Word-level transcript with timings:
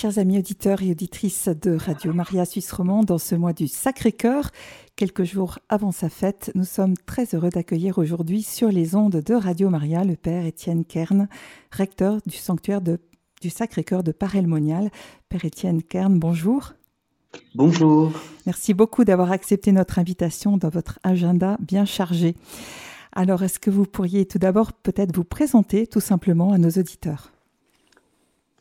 Chers 0.00 0.16
amis 0.16 0.38
auditeurs 0.38 0.82
et 0.82 0.92
auditrices 0.92 1.50
de 1.60 1.76
Radio 1.76 2.14
Maria 2.14 2.46
Suisse 2.46 2.72
Romande, 2.72 3.04
dans 3.04 3.18
ce 3.18 3.34
mois 3.34 3.52
du 3.52 3.68
Sacré-Cœur, 3.68 4.50
quelques 4.96 5.24
jours 5.24 5.58
avant 5.68 5.92
sa 5.92 6.08
fête, 6.08 6.50
nous 6.54 6.64
sommes 6.64 6.96
très 6.96 7.26
heureux 7.34 7.50
d'accueillir 7.50 7.98
aujourd'hui 7.98 8.40
sur 8.40 8.68
les 8.68 8.94
ondes 8.94 9.16
de 9.16 9.34
Radio 9.34 9.68
Maria 9.68 10.02
le 10.02 10.16
Père 10.16 10.46
Étienne 10.46 10.86
Kern, 10.86 11.28
recteur 11.70 12.16
du 12.24 12.38
sanctuaire 12.38 12.80
du 12.80 13.50
Sacré-Cœur 13.50 14.02
de 14.02 14.12
Parelmonial. 14.12 14.88
Père 15.28 15.44
Étienne 15.44 15.82
Kern, 15.82 16.18
bonjour. 16.18 16.72
Bonjour. 17.54 18.10
Merci 18.46 18.72
beaucoup 18.72 19.04
d'avoir 19.04 19.30
accepté 19.32 19.70
notre 19.70 19.98
invitation 19.98 20.56
dans 20.56 20.70
votre 20.70 20.98
agenda 21.02 21.58
bien 21.60 21.84
chargé. 21.84 22.36
Alors, 23.12 23.42
est-ce 23.42 23.58
que 23.58 23.68
vous 23.68 23.84
pourriez 23.84 24.24
tout 24.24 24.38
d'abord 24.38 24.72
peut-être 24.72 25.14
vous 25.14 25.24
présenter 25.24 25.86
tout 25.86 26.00
simplement 26.00 26.54
à 26.54 26.58
nos 26.58 26.70
auditeurs? 26.70 27.32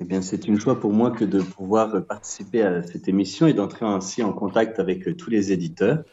Eh 0.02 0.05
bien, 0.05 0.21
c'est 0.21 0.47
une 0.47 0.57
joie 0.57 0.79
pour 0.79 0.93
moi 0.93 1.11
que 1.11 1.25
de 1.25 1.41
pouvoir 1.41 2.05
participer 2.05 2.61
à 2.61 2.81
cette 2.84 3.09
émission 3.09 3.48
et 3.48 3.53
d'entrer 3.53 3.85
ainsi 3.85 4.23
en 4.23 4.31
contact 4.31 4.80
avec 4.80 5.17
tous 5.17 5.30
les 5.30 5.52
éditeurs. 5.52 6.03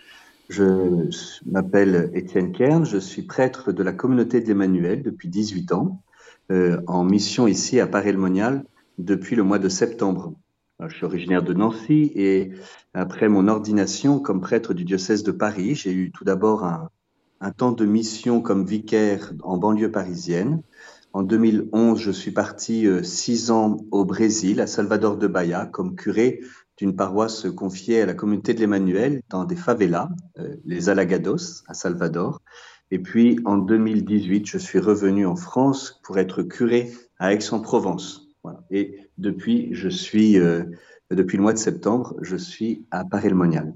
Je 0.49 1.09
m'appelle 1.47 2.11
Étienne 2.13 2.53
Kern, 2.53 2.85
je 2.85 2.99
suis 2.99 3.23
prêtre 3.23 3.71
de 3.71 3.83
la 3.85 3.93
communauté 3.93 4.41
de 4.41 4.49
l'Emmanuel 4.49 5.03
depuis 5.03 5.29
18 5.29 5.73
ans, 5.73 6.03
euh, 6.51 6.81
en 6.89 7.05
mission 7.05 7.47
ici 7.47 7.79
à 7.79 7.87
Paris-le-Monial 7.87 8.65
depuis 8.99 9.37
le 9.37 9.45
mois 9.45 9.59
de 9.61 9.69
septembre. 9.69 10.35
Je 10.85 10.95
suis 10.95 11.05
originaire 11.05 11.43
de 11.43 11.55
Nancy 11.55 12.13
et 12.15 12.53
après 12.93 13.29
mon 13.29 13.47
ordination 13.49 14.19
comme 14.19 14.41
prêtre 14.41 14.75
du 14.75 14.85
diocèse 14.85 15.23
de 15.23 15.33
Paris, 15.33 15.75
j'ai 15.75 15.93
eu 15.93 16.11
tout 16.11 16.25
d'abord 16.25 16.65
un 16.65 17.51
temps 17.51 17.73
de 17.73 17.85
mission 17.85 18.41
comme 18.41 18.67
vicaire 18.67 19.33
en 19.43 19.59
banlieue 19.59 19.91
parisienne. 19.91 20.63
En 21.17 21.23
2011, 21.23 21.99
je 21.99 22.11
suis 22.11 22.31
parti 22.31 22.87
euh, 22.87 23.03
six 23.03 23.51
ans 23.51 23.79
au 23.91 24.05
Brésil, 24.05 24.61
à 24.61 24.67
Salvador 24.67 25.17
de 25.17 25.27
Bahia, 25.27 25.65
comme 25.65 25.97
curé 25.97 26.43
d'une 26.77 26.95
paroisse 26.95 27.47
confiée 27.57 28.03
à 28.03 28.07
la 28.07 28.13
communauté 28.13 28.53
de 28.53 28.61
l'Emmanuel 28.61 29.23
dans 29.31 29.47
des 29.47 29.57
favelas, 29.57 30.11
euh, 30.39 30.57
les 30.67 30.91
Alagados, 30.91 31.63
à 31.69 31.73
Salvador. 31.73 32.43
Et 32.91 32.99
puis, 32.99 33.41
en 33.47 33.57
2018, 33.57 34.47
je 34.47 34.59
suis 34.59 34.79
revenu 34.79 35.25
en 35.25 35.37
France 35.37 36.03
pour 36.05 36.19
être 36.19 36.43
curé 36.43 36.93
à 37.19 37.33
Aix-en-Provence. 37.33 38.29
Et 38.71 39.01
depuis, 39.17 39.71
je 39.73 39.89
suis, 39.89 40.39
euh, 40.39 40.65
depuis 41.11 41.39
le 41.39 41.43
mois 41.43 41.55
de 41.55 41.59
septembre, 41.59 42.15
je 42.21 42.37
suis 42.37 42.85
à 42.91 43.07
Paris-le-Monial. 43.07 43.73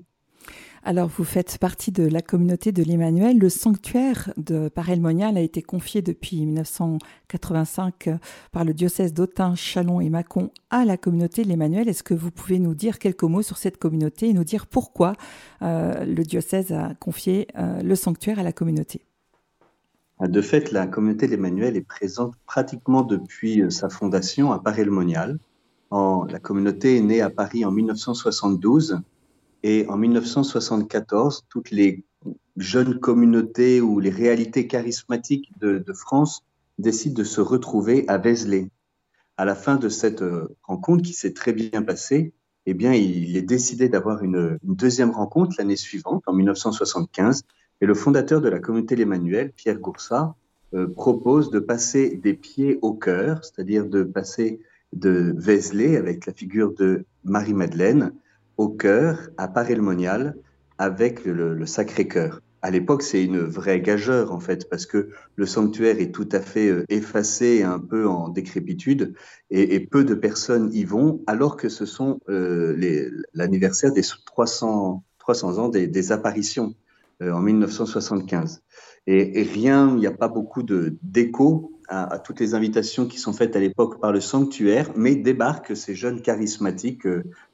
Alors, 0.82 1.08
vous 1.08 1.24
faites 1.24 1.58
partie 1.58 1.92
de 1.92 2.04
la 2.04 2.22
communauté 2.22 2.72
de 2.72 2.82
l'Emmanuel. 2.82 3.38
Le 3.38 3.50
sanctuaire 3.50 4.32
de 4.38 4.70
Paray-le-Monial 4.70 5.36
a 5.36 5.40
été 5.42 5.60
confié 5.60 6.00
depuis 6.00 6.46
1985 6.46 8.08
par 8.50 8.64
le 8.64 8.72
diocèse 8.72 9.12
d'Autun, 9.12 9.54
Chalon 9.54 10.00
et 10.00 10.08
Mâcon 10.08 10.50
à 10.70 10.86
la 10.86 10.96
communauté 10.96 11.44
de 11.44 11.48
l'Emmanuel. 11.48 11.86
Est-ce 11.86 12.02
que 12.02 12.14
vous 12.14 12.30
pouvez 12.30 12.58
nous 12.58 12.74
dire 12.74 12.98
quelques 12.98 13.24
mots 13.24 13.42
sur 13.42 13.58
cette 13.58 13.76
communauté 13.76 14.30
et 14.30 14.32
nous 14.32 14.42
dire 14.42 14.66
pourquoi 14.66 15.12
euh, 15.60 16.06
le 16.06 16.22
diocèse 16.22 16.72
a 16.72 16.94
confié 16.94 17.48
euh, 17.58 17.82
le 17.82 17.94
sanctuaire 17.94 18.38
à 18.38 18.42
la 18.42 18.52
communauté? 18.52 19.02
Ah, 20.18 20.28
de 20.28 20.40
fait, 20.40 20.72
la 20.72 20.86
communauté 20.86 21.26
de 21.26 21.32
l'Emmanuel 21.32 21.76
est 21.76 21.86
présente 21.86 22.32
pratiquement 22.46 23.02
depuis 23.02 23.60
euh, 23.60 23.68
sa 23.68 23.90
fondation 23.90 24.50
à 24.50 24.58
Paray-le-Monial. 24.58 25.38
La 25.92 26.38
communauté 26.38 26.96
est 26.96 27.02
née 27.02 27.20
à 27.20 27.30
Paris 27.30 27.64
en 27.64 27.72
1972 27.72 29.02
et 29.62 29.86
en 29.89 29.97
1974, 29.97 31.47
toutes 31.48 31.70
les 31.70 32.05
jeunes 32.56 32.98
communautés 32.98 33.80
ou 33.80 34.00
les 34.00 34.11
réalités 34.11 34.66
charismatiques 34.66 35.50
de, 35.58 35.84
France 35.92 36.44
décident 36.78 37.14
de 37.14 37.25
se 37.25 37.41
retrouver 37.41 38.05
à 38.08 38.19
Vézelay. 38.19 38.69
À 39.36 39.44
la 39.44 39.55
fin 39.55 39.77
de 39.77 39.88
cette 39.88 40.22
euh, 40.22 40.56
rencontre 40.62 41.03
qui 41.03 41.12
s'est 41.12 41.33
très 41.33 41.53
bien 41.53 41.83
passée, 41.83 42.33
eh 42.66 42.75
bien, 42.75 42.92
il 42.92 43.36
est 43.36 43.42
décidé 43.42 43.88
d'avoir 43.88 44.22
une, 44.22 44.58
deuxième 44.62 45.11
rencontre 45.11 45.56
l'année 45.58 45.77
suivante, 45.77 46.22
en 46.27 46.34
1975, 46.34 47.42
et 47.81 47.86
le 47.86 47.94
fondateur 47.94 48.41
de 48.42 48.48
la 48.48 48.58
communauté 48.58 48.97
l'Emmanuel, 48.97 49.53
Pierre 49.53 49.78
Goursat, 49.78 50.34
euh, 50.75 50.87
propose 50.87 51.50
de 51.50 51.59
passer 51.59 52.16
des 52.16 52.34
pieds 52.34 52.78
au 52.82 52.93
cœur, 52.93 53.44
c'est-à-dire 53.44 53.87
de 53.87 54.03
passer 54.03 54.60
de 54.93 55.34
Vézelay 55.37 55.97
avec 55.97 56.26
la 56.26 56.32
figure 56.32 56.75
de 56.75 57.04
Marie-Madeleine 57.25 58.12
au 58.60 58.69
cœur, 58.69 59.31
à 59.38 59.48
Paray-le-Monial, 59.48 60.37
avec 60.76 61.25
le, 61.25 61.65
Sacré-Cœur. 61.65 62.43
À 62.60 62.71
l'époque, 62.71 63.03
c'est 63.03 63.25
une 63.25 63.38
vraie 63.38 63.81
gageure, 63.81 64.34
en 64.34 64.38
fait, 64.38 64.69
parce 64.69 64.84
que 64.84 65.09
le 65.37 65.47
sanctuaire 65.47 65.98
est 65.98 66.12
tout 66.12 66.28
à 66.31 66.41
fait 66.41 66.69
euh, 66.69 66.84
effacé, 66.91 67.62
un 67.62 67.78
peu 67.78 68.06
en 68.06 68.28
décrépitude, 68.28 69.15
et, 69.50 69.81
peu 69.81 70.04
de 70.04 70.12
personnes 70.12 70.69
y 70.75 70.84
vont, 70.84 71.22
alors 71.26 71.56
que 71.56 71.70
ce 71.70 71.87
sont 71.87 72.20
euh, 72.28 72.76
l'anniversaire 73.32 73.94
des 73.94 74.03
300, 74.26 75.03
300 75.20 75.59
ans 75.59 75.69
des, 75.70 76.12
apparitions 76.12 76.75
euh, 77.22 77.32
en 77.32 77.41
1975. 77.41 78.60
Et, 79.06 79.43
rien, 79.43 79.88
il 79.94 80.00
n'y 80.00 80.06
a 80.06 80.12
pas 80.12 80.28
beaucoup 80.28 80.62
d'écho 80.62 81.72
à, 81.88 82.19
toutes 82.19 82.41
les 82.41 82.53
invitations 82.54 83.06
qui 83.06 83.19
sont 83.19 83.32
faites 83.32 83.56
à 83.56 83.59
l'époque 83.59 84.03
par 84.03 84.12
le 84.12 84.20
sanctuaire, 84.20 84.91
mais 84.97 85.16
débarquent 85.16 85.75
ces 85.75 85.94
jeunes 85.94 86.20
charismatiques 86.20 87.06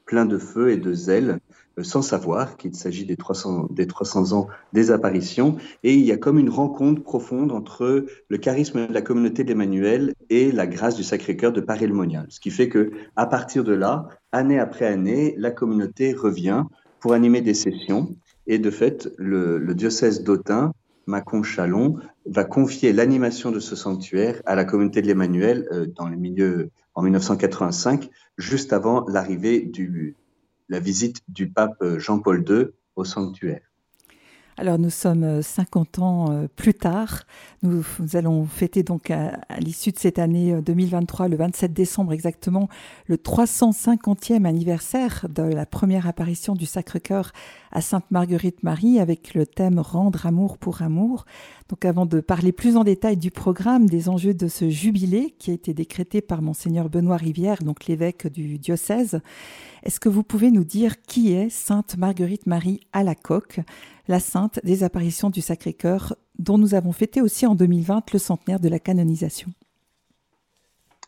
plein 0.06 0.24
de 0.24 0.38
feu 0.38 0.70
et 0.70 0.76
de 0.78 0.92
zèle, 0.92 1.40
euh, 1.78 1.82
sans 1.82 2.00
savoir 2.00 2.56
qu'il 2.56 2.74
s'agit 2.74 3.04
des 3.04 3.16
300, 3.16 3.68
des 3.70 3.86
300 3.86 4.32
ans 4.32 4.46
des 4.72 4.90
apparitions. 4.90 5.56
Et 5.82 5.94
il 5.94 6.06
y 6.06 6.12
a 6.12 6.16
comme 6.16 6.38
une 6.38 6.48
rencontre 6.48 7.02
profonde 7.02 7.52
entre 7.52 8.06
le 8.28 8.38
charisme 8.38 8.86
de 8.86 8.94
la 8.94 9.02
communauté 9.02 9.44
d'Emmanuel 9.44 10.14
et 10.30 10.52
la 10.52 10.66
grâce 10.66 10.96
du 10.96 11.02
Sacré-Cœur 11.02 11.52
de 11.52 11.60
Paris-le-Monial. 11.60 12.26
Ce 12.30 12.40
qui 12.40 12.50
fait 12.50 12.68
que, 12.68 12.92
à 13.16 13.26
partir 13.26 13.64
de 13.64 13.74
là, 13.74 14.08
année 14.32 14.58
après 14.58 14.86
année, 14.86 15.34
la 15.36 15.50
communauté 15.50 16.14
revient 16.14 16.64
pour 17.00 17.12
animer 17.12 17.42
des 17.42 17.54
sessions. 17.54 18.16
Et 18.46 18.58
de 18.58 18.70
fait, 18.70 19.10
le, 19.18 19.58
le 19.58 19.74
diocèse 19.74 20.22
d'Autun, 20.22 20.72
Macon-Chalon, 21.06 21.96
va 22.26 22.44
confier 22.44 22.92
l'animation 22.92 23.50
de 23.50 23.60
ce 23.60 23.76
sanctuaire 23.76 24.40
à 24.46 24.54
la 24.54 24.64
communauté 24.64 25.02
de 25.02 25.06
l'Emmanuel 25.06 25.68
euh, 25.72 25.86
dans 25.86 26.08
les 26.08 26.16
milieux 26.16 26.70
en 26.96 27.02
1985 27.02 28.10
juste 28.36 28.72
avant 28.72 29.06
l'arrivée 29.06 29.60
du 29.60 30.16
la 30.68 30.80
visite 30.80 31.20
du 31.28 31.48
pape 31.48 31.76
Jean-Paul 31.98 32.44
II 32.48 32.66
au 32.96 33.04
sanctuaire. 33.04 33.60
Alors 34.58 34.78
nous 34.78 34.90
sommes 34.90 35.42
50 35.42 35.98
ans 35.98 36.30
euh, 36.30 36.46
plus 36.56 36.72
tard. 36.72 37.24
Nous, 37.62 37.84
allons 38.14 38.46
fêter 38.46 38.82
donc 38.82 39.10
à, 39.10 39.38
l'issue 39.58 39.90
de 39.90 39.98
cette 39.98 40.18
année 40.18 40.58
2023, 40.62 41.26
euh, 41.26 41.28
le 41.28 41.36
27 41.36 41.74
décembre 41.74 42.14
exactement, 42.14 42.68
le 43.06 43.16
350e 43.16 44.46
anniversaire 44.46 45.26
de 45.28 45.42
la 45.42 45.66
première 45.66 46.06
apparition 46.06 46.54
du 46.54 46.64
Sacré-Cœur 46.64 47.32
à 47.70 47.82
Sainte-Marguerite-Marie 47.82 48.98
avec 48.98 49.34
le 49.34 49.44
thème 49.44 49.78
Rendre 49.78 50.24
amour 50.24 50.56
pour 50.56 50.80
amour. 50.80 51.26
Donc 51.68 51.84
avant 51.84 52.06
de 52.06 52.20
parler 52.20 52.52
plus 52.52 52.76
en 52.76 52.84
détail 52.84 53.16
du 53.16 53.32
programme, 53.32 53.88
des 53.88 54.08
enjeux 54.08 54.34
de 54.34 54.46
ce 54.46 54.70
jubilé 54.70 55.34
qui 55.38 55.50
a 55.50 55.54
été 55.54 55.74
décrété 55.74 56.20
par 56.20 56.40
monseigneur 56.40 56.88
Benoît 56.88 57.16
Rivière, 57.16 57.62
donc 57.64 57.86
l'évêque 57.86 58.28
du 58.28 58.58
diocèse, 58.58 59.20
est-ce 59.82 59.98
que 59.98 60.08
vous 60.08 60.22
pouvez 60.22 60.52
nous 60.52 60.62
dire 60.62 61.02
qui 61.02 61.32
est 61.32 61.50
Sainte 61.50 61.96
Marguerite-Marie 61.96 62.80
à 62.92 63.02
la 63.02 63.16
coque 63.16 63.60
la 64.08 64.20
sainte 64.20 64.60
des 64.62 64.84
apparitions 64.84 65.30
du 65.30 65.40
Sacré-Cœur, 65.40 66.14
dont 66.38 66.58
nous 66.58 66.76
avons 66.76 66.92
fêté 66.92 67.20
aussi 67.20 67.44
en 67.44 67.56
2020 67.56 68.12
le 68.12 68.18
centenaire 68.20 68.60
de 68.60 68.68
la 68.68 68.78
canonisation? 68.78 69.50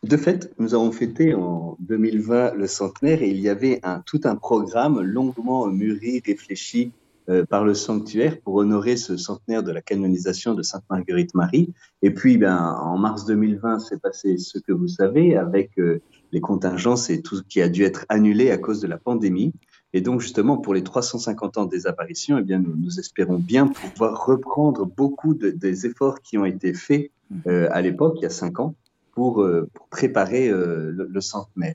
De 0.02 0.16
fait, 0.16 0.52
nous 0.58 0.74
avons 0.74 0.90
fêté 0.90 1.34
en 1.34 1.76
2020 1.80 2.54
le 2.54 2.66
centenaire 2.66 3.22
et 3.22 3.30
il 3.30 3.38
y 3.38 3.48
avait 3.48 3.80
tout 4.06 4.20
un 4.24 4.34
programme 4.34 5.00
longuement 5.00 5.66
mûri, 5.68 6.20
réfléchi 6.24 6.92
euh, 7.30 7.44
par 7.44 7.62
le 7.62 7.74
sanctuaire 7.74 8.40
pour 8.40 8.54
honorer 8.54 8.96
ce 8.96 9.18
centenaire 9.18 9.62
de 9.62 9.70
la 9.70 9.82
canonisation 9.82 10.54
de 10.54 10.62
Sainte 10.62 10.84
Marguerite 10.88 11.34
Marie. 11.34 11.74
Et 12.00 12.10
puis, 12.10 12.38
ben, 12.38 12.56
en 12.56 12.96
mars 12.96 13.26
2020, 13.26 13.80
s'est 13.80 13.98
passé 13.98 14.38
ce 14.38 14.58
que 14.58 14.72
vous 14.72 14.88
savez 14.88 15.36
avec 15.36 15.78
euh, 15.78 16.00
les 16.32 16.40
contingences 16.40 17.10
et 17.10 17.20
tout 17.20 17.36
ce 17.36 17.42
qui 17.42 17.60
a 17.60 17.68
dû 17.68 17.82
être 17.82 18.06
annulé 18.08 18.50
à 18.50 18.56
cause 18.56 18.80
de 18.80 18.86
la 18.86 18.96
pandémie. 18.96 19.52
Et 19.92 20.00
donc, 20.00 20.22
justement, 20.22 20.56
pour 20.56 20.72
les 20.72 20.82
350 20.82 21.58
ans 21.58 21.66
des 21.66 21.86
apparitions, 21.86 22.38
eh 22.38 22.42
bien, 22.42 22.60
nous, 22.60 22.98
espérons 22.98 23.38
bien 23.38 23.66
pouvoir 23.66 24.24
reprendre 24.24 24.86
beaucoup 24.86 25.34
des 25.34 25.84
efforts 25.84 26.22
qui 26.22 26.38
ont 26.38 26.46
été 26.46 26.72
faits 26.72 27.10
euh, 27.46 27.68
à 27.72 27.82
l'époque, 27.82 28.14
il 28.20 28.22
y 28.22 28.26
a 28.26 28.30
cinq 28.30 28.58
ans, 28.58 28.74
pour, 29.12 29.46
préparer 29.90 30.48
le, 30.48 31.20
centenaire. 31.20 31.74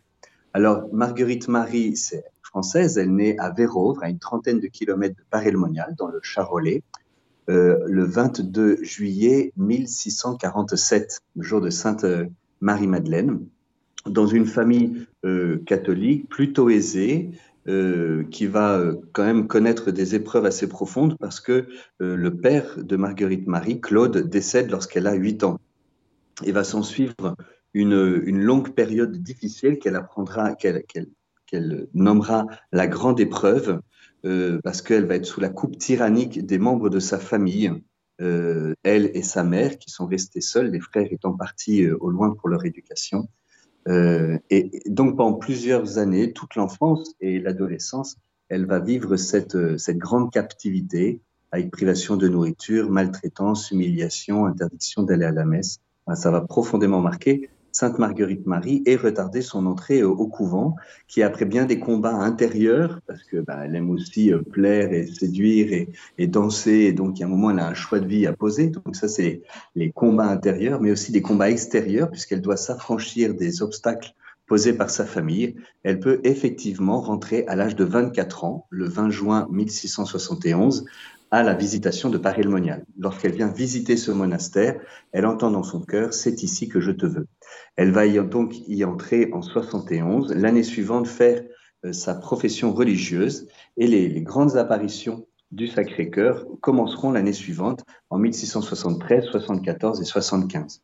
Alors, 0.54 0.88
Marguerite 0.94 1.48
Marie, 1.48 1.96
c'est 1.96 2.24
française, 2.54 2.98
elle 2.98 3.16
naît 3.16 3.36
à 3.40 3.50
Vérovre, 3.50 4.04
à 4.04 4.10
une 4.10 4.20
trentaine 4.20 4.60
de 4.60 4.68
kilomètres 4.68 5.16
de 5.16 5.24
Paris-le-Monial, 5.30 5.96
dans 5.98 6.08
le 6.08 6.20
Charolais, 6.22 6.84
le 7.48 8.04
22 8.04 8.84
juillet 8.84 9.52
1647, 9.58 11.20
le 11.36 11.44
jour 11.44 11.60
de 11.60 11.70
Sainte 11.70 12.06
Marie-Madeleine, 12.62 13.40
dans 14.06 14.28
une 14.28 14.46
famille 14.46 15.08
catholique 15.66 16.30
plutôt 16.30 16.70
aisée, 16.70 17.32
euh, 17.70 18.26
qui 18.26 18.46
va 18.46 18.78
euh, 18.78 18.96
quand 19.14 19.24
même 19.24 19.48
connaître 19.48 19.90
des 19.92 20.16
épreuves 20.16 20.46
assez 20.46 20.68
profondes 20.68 21.16
parce 21.18 21.40
que 21.40 21.66
euh, 22.02 22.18
le 22.18 22.36
père 22.36 22.78
de 22.78 22.98
Marguerite 22.98 23.48
Marie, 23.48 23.80
Claude, 23.80 24.18
décède 24.18 24.70
lorsqu'elle 24.70 25.08
a 25.08 25.14
8 25.14 25.46
ans. 25.46 25.58
Et 26.44 26.52
va 26.52 26.66
s'en 26.66 26.84
suivre 26.84 27.38
une, 27.74 28.22
une 28.26 28.42
longue 28.42 28.74
période 28.74 29.16
difficile 29.16 29.80
qu'elle 29.80 29.96
apprendra, 29.96 30.56
qu'elle 30.56 30.76
qu'elle 31.54 31.88
nommera 31.94 32.48
la 32.72 32.88
grande 32.88 33.20
épreuve, 33.20 33.80
euh, 34.26 34.60
parce 34.64 34.82
qu'elle 34.82 35.06
va 35.06 35.16
être 35.16 35.28
sous 35.28 35.40
la 35.40 35.50
coupe 35.50 35.78
tyrannique 35.78 36.44
des 36.44 36.58
membres 36.58 36.90
de 36.90 37.00
sa 37.00 37.20
famille, 37.20 37.72
euh, 38.22 38.74
elle 38.82 39.12
et 39.14 39.22
sa 39.22 39.44
mère, 39.44 39.78
qui 39.78 39.92
sont 39.92 40.08
restés 40.08 40.42
seuls, 40.42 40.72
les 40.72 40.80
frères 40.80 41.08
étant 41.12 41.34
partis 41.34 41.84
euh, 41.84 41.96
au 42.00 42.10
loin 42.10 42.34
pour 42.34 42.50
leur 42.50 42.66
éducation. 42.66 43.28
et 44.50 44.82
donc 44.86 45.18
pendant 45.18 45.34
plusieurs 45.38 45.98
années, 45.98 46.32
toute 46.34 46.56
l'enfance 46.56 47.14
et 47.20 47.40
l'adolescence, 47.40 48.16
elle 48.50 48.66
va 48.66 48.80
vivre 48.80 49.18
cette, 49.18 49.78
cette 49.78 49.98
grande 49.98 50.32
captivité 50.32 51.20
avec 51.52 51.70
privation 51.70 52.16
de 52.16 52.28
nourriture, 52.30 52.90
maltraitance, 52.90 53.72
humiliation, 53.72 54.46
interdiction 54.46 55.04
d'aller 55.04 55.26
à 55.26 55.32
la 55.32 55.46
messe. 55.46 55.82
Ça 56.16 56.32
va 56.32 56.42
profondément 56.42 57.02
marquer 57.02 57.50
Sainte 57.74 57.98
Marguerite 57.98 58.46
Marie 58.46 58.84
ait 58.86 58.96
retardé 58.96 59.42
son 59.42 59.66
entrée 59.66 60.04
au 60.04 60.28
couvent, 60.28 60.76
qui 61.08 61.24
après 61.24 61.46
bien 61.46 61.66
des 61.66 61.80
combats 61.80 62.14
intérieurs, 62.14 63.00
parce 63.08 63.24
que 63.24 63.38
bah, 63.38 63.62
elle 63.66 63.76
aime 63.76 63.90
aussi 63.90 64.32
euh, 64.32 64.44
plaire 64.44 64.94
et 64.94 65.08
séduire 65.08 65.88
et, 66.18 66.28
danser, 66.28 66.72
et 66.72 66.94
donc 66.94 67.18
il 67.18 67.22
y 67.22 67.24
a 67.24 67.26
un 67.28 67.30
moment 67.30 67.50
elle 67.50 67.60
a 67.60 67.68
un 67.68 67.74
choix 67.74 68.00
de 68.00 68.08
vie 68.08 68.28
à 68.28 68.34
poser. 68.34 68.68
Donc 68.68 68.96
ça 68.96 69.08
c'est 69.08 69.42
les 69.76 69.92
combats 69.92 70.28
intérieurs, 70.28 70.80
mais 70.82 70.92
aussi 70.92 71.12
des 71.12 71.24
combats 71.24 71.50
extérieurs, 71.50 72.12
puisqu'elle 72.12 72.42
doit 72.42 72.58
s'affranchir 72.58 73.34
des 73.34 73.64
obstacles 73.64 74.14
posés 74.46 74.74
par 74.74 74.92
sa 74.92 75.06
famille. 75.06 75.56
Elle 75.82 76.00
peut 76.00 76.22
effectivement 76.24 77.02
rentrer 77.02 77.44
à 77.48 77.56
l'âge 77.56 77.76
de 77.76 77.84
24 77.84 78.44
ans, 78.44 78.68
le 78.70 78.88
20 78.88 79.10
juin 79.10 79.48
1671, 79.52 80.86
à 81.34 81.42
la 81.42 81.56
visitation 81.56 82.12
de 82.12 82.20
Paris-le-Monial. 82.20 82.86
Lorsqu'elle 82.96 83.32
vient 83.32 83.48
visiter 83.48 83.98
ce 83.98 84.12
monastère, 84.12 84.80
elle 85.14 85.26
entend 85.26 85.50
dans 85.50 85.64
son 85.64 85.82
cœur 85.82 86.14
C'est 86.14 86.44
ici 86.44 86.70
que 86.70 86.80
je 86.80 86.92
te 86.92 87.08
veux. 87.08 87.26
Elle 87.76 87.90
va 87.90 88.08
donc 88.08 88.54
y 88.68 88.86
entrer 88.86 89.32
en 89.34 89.42
71, 89.42 90.32
l'année 90.36 90.62
suivante 90.62 91.08
faire 91.08 91.42
euh, 91.86 91.92
sa 91.92 92.14
profession 92.14 92.72
religieuse 92.72 93.48
et 93.78 93.88
les, 93.88 94.22
grandes 94.22 94.58
apparitions 94.58 95.26
du 95.50 95.66
Sacré-Cœur 95.66 96.46
commenceront 96.62 97.12
l'année 97.12 97.34
suivante 97.34 97.84
en 98.12 98.20
1673, 98.20 99.26
74 99.26 100.02
et 100.02 100.06
75. 100.06 100.84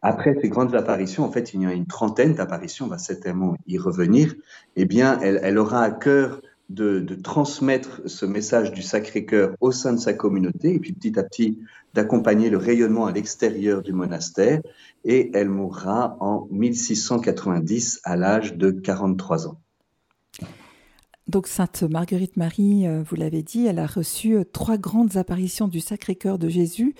Après 0.00 0.36
ces 0.40 0.48
grandes 0.48 0.76
apparitions, 0.76 1.24
en 1.24 1.32
fait, 1.32 1.54
il 1.54 1.62
y 1.62 1.66
a 1.66 1.72
une 1.72 1.88
trentaine 1.88 2.34
d'apparitions, 2.34 2.84
on 2.84 2.88
va 2.88 2.98
certainement 2.98 3.56
y 3.66 3.78
revenir. 3.78 4.32
Eh 4.76 4.84
bien, 4.84 5.18
elle, 5.22 5.40
elle 5.42 5.58
aura 5.58 5.82
à 5.82 5.90
cœur 5.90 6.40
de, 6.68 7.14
transmettre 7.22 8.02
ce 8.06 8.26
message 8.26 8.72
du 8.72 8.82
Sacré-Cœur 8.82 9.54
au 9.60 9.72
sein 9.72 9.92
de 9.92 9.98
sa 9.98 10.12
communauté 10.12 10.74
et 10.74 10.78
puis 10.78 10.92
petit 10.92 11.18
à 11.18 11.22
petit 11.22 11.58
d'accompagner 11.94 12.50
le 12.50 12.58
rayonnement 12.58 13.06
à 13.06 13.12
l'extérieur 13.12 13.82
du 13.82 13.92
monastère. 13.92 14.60
Et 15.04 15.30
elle 15.34 15.48
mourra 15.48 16.16
en 16.20 16.46
1690 16.50 18.00
à 18.04 18.16
l'âge 18.16 18.56
de 18.56 18.70
43 18.70 19.48
ans. 19.48 19.60
Donc 21.28 21.46
Sainte 21.46 21.82
Marguerite 21.82 22.38
Marie, 22.38 22.86
euh, 22.86 23.02
vous 23.02 23.16
l'avez 23.16 23.42
dit, 23.42 23.66
elle 23.66 23.78
a 23.78 23.86
reçu 23.86 24.34
euh, 24.34 24.44
trois 24.44 24.78
grandes 24.78 25.18
apparitions 25.18 25.68
du 25.68 25.80
Sacré-Cœur 25.80 26.38
de 26.38 26.48
Jésus. 26.48 26.94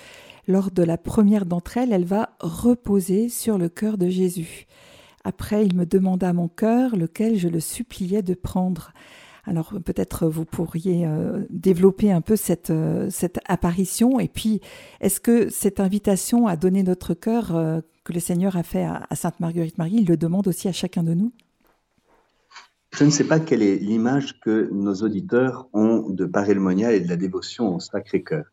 Lors 0.46 0.70
de 0.70 0.82
la 0.82 0.98
première 0.98 1.46
d'entre 1.46 1.78
elles, 1.78 1.92
elle 1.92 2.04
va 2.04 2.36
reposer 2.40 3.30
sur 3.30 3.56
le 3.56 3.70
cœur 3.70 3.96
de 3.96 4.08
Jésus. 4.10 4.66
Après, 5.24 5.64
il 5.64 5.74
me 5.74 5.86
demanda 5.86 6.32
mon 6.32 6.48
cœur, 6.48 6.94
lequel 6.94 7.36
je 7.36 7.48
le 7.48 7.60
suppliais 7.60 8.22
de 8.22 8.34
prendre. 8.34 8.92
Alors 9.48 9.72
peut-être 9.82 10.28
vous 10.28 10.44
pourriez 10.44 11.06
euh, 11.06 11.44
développer 11.48 12.12
un 12.12 12.20
peu 12.20 12.36
cette, 12.36 12.70
euh, 12.70 13.08
cette 13.10 13.40
apparition. 13.46 14.20
Et 14.20 14.28
puis 14.28 14.60
est-ce 15.00 15.20
que 15.20 15.48
cette 15.48 15.80
invitation 15.80 16.46
à 16.46 16.56
donner 16.56 16.82
notre 16.82 17.14
cœur 17.14 17.56
euh, 17.56 17.80
que 18.04 18.12
le 18.12 18.20
Seigneur 18.20 18.56
a 18.56 18.62
fait 18.62 18.84
à, 18.84 19.06
Sainte 19.14 19.40
Marguerite 19.40 19.78
Marie, 19.78 19.96
il 19.96 20.06
le 20.06 20.18
demande 20.18 20.48
aussi 20.48 20.68
à 20.68 20.72
chacun 20.72 21.02
de 21.02 21.14
nous. 21.14 21.32
Je 22.92 23.04
ne 23.04 23.10
sais 23.10 23.24
pas 23.24 23.40
quelle 23.40 23.62
est 23.62 23.76
l'image 23.76 24.38
que 24.40 24.68
nos 24.72 24.94
auditeurs 24.96 25.68
ont 25.72 26.08
de 26.10 26.26
Paray-le-Monial 26.26 26.94
et 26.94 27.00
de 27.00 27.08
la 27.08 27.16
dévotion 27.16 27.76
au 27.76 27.80
Sacré-Cœur. 27.80 28.44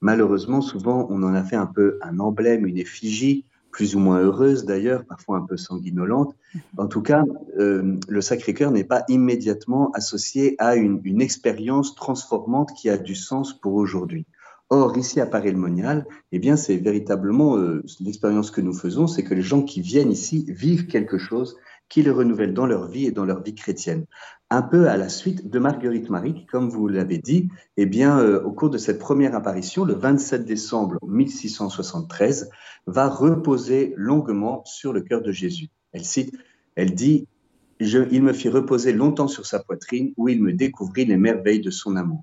Malheureusement, 0.00 0.60
souvent, 0.60 1.06
on 1.10 1.22
en 1.22 1.34
a 1.34 1.44
fait 1.44 1.56
un 1.56 1.66
peu 1.66 1.98
un 2.02 2.18
emblème, 2.18 2.66
une 2.66 2.78
effigie, 2.78 3.44
plus 3.72 3.96
ou 3.96 3.98
moins 3.98 4.20
heureuse 4.20 4.64
d'ailleurs, 4.64 5.04
parfois 5.04 5.38
un 5.38 5.46
peu 5.46 5.56
sanguinolente. 5.56 6.36
En 6.76 6.86
tout 6.86 7.00
cas, 7.00 7.24
euh, 7.58 7.98
le 8.06 8.20
Sacré-Cœur 8.20 8.70
n'est 8.70 8.84
pas 8.84 9.04
immédiatement 9.08 9.90
associé 9.92 10.54
à 10.58 10.76
une, 10.76 11.00
expérience 11.20 11.94
transformante 11.94 12.72
qui 12.76 12.90
a 12.90 12.98
du 12.98 13.14
sens 13.14 13.58
pour 13.58 13.74
aujourd'hui. 13.74 14.26
Or, 14.68 14.96
ici 14.96 15.20
à 15.20 15.26
Paris-le-Monial, 15.26 16.06
eh 16.32 16.38
bien, 16.38 16.56
c'est 16.56 16.76
véritablement 16.76 17.56
euh, 17.56 17.82
l'expérience 18.00 18.50
que 18.50 18.60
nous 18.60 18.74
faisons, 18.74 19.06
c'est 19.06 19.24
que 19.24 19.34
les 19.34 19.42
gens 19.42 19.62
qui 19.62 19.80
viennent 19.80 20.12
ici 20.12 20.44
vivent 20.48 20.86
quelque 20.86 21.18
chose 21.18 21.56
qui 21.88 22.02
les 22.02 22.10
renouvelle 22.10 22.54
dans 22.54 22.66
leur 22.66 22.88
vie 22.88 23.06
et 23.06 23.10
dans 23.10 23.24
leur 23.24 23.42
vie 23.42 23.54
chrétienne 23.54 24.06
un 24.52 24.62
peu 24.62 24.88
à 24.88 24.98
la 24.98 25.08
suite 25.08 25.48
de 25.48 25.58
Marguerite 25.58 26.10
Marie, 26.10 26.34
qui, 26.34 26.46
comme 26.46 26.68
vous 26.68 26.86
l'avez 26.86 27.16
dit, 27.16 27.48
eh 27.78 27.86
bien, 27.86 28.18
euh, 28.18 28.42
au 28.42 28.52
cours 28.52 28.68
de 28.68 28.76
cette 28.76 28.98
première 28.98 29.34
apparition, 29.34 29.84
le 29.84 29.94
27 29.94 30.44
décembre 30.44 30.98
1673, 31.06 32.50
va 32.86 33.08
reposer 33.08 33.94
longuement 33.96 34.62
sur 34.66 34.92
le 34.92 35.00
cœur 35.00 35.22
de 35.22 35.32
Jésus. 35.32 35.68
Elle 35.92 36.04
cite, 36.04 36.34
elle 36.76 36.94
dit, 36.94 37.26
il 37.80 38.22
me 38.22 38.34
fit 38.34 38.50
reposer 38.50 38.92
longtemps 38.92 39.26
sur 39.26 39.46
sa 39.46 39.58
poitrine, 39.58 40.12
où 40.18 40.28
il 40.28 40.42
me 40.42 40.52
découvrit 40.52 41.06
les 41.06 41.16
merveilles 41.16 41.62
de 41.62 41.70
son 41.70 41.96
amour. 41.96 42.22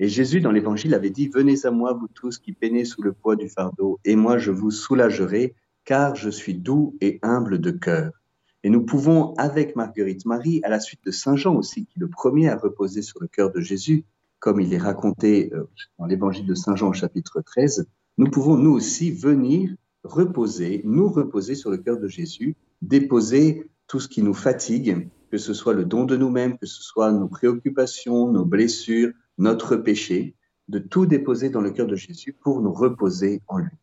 Et 0.00 0.08
Jésus, 0.08 0.40
dans 0.40 0.50
l'Évangile, 0.50 0.94
avait 0.94 1.10
dit, 1.10 1.28
Venez 1.28 1.66
à 1.66 1.70
moi, 1.70 1.92
vous 1.92 2.08
tous 2.08 2.38
qui 2.38 2.52
peinez 2.52 2.84
sous 2.84 3.02
le 3.02 3.12
poids 3.12 3.36
du 3.36 3.48
fardeau, 3.48 4.00
et 4.04 4.16
moi 4.16 4.38
je 4.38 4.50
vous 4.50 4.72
soulagerai, 4.72 5.54
car 5.84 6.16
je 6.16 6.30
suis 6.30 6.54
doux 6.54 6.96
et 7.00 7.20
humble 7.22 7.60
de 7.60 7.70
cœur 7.70 8.19
et 8.62 8.70
nous 8.70 8.84
pouvons, 8.84 9.34
avec 9.34 9.74
Marguerite 9.76 10.26
Marie, 10.26 10.60
à 10.64 10.68
la 10.68 10.80
suite 10.80 11.00
de 11.04 11.10
Saint 11.10 11.36
Jean 11.36 11.56
aussi, 11.56 11.86
qui 11.86 11.98
est 11.98 12.00
le 12.00 12.08
premier 12.08 12.48
à 12.48 12.56
reposer 12.56 13.02
sur 13.02 13.20
le 13.20 13.26
cœur 13.26 13.50
de 13.52 13.60
Jésus, 13.60 14.04
comme 14.38 14.60
il 14.60 14.72
est 14.74 14.78
raconté 14.78 15.50
euh, 15.52 15.68
dans 15.98 16.06
l'évangile 16.06 16.46
de 16.46 16.54
Saint 16.54 16.76
Jean 16.76 16.88
au 16.88 16.92
chapitre 16.92 17.40
13, 17.40 17.86
nous 18.18 18.30
pouvons 18.30 18.56
nous 18.56 18.72
aussi 18.72 19.10
venir 19.10 19.74
reposer, 20.04 20.82
nous 20.84 21.08
reposer 21.08 21.54
sur 21.54 21.70
le 21.70 21.78
cœur 21.78 21.98
de 21.98 22.08
Jésus, 22.08 22.56
déposer 22.82 23.70
tout 23.86 24.00
ce 24.00 24.08
qui 24.08 24.22
nous 24.22 24.34
fatigue, 24.34 25.08
que 25.30 25.38
ce 25.38 25.54
soit 25.54 25.74
le 25.74 25.84
don 25.84 26.04
de 26.04 26.16
nous-mêmes, 26.16 26.58
que 26.58 26.66
ce 26.66 26.82
soit 26.82 27.12
nos 27.12 27.28
préoccupations, 27.28 28.30
nos 28.30 28.44
blessures, 28.44 29.12
notre 29.38 29.76
péché, 29.76 30.34
de 30.68 30.78
tout 30.78 31.06
déposer 31.06 31.50
dans 31.50 31.60
le 31.60 31.70
cœur 31.70 31.86
de 31.86 31.96
Jésus 31.96 32.32
pour 32.32 32.60
nous 32.60 32.72
reposer 32.72 33.42
en 33.48 33.58
lui. 33.58 33.76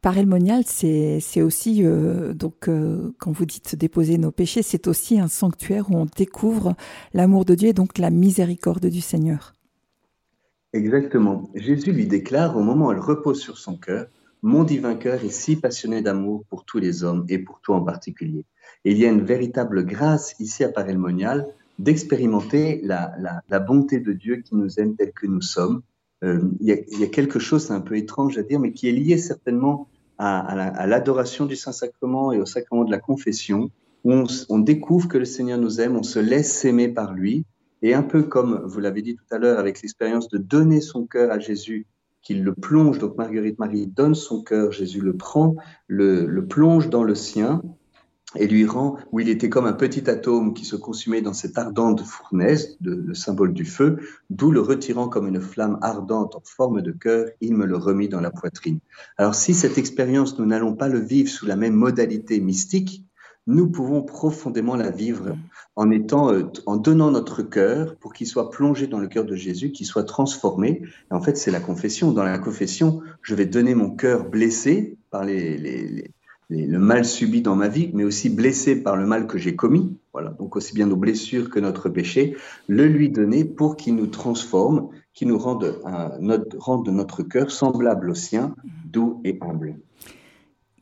Paray-le-Monial, 0.00 0.62
c'est 0.64 1.42
aussi, 1.42 1.84
euh, 1.84 2.32
donc, 2.32 2.68
euh, 2.68 3.12
quand 3.18 3.32
vous 3.32 3.46
dites 3.46 3.74
déposer 3.74 4.16
nos 4.16 4.30
péchés, 4.30 4.62
c'est 4.62 4.86
aussi 4.86 5.18
un 5.18 5.26
sanctuaire 5.26 5.90
où 5.90 5.96
on 5.96 6.06
découvre 6.06 6.76
l'amour 7.14 7.44
de 7.44 7.54
Dieu 7.54 7.68
et 7.70 7.72
donc 7.72 7.98
la 7.98 8.10
miséricorde 8.10 8.86
du 8.86 9.00
Seigneur. 9.00 9.54
Exactement. 10.72 11.50
Jésus 11.54 11.92
lui 11.92 12.06
déclare 12.06 12.56
au 12.56 12.62
moment 12.62 12.86
où 12.86 12.92
elle 12.92 13.00
repose 13.00 13.40
sur 13.40 13.58
son 13.58 13.76
cœur, 13.76 14.06
Mon 14.42 14.62
divin 14.62 14.94
cœur 14.94 15.24
est 15.24 15.32
si 15.32 15.56
passionné 15.56 16.00
d'amour 16.00 16.44
pour 16.48 16.64
tous 16.64 16.78
les 16.78 17.02
hommes 17.02 17.24
et 17.28 17.40
pour 17.40 17.60
toi 17.60 17.76
en 17.76 17.80
particulier. 17.80 18.44
Il 18.84 18.96
y 18.96 19.04
a 19.04 19.10
une 19.10 19.24
véritable 19.24 19.84
grâce 19.84 20.36
ici 20.38 20.62
à 20.62 20.68
Paray-le-Monial 20.68 21.48
d'expérimenter 21.80 22.80
la, 22.84 23.60
bonté 23.60 23.98
de 23.98 24.12
Dieu 24.12 24.36
qui 24.36 24.54
nous 24.54 24.78
aime 24.78 24.94
tel 24.94 25.12
que 25.12 25.26
nous 25.26 25.40
sommes, 25.40 25.82
il, 26.22 26.56
y 26.60 27.02
a, 27.02 27.06
quelque 27.06 27.38
chose 27.38 27.70
un 27.70 27.80
peu 27.80 27.96
étrange 27.96 28.38
à 28.38 28.42
dire, 28.42 28.58
mais 28.58 28.72
qui 28.72 28.88
est 28.88 28.92
lié 28.92 29.18
certainement 29.18 29.88
à, 30.18 30.86
l'adoration 30.86 31.46
du 31.46 31.54
Saint-Sacrement 31.54 32.32
et 32.32 32.40
au 32.40 32.46
sacrement 32.46 32.84
de 32.84 32.90
la 32.90 32.98
confession, 32.98 33.70
où 34.04 34.24
on, 34.48 34.58
découvre 34.58 35.08
que 35.08 35.18
le 35.18 35.24
Seigneur 35.24 35.58
nous 35.58 35.80
aime, 35.80 35.96
on 35.96 36.02
se 36.02 36.18
laisse 36.18 36.64
aimer 36.64 36.88
par 36.88 37.12
lui, 37.12 37.44
et 37.82 37.94
un 37.94 38.02
peu 38.02 38.24
comme 38.24 38.62
vous 38.64 38.80
l'avez 38.80 39.02
dit 39.02 39.14
tout 39.14 39.34
à 39.34 39.38
l'heure, 39.38 39.58
avec 39.58 39.80
l'expérience 39.82 40.28
de 40.28 40.38
donner 40.38 40.80
son 40.80 41.06
cœur 41.06 41.30
à 41.30 41.38
Jésus, 41.38 41.86
qu'il 42.22 42.42
le 42.42 42.52
plonge, 42.52 42.98
donc 42.98 43.16
Marguerite 43.16 43.58
Marie 43.60 43.86
donne 43.86 44.16
son 44.16 44.42
cœur, 44.42 44.72
Jésus 44.72 45.00
le 45.00 45.16
prend, 45.16 45.54
le 45.86 46.40
plonge 46.46 46.90
dans 46.90 47.04
le 47.04 47.14
sien, 47.14 47.62
et 48.36 48.46
lui 48.46 48.66
rend, 48.66 48.96
où 49.10 49.20
il 49.20 49.28
était 49.28 49.48
comme 49.48 49.66
un 49.66 49.72
petit 49.72 50.08
atome 50.10 50.52
qui 50.52 50.64
se 50.64 50.76
consumait 50.76 51.22
dans 51.22 51.32
cette 51.32 51.56
ardente 51.56 52.02
fournaise, 52.02 52.76
le 52.82 53.14
symbole 53.14 53.54
du 53.54 53.64
feu, 53.64 53.98
d'où 54.28 54.50
le 54.50 54.60
retirant 54.60 55.08
comme 55.08 55.28
une 55.28 55.40
flamme 55.40 55.78
ardente 55.80 56.36
en 56.36 56.42
forme 56.44 56.82
de 56.82 56.92
cœur, 56.92 57.26
il 57.40 57.54
me 57.54 57.64
le 57.64 57.76
remit 57.76 58.08
dans 58.08 58.20
la 58.20 58.30
poitrine. 58.30 58.80
Alors 59.16 59.34
si 59.34 59.54
cette 59.54 59.78
expérience, 59.78 60.38
nous 60.38 60.46
n'allons 60.46 60.74
pas 60.74 60.88
le 60.88 60.98
vivre 60.98 61.30
sous 61.30 61.46
la 61.46 61.56
même 61.56 61.74
modalité 61.74 62.40
mystique, 62.40 63.04
nous 63.46 63.70
pouvons 63.70 64.02
profondément 64.02 64.76
la 64.76 64.90
vivre 64.90 65.34
en 65.74 65.90
étant, 65.90 66.30
euh, 66.30 66.42
en 66.66 66.76
donnant 66.76 67.10
notre 67.10 67.42
cœur 67.42 67.96
pour 67.96 68.12
qu'il 68.12 68.26
soit 68.26 68.50
plongé 68.50 68.88
dans 68.88 68.98
le 68.98 69.08
cœur 69.08 69.24
de 69.24 69.34
Jésus, 69.34 69.72
qu'il 69.72 69.86
soit 69.86 70.04
transformé. 70.04 70.82
En 71.10 71.22
fait, 71.22 71.38
c'est 71.38 71.50
la 71.50 71.60
confession. 71.60 72.12
Dans 72.12 72.24
la 72.24 72.38
confession, 72.38 73.00
je 73.22 73.34
vais 73.34 73.46
donner 73.46 73.74
mon 73.74 73.88
cœur 73.88 74.28
blessé 74.28 74.98
par 75.10 75.24
les 75.24 76.12
le 76.50 76.78
mal 76.78 77.04
subi 77.04 77.42
dans 77.42 77.56
ma 77.56 77.68
vie, 77.68 77.90
mais 77.92 78.04
aussi 78.04 78.30
blessé 78.30 78.82
par 78.82 78.96
le 78.96 79.06
mal 79.06 79.26
que 79.26 79.38
j'ai 79.38 79.54
commis, 79.54 79.96
voilà, 80.12 80.30
donc 80.30 80.56
aussi 80.56 80.74
bien 80.74 80.86
nos 80.86 80.96
blessures 80.96 81.50
que 81.50 81.60
notre 81.60 81.88
péché, 81.88 82.36
le 82.68 82.86
lui 82.86 83.10
donner 83.10 83.44
pour 83.44 83.76
qu'il 83.76 83.96
nous 83.96 84.06
transforme, 84.06 84.88
qu'il 85.12 85.28
nous 85.28 85.38
rende, 85.38 85.80
notre, 86.20 87.22
cœur 87.22 87.50
semblable 87.50 88.10
au 88.10 88.14
sien, 88.14 88.54
doux 88.86 89.20
et 89.24 89.38
humble. 89.42 89.76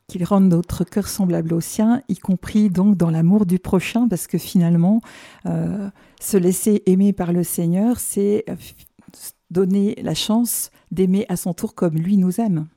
qu'il 0.07 0.23
rende 0.23 0.47
notre 0.47 0.85
cœur 0.85 1.07
semblable 1.07 1.53
au 1.53 1.59
sien, 1.59 2.01
y 2.07 2.15
compris 2.15 2.69
donc 2.69 2.95
dans 2.95 3.09
l'amour 3.09 3.45
du 3.45 3.59
prochain, 3.59 4.07
parce 4.07 4.27
que 4.27 4.37
finalement, 4.37 5.01
euh, 5.45 5.89
se 6.21 6.37
laisser 6.37 6.83
aimer 6.85 7.11
par 7.11 7.33
le 7.33 7.43
Seigneur, 7.43 7.99
c'est 7.99 8.45
euh, 8.49 8.55
donner 9.51 9.95
la 10.01 10.13
chance 10.13 10.71
d'aimer 10.91 11.25
à 11.27 11.35
son 11.35 11.53
tour 11.53 11.75
comme 11.75 11.95
lui 11.95 12.15
nous 12.15 12.39
aime. 12.39 12.67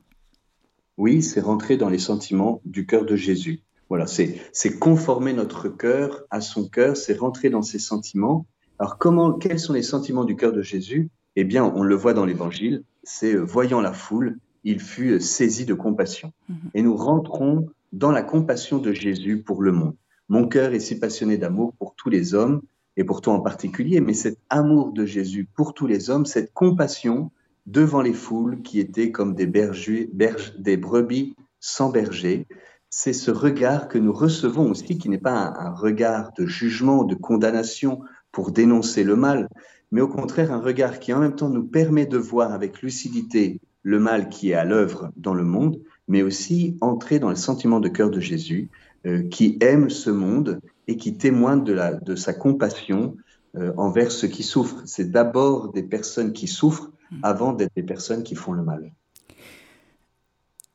Oui, 1.01 1.23
c'est 1.23 1.41
rentrer 1.41 1.77
dans 1.77 1.89
les 1.89 1.97
sentiments 1.97 2.61
du 2.63 2.85
cœur 2.85 3.05
de 3.05 3.15
Jésus. 3.15 3.61
Voilà, 3.89 4.05
c'est 4.05 4.79
conformer 4.79 5.33
notre 5.33 5.67
cœur 5.67 6.25
à 6.29 6.41
son 6.41 6.69
cœur, 6.69 6.95
c'est 6.95 7.17
rentrer 7.17 7.49
dans 7.49 7.63
ses 7.63 7.79
sentiments. 7.79 8.45
Alors, 8.77 8.99
comment, 8.99 9.33
quels 9.33 9.57
sont 9.57 9.73
les 9.73 9.81
sentiments 9.81 10.25
du 10.25 10.35
cœur 10.35 10.53
de 10.53 10.61
Jésus? 10.61 11.09
Eh 11.35 11.43
bien, 11.43 11.65
on 11.65 11.81
le 11.81 11.95
voit 11.95 12.13
dans 12.13 12.23
l'Évangile, 12.23 12.83
c'est 13.01 13.33
euh, 13.33 13.41
voyant 13.41 13.81
la 13.81 13.93
foule, 13.93 14.37
il 14.63 14.79
fut 14.79 15.13
euh, 15.13 15.19
saisi 15.19 15.65
de 15.65 15.73
compassion. 15.73 16.33
Mhm. 16.49 16.55
Et 16.75 16.83
nous 16.83 16.95
rentrons 16.95 17.67
dans 17.93 18.11
la 18.11 18.21
compassion 18.21 18.77
de 18.77 18.93
Jésus 18.93 19.41
pour 19.41 19.63
le 19.63 19.71
monde. 19.71 19.95
Mon 20.29 20.47
cœur 20.47 20.71
est 20.71 20.79
si 20.79 20.99
passionné 20.99 21.37
d'amour 21.37 21.73
pour 21.79 21.95
tous 21.95 22.11
les 22.11 22.35
hommes, 22.35 22.61
et 22.95 23.03
pour 23.03 23.21
toi 23.21 23.33
en 23.33 23.39
particulier, 23.39 24.01
mais 24.01 24.13
cet 24.13 24.37
amour 24.51 24.93
de 24.93 25.07
Jésus 25.07 25.47
pour 25.55 25.73
tous 25.73 25.87
les 25.87 26.11
hommes, 26.11 26.27
cette 26.27 26.53
compassion 26.53 27.31
devant 27.65 28.01
les 28.01 28.13
foules 28.13 28.61
qui 28.61 28.79
étaient 28.79 29.11
comme 29.11 29.35
des, 29.35 29.47
bergers, 29.47 30.09
des 30.13 30.77
brebis 30.77 31.35
sans 31.59 31.89
berger, 31.89 32.47
c'est 32.89 33.13
ce 33.13 33.31
regard 33.31 33.87
que 33.87 33.97
nous 33.97 34.11
recevons 34.11 34.69
aussi, 34.69 34.97
qui 34.97 35.07
n'est 35.07 35.17
pas 35.17 35.53
un, 35.57 35.71
regard 35.71 36.31
de 36.37 36.45
jugement, 36.45 37.05
de 37.05 37.15
condamnation 37.15 38.01
pour 38.31 38.51
dénoncer 38.51 39.03
le 39.03 39.15
mal, 39.15 39.47
mais 39.91 40.01
au 40.01 40.09
contraire 40.09 40.51
un 40.51 40.59
regard 40.59 40.99
qui 40.99 41.13
en 41.13 41.19
même 41.19 41.35
temps 41.35 41.49
nous 41.49 41.63
permet 41.63 42.05
de 42.05 42.17
voir 42.17 42.51
avec 42.51 42.81
lucidité 42.81 43.61
le 43.83 43.99
mal 43.99 44.29
qui 44.29 44.51
est 44.51 44.55
à 44.55 44.65
l'œuvre 44.65 45.11
dans 45.15 45.33
le 45.33 45.43
monde, 45.43 45.79
mais 46.07 46.21
aussi 46.21 46.77
entrer 46.81 47.19
dans 47.19 47.29
le 47.29 47.35
sentiment 47.35 47.79
de 47.79 47.87
cœur 47.87 48.09
de 48.09 48.19
Jésus, 48.19 48.69
euh, 49.05 49.23
qui 49.29 49.57
aime 49.61 49.89
ce 49.89 50.09
monde 50.09 50.59
et 50.87 50.97
qui 50.97 51.15
témoigne 51.15 51.63
de, 51.63 52.15
sa 52.15 52.33
compassion 52.33 53.15
euh, 53.55 53.71
envers 53.77 54.11
ceux 54.11 54.27
qui 54.27 54.43
souffrent. 54.43 54.83
C'est 54.85 55.09
d'abord 55.11 55.71
des 55.71 55.83
personnes 55.83 56.33
qui 56.33 56.47
souffrent. 56.47 56.91
Avant 57.23 57.53
d'être 57.53 57.75
des 57.75 57.83
personnes 57.83 58.23
qui 58.23 58.35
font 58.35 58.53
le 58.53 58.63
mal. 58.63 58.91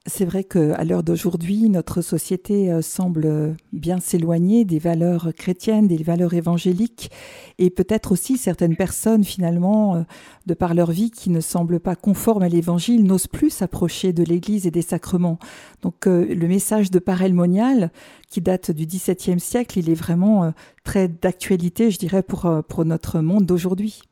C'est 0.08 0.24
vrai 0.24 0.44
qu'à 0.44 0.84
l'heure 0.84 1.02
d'aujourd'hui, 1.02 1.68
notre 1.68 2.00
société 2.00 2.70
euh, 2.70 2.80
semble 2.80 3.56
bien 3.72 3.98
s'éloigner 3.98 4.64
des 4.64 4.78
valeurs 4.78 5.32
chrétiennes, 5.36 5.88
des 5.88 6.00
valeurs 6.00 6.34
évangéliques, 6.34 7.10
et 7.58 7.70
peut-être 7.70 8.12
aussi 8.12 8.38
certaines 8.38 8.76
personnes, 8.76 9.24
finalement, 9.24 9.96
euh, 9.96 10.02
de 10.46 10.54
par 10.54 10.74
leur 10.74 10.92
vie, 10.92 11.10
qui 11.10 11.28
ne 11.28 11.40
semblent 11.40 11.80
pas 11.80 11.96
conformes 11.96 12.44
à 12.44 12.48
l'Évangile, 12.48 13.02
n'osent 13.02 13.26
plus 13.26 13.50
s'approcher 13.50 14.12
de 14.12 14.22
l'Église 14.22 14.64
et 14.68 14.70
des 14.70 14.82
sacrements. 14.82 15.40
Donc 15.82 16.06
euh, 16.06 16.24
le 16.32 16.46
message 16.46 16.92
de 16.92 17.00
Parel 17.00 17.34
Monial, 17.34 17.90
qui 18.28 18.40
date 18.40 18.70
du 18.70 18.86
XVIIe 18.86 19.40
siècle, 19.40 19.76
il 19.76 19.90
est 19.90 19.94
vraiment 19.94 20.52
très 20.84 21.08
d'actualité, 21.08 21.90
je 21.90 21.98
dirais, 21.98 22.22
pour, 22.22 22.48
pour 22.68 22.84
notre 22.84 23.18
monde 23.18 23.44
d'aujourd'hui. 23.44 24.02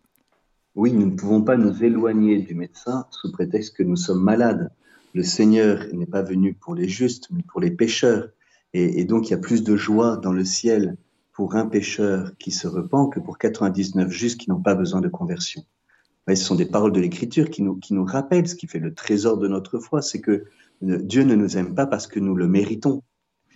Oui, 0.74 0.92
nous 0.92 1.06
ne 1.06 1.16
pouvons 1.16 1.42
pas 1.42 1.56
nous 1.56 1.84
éloigner 1.84 2.40
du 2.40 2.54
médecin 2.54 3.06
sous 3.10 3.30
prétexte 3.32 3.76
que 3.76 3.82
nous 3.82 3.96
sommes 3.96 4.22
malades 4.22 4.70
le 5.14 5.22
Seigneur 5.22 5.86
n'est 5.92 6.06
pas 6.06 6.22
venu 6.22 6.54
pour 6.54 6.74
les 6.74 6.88
justes, 6.88 7.28
mais 7.30 7.42
pour 7.42 7.60
les 7.60 7.70
pécheurs. 7.70 8.30
Et, 8.76 9.04
donc, 9.04 9.28
il 9.28 9.30
y 9.30 9.34
a 9.34 9.38
plus 9.38 9.62
de 9.62 9.76
joie 9.76 10.16
dans 10.16 10.32
le 10.32 10.44
ciel 10.44 10.96
pour 11.32 11.54
un 11.54 11.66
pécheur 11.66 12.32
qui 12.38 12.50
se 12.50 12.66
repent 12.66 13.08
que 13.08 13.20
pour 13.20 13.38
99 13.38 14.10
justes 14.10 14.40
qui 14.40 14.50
n'ont 14.50 14.60
pas 14.60 14.74
besoin 14.74 15.00
de 15.00 15.08
conversion. 15.08 15.62
ce 16.28 16.34
sont 16.34 16.56
des 16.56 16.66
paroles 16.66 16.90
de 16.90 17.00
l'Écriture 17.00 17.50
qui 17.50 17.62
nous, 17.62 18.04
rappellent 18.04 18.48
ce 18.48 18.56
qui 18.56 18.66
fait 18.66 18.80
le 18.80 18.92
trésor 18.92 19.38
de 19.38 19.46
notre 19.46 19.78
foi, 19.78 20.02
c'est 20.02 20.20
que 20.20 20.46
euh, 20.82 20.98
Dieu 20.98 21.22
ne 21.22 21.36
nous 21.36 21.56
aime 21.56 21.76
pas 21.76 21.86
parce 21.86 22.08
que 22.08 22.18
nous 22.18 22.34
le 22.34 22.48
méritons. 22.48 23.04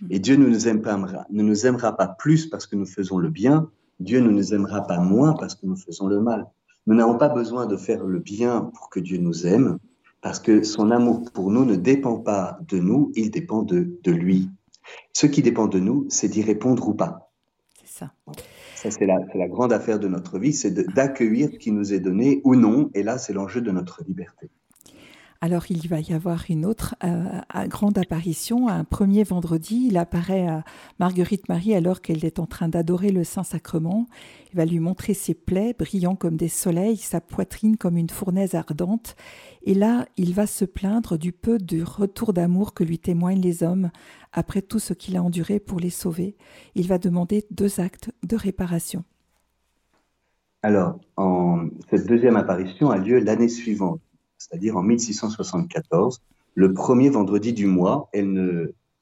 Et 0.09 0.19
Dieu 0.19 0.37
ne 0.37 0.47
nous, 0.47 0.69
aimera, 0.69 1.25
ne 1.29 1.43
nous 1.43 1.65
aimera 1.65 1.97
pas 1.97 2.07
plus 2.07 2.45
parce 2.45 2.65
que 2.65 2.77
nous 2.77 2.85
faisons 2.85 3.17
le 3.17 3.29
bien. 3.29 3.69
Dieu 3.99 4.21
ne 4.21 4.29
nous 4.29 4.53
aimera 4.53 4.87
pas 4.87 4.99
moins 4.99 5.33
parce 5.33 5.55
que 5.55 5.65
nous 5.65 5.75
faisons 5.75 6.07
le 6.07 6.21
mal. 6.21 6.47
Nous 6.89 6.95
n'avons 6.95 7.19
pas 7.19 7.29
besoin 7.29 7.67
de 7.67 7.77
faire 7.77 8.03
le 8.03 8.17
bien 8.17 8.71
pour 8.73 8.89
que 8.89 8.99
Dieu 8.99 9.19
nous 9.19 9.45
aime 9.45 9.77
parce 10.21 10.39
que 10.39 10.63
son 10.63 10.89
amour 10.89 11.21
pour 11.31 11.51
nous 11.51 11.63
ne 11.63 11.75
dépend 11.75 12.17
pas 12.17 12.57
de 12.67 12.79
nous, 12.79 13.11
il 13.15 13.29
dépend 13.29 13.61
de, 13.61 13.99
de 14.01 14.11
lui. 14.11 14.49
Ce 15.13 15.27
qui 15.27 15.43
dépend 15.43 15.67
de 15.67 15.77
nous, 15.77 16.07
c'est 16.09 16.29
d'y 16.29 16.41
répondre 16.41 16.89
ou 16.89 16.95
pas. 16.95 17.31
C'est 17.79 17.99
ça. 17.99 18.11
Ça, 18.73 18.89
c'est 18.89 19.05
la, 19.05 19.19
la, 19.35 19.47
grande 19.47 19.71
affaire 19.71 19.99
de 19.99 20.07
notre 20.07 20.39
vie, 20.39 20.51
c'est 20.51 20.71
d'accueillir 20.71 21.51
ce 21.53 21.57
qui 21.59 21.71
nous 21.71 21.93
est 21.93 21.99
donné 21.99 22.41
ou 22.43 22.55
non, 22.55 22.89
et 22.95 23.03
là, 23.03 23.19
c'est 23.19 23.33
l'enjeu 23.33 23.61
de 23.61 23.69
notre 23.69 24.03
liberté. 24.07 24.49
Alors 25.41 25.71
il 25.71 25.87
va 25.87 26.01
y 26.01 26.11
avoir 26.11 26.43
une 26.49 26.65
autre 26.65 26.95
euh, 27.01 27.41
grande 27.67 27.97
apparition, 27.97 28.67
un 28.67 28.83
premier 28.83 29.23
vendredi. 29.23 29.87
Il 29.89 29.97
apparaît 29.97 30.45
à 30.45 30.65
Marguerite 30.99 31.47
Marie 31.47 31.73
alors 31.73 32.01
qu'elle 32.01 32.25
est 32.25 32.39
en 32.39 32.45
train 32.45 32.67
d'adorer 32.67 33.11
le 33.11 33.23
Saint-Sacrement. 33.23 34.07
Il 34.51 34.57
va 34.57 34.65
lui 34.65 34.79
montrer 34.79 35.13
ses 35.13 35.33
plaies 35.33 35.73
brillant 35.79 36.17
comme 36.17 36.35
des 36.35 36.49
soleils, 36.49 36.97
sa 36.97 37.21
poitrine 37.21 37.77
comme 37.77 37.95
une 37.95 38.09
fournaise 38.09 38.53
ardente. 38.53 39.15
Et 39.63 39.73
là, 39.73 40.07
il 40.17 40.33
va 40.33 40.45
se 40.45 40.65
plaindre 40.65 41.17
du 41.17 41.31
peu 41.31 41.57
de 41.57 41.81
retour 41.83 42.33
d'amour 42.33 42.73
que 42.73 42.83
lui 42.83 42.99
témoignent 42.99 43.41
les 43.41 43.63
hommes 43.63 43.91
après 44.33 44.61
tout 44.61 44.79
ce 44.79 44.93
qu'il 44.93 45.15
a 45.15 45.23
enduré 45.23 45.61
pour 45.61 45.79
les 45.79 45.89
sauver. 45.89 46.35
Il 46.75 46.89
va 46.89 46.97
demander 46.97 47.45
deux 47.49 47.79
actes 47.79 48.11
de 48.23 48.35
réparation. 48.35 49.05
Alors, 50.63 50.99
cette 51.89 52.07
deuxième 52.07 52.35
apparition 52.35 52.89
a 52.89 52.97
lieu 52.97 53.19
l'année 53.19 53.47
suivante 53.47 54.01
c'est-à-dire 54.39 54.77
en 54.77 54.81
1674, 54.81 56.21
le 56.55 56.73
premier 56.73 57.09
vendredi 57.09 57.53
du 57.53 57.67
mois. 57.67 58.09
Elle 58.13 58.33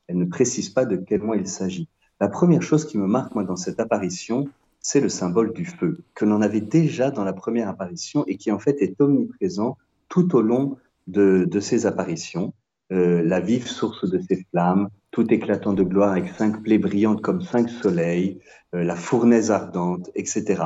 ne, 0.10 0.26
précise 0.26 0.70
pas 0.70 0.86
de 0.86 0.98
quel 0.98 1.22
mois 1.22 1.38
il 1.38 1.48
s'agit. 1.48 1.88
La 2.20 2.28
première 2.28 2.64
chose 2.64 2.86
qui 2.86 2.98
me 2.98 3.08
marque, 3.08 3.34
moi, 3.36 3.44
dans 3.44 3.56
cette 3.56 3.80
apparition, 3.80 4.50
c'est 4.80 5.00
le 5.00 5.10
symbole 5.10 5.54
du 5.54 5.66
feu, 5.66 6.00
que 6.16 6.26
l'on 6.26 6.42
avait 6.42 6.62
déjà 6.62 7.12
dans 7.12 7.24
la 7.24 7.34
première 7.34 7.70
apparition 7.70 8.26
et 8.26 8.38
qui, 8.38 8.52
en 8.52 8.60
fait, 8.60 8.78
est 8.82 9.00
omniprésent 9.00 9.78
tout 10.10 10.36
au 10.36 10.42
long 10.42 10.78
de, 11.08 11.48
ces 11.60 11.86
apparitions. 11.86 12.54
Euh, 12.92 13.22
la 13.24 13.40
vive 13.40 13.68
source 13.68 14.10
de 14.10 14.20
ces 14.20 14.46
flammes, 14.50 14.90
tout 15.12 15.32
éclatant 15.34 15.74
de 15.74 15.84
gloire 15.84 16.12
avec 16.12 16.30
cinq 16.30 16.64
plaies 16.64 16.78
brillantes 16.78 17.22
comme 17.22 17.42
cinq 17.42 17.70
soleils, 17.70 18.40
euh, 18.76 18.84
la 18.84 18.96
fournaise 18.96 19.52
ardente, 19.52 20.10
etc. 20.16 20.64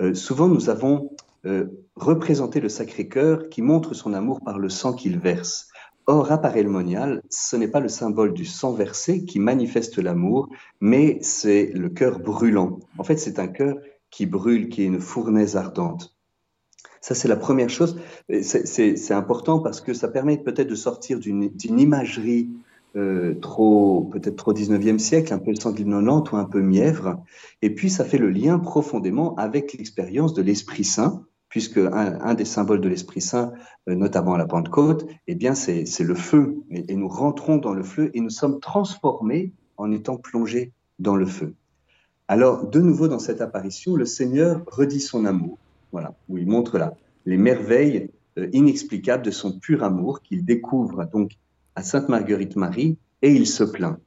Euh, 0.00 0.14
souvent, 0.14 0.48
nous 0.48 0.70
avons 0.70 1.10
euh, 1.46 1.66
représenter 1.96 2.60
le 2.60 2.68
Sacré-Cœur 2.68 3.48
qui 3.48 3.62
montre 3.62 3.94
son 3.94 4.14
amour 4.14 4.40
par 4.40 4.58
le 4.58 4.68
sang 4.68 4.92
qu'il 4.92 5.18
verse. 5.18 5.68
Or, 6.06 6.32
apparaît 6.32 6.62
le 6.62 6.70
monial, 6.70 7.22
ce 7.30 7.56
n'est 7.56 7.68
pas 7.68 7.80
le 7.80 7.88
symbole 7.88 8.34
du 8.34 8.44
sang 8.44 8.72
versé 8.72 9.24
qui 9.24 9.38
manifeste 9.38 9.98
l'amour, 9.98 10.50
mais 10.80 11.18
c'est 11.22 11.70
le 11.74 11.88
cœur 11.88 12.18
brûlant. 12.18 12.78
En 12.98 13.04
fait, 13.04 13.16
c'est 13.16 13.38
un 13.38 13.48
cœur 13.48 13.76
qui 14.10 14.26
brûle, 14.26 14.68
qui 14.68 14.82
est 14.82 14.86
une 14.86 15.00
fournaise 15.00 15.56
ardente. 15.56 16.14
Ça, 17.00 17.14
c'est 17.14 17.28
la 17.28 17.36
première 17.36 17.70
chose. 17.70 17.98
C'est 18.42 19.12
important 19.12 19.60
parce 19.60 19.80
que 19.80 19.92
ça 19.92 20.08
permet 20.08 20.38
peut-être 20.38 20.68
de 20.68 20.74
sortir 20.74 21.18
d'une 21.18 21.52
imagerie 21.60 22.50
euh, 22.96 23.34
trop, 23.40 24.08
peut-être 24.12 24.36
trop 24.36 24.54
19e 24.54 24.98
siècle, 24.98 25.34
un 25.34 25.38
peu 25.38 25.54
sanguinolente 25.54 26.32
ou 26.32 26.36
un 26.36 26.44
peu 26.44 26.60
mièvre. 26.60 27.22
Et 27.60 27.74
puis, 27.74 27.90
ça 27.90 28.04
fait 28.04 28.18
le 28.18 28.30
lien 28.30 28.58
profondément 28.58 29.34
avec 29.34 29.72
l'expérience 29.72 30.32
de 30.32 30.42
l'Esprit 30.42 30.84
Saint, 30.84 31.24
puisque 31.54 31.78
un, 31.78 32.34
des 32.34 32.44
symboles 32.44 32.80
de 32.80 32.88
l'Esprit 32.88 33.20
Saint, 33.20 33.52
euh, 33.88 33.94
notamment 33.94 34.34
à 34.34 34.38
la 34.38 34.44
Pentecôte, 34.44 35.06
eh 35.28 35.36
bien, 35.36 35.54
c'est 35.54 35.84
le 36.00 36.14
feu. 36.16 36.56
Et, 36.72 36.96
nous 36.96 37.06
rentrons 37.06 37.58
dans 37.58 37.72
le 37.72 37.84
feu 37.84 38.10
et 38.12 38.20
nous 38.20 38.28
sommes 38.28 38.58
transformés 38.58 39.52
en 39.76 39.92
étant 39.92 40.16
plongés 40.16 40.72
dans 40.98 41.14
le 41.14 41.26
feu. 41.26 41.54
Alors, 42.26 42.66
de 42.66 42.80
nouveau 42.80 43.06
dans 43.06 43.20
cette 43.20 43.40
apparition, 43.40 43.94
le 43.94 44.04
Seigneur 44.04 44.62
redit 44.66 44.98
son 44.98 45.26
amour. 45.26 45.56
Voilà, 45.92 46.16
où 46.28 46.38
il 46.38 46.48
montre 46.48 46.76
là 46.76 46.94
les 47.24 47.36
merveilles 47.36 48.10
euh, 48.36 48.48
inexplicables 48.52 49.24
de 49.24 49.30
son 49.30 49.56
pur 49.56 49.84
amour 49.84 50.22
qu'il 50.22 50.44
découvre 50.44 51.04
donc 51.04 51.36
à 51.76 51.84
Sainte 51.84 52.08
Marguerite 52.08 52.56
Marie 52.56 52.98
et 53.22 53.30
il 53.30 53.46
se 53.46 53.62
plaint. 53.62 54.00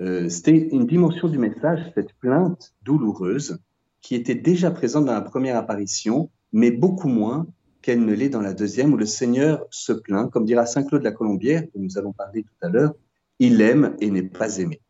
Euh, 0.00 0.28
C'était 0.28 0.68
une 0.70 0.86
dimension 0.86 1.26
du 1.26 1.36
message, 1.36 1.80
cette 1.96 2.12
plainte 2.20 2.74
douloureuse, 2.84 3.58
qui 4.00 4.14
était 4.14 4.36
déjà 4.36 4.70
présente 4.70 5.06
dans 5.06 5.14
la 5.14 5.20
première 5.20 5.56
apparition 5.56 6.30
mais 6.52 6.70
beaucoup 6.70 7.08
moins 7.08 7.46
qu'elle 7.82 8.04
ne 8.04 8.12
l'est 8.12 8.28
dans 8.28 8.42
la 8.42 8.52
deuxième, 8.52 8.92
où 8.92 8.96
le 8.96 9.06
Seigneur 9.06 9.66
se 9.70 9.92
plaint, 9.92 10.30
comme 10.30 10.44
dira 10.44 10.66
Saint 10.66 10.84
Claude 10.84 11.00
de 11.00 11.06
la 11.06 11.12
Colombière, 11.12 11.62
dont 11.74 11.82
nous 11.82 11.98
avons 11.98 12.12
parlé 12.12 12.42
tout 12.42 12.66
à 12.66 12.68
l'heure, 12.68 12.94
il 13.38 13.60
aime 13.60 13.96
et 14.00 14.10
n'est 14.10 14.22
pas 14.22 14.58
aimé. 14.58 14.80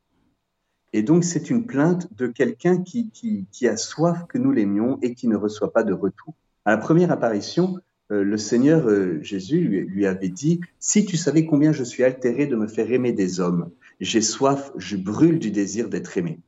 Et 0.92 1.02
donc 1.02 1.22
c'est 1.22 1.50
une 1.50 1.66
plainte 1.66 2.12
de 2.14 2.26
quelqu'un 2.26 2.82
qui, 2.82 3.10
qui, 3.10 3.68
a 3.68 3.76
soif 3.76 4.26
que 4.28 4.38
nous 4.38 4.50
l'aimions 4.50 4.98
et 5.02 5.14
qui 5.14 5.28
ne 5.28 5.36
reçoit 5.36 5.72
pas 5.72 5.84
de 5.84 5.92
retour. 5.92 6.34
À 6.64 6.72
la 6.72 6.78
première 6.78 7.12
apparition, 7.12 7.78
euh, 8.10 8.24
le 8.24 8.36
Seigneur 8.36 8.88
euh, 8.88 9.22
Jésus 9.22 9.60
lui, 9.60 9.80
lui, 9.82 10.06
avait 10.06 10.28
dit, 10.28 10.60
si 10.80 11.04
tu 11.04 11.16
savais 11.16 11.46
combien 11.46 11.72
je 11.72 11.84
suis 11.84 12.02
altéré 12.02 12.48
de 12.48 12.56
me 12.56 12.66
faire 12.66 12.90
aimer 12.90 13.12
des 13.12 13.38
hommes, 13.38 13.70
j'ai 14.00 14.20
soif, 14.20 14.72
je 14.76 14.96
brûle 14.96 15.38
du 15.38 15.52
désir 15.52 15.88
d'être 15.88 16.18
aimé. 16.18 16.40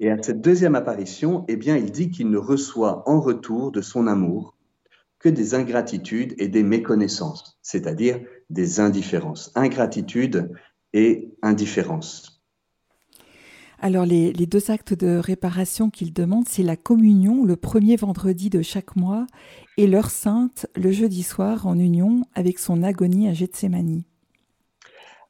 Et 0.00 0.10
à 0.10 0.22
cette 0.22 0.40
deuxième 0.40 0.74
apparition, 0.74 1.44
eh 1.48 1.56
bien, 1.56 1.76
il 1.76 1.90
dit 1.90 2.10
qu'il 2.10 2.30
ne 2.30 2.38
reçoit 2.38 3.08
en 3.08 3.20
retour 3.20 3.72
de 3.72 3.80
son 3.80 4.06
amour 4.06 4.54
que 5.18 5.28
des 5.28 5.54
ingratitudes 5.54 6.34
et 6.38 6.48
des 6.48 6.62
méconnaissances, 6.62 7.58
c'est-à-dire 7.62 8.20
des 8.50 8.78
indifférences. 8.78 9.50
Ingratitude 9.56 10.52
et 10.92 11.32
indifférence. 11.42 12.38
Alors 13.80 14.06
les, 14.06 14.32
deux 14.32 14.70
actes 14.72 14.94
de 14.94 15.18
réparation 15.18 15.88
qu'il 15.88 16.12
demande, 16.12 16.48
c'est 16.48 16.64
la 16.64 16.76
communion 16.76 17.44
le 17.44 17.54
premier 17.54 17.94
vendredi 17.94 18.50
de 18.50 18.60
chaque 18.60 18.96
mois 18.96 19.26
et 19.76 19.86
l'heure 19.86 20.10
sainte 20.10 20.66
le 20.74 20.90
jeudi 20.90 21.22
soir 21.22 21.66
en 21.66 21.78
union 21.78 22.24
avec 22.34 22.58
son 22.58 22.82
agonie 22.82 23.28
à 23.28 23.34
Gethsemane. 23.34 24.02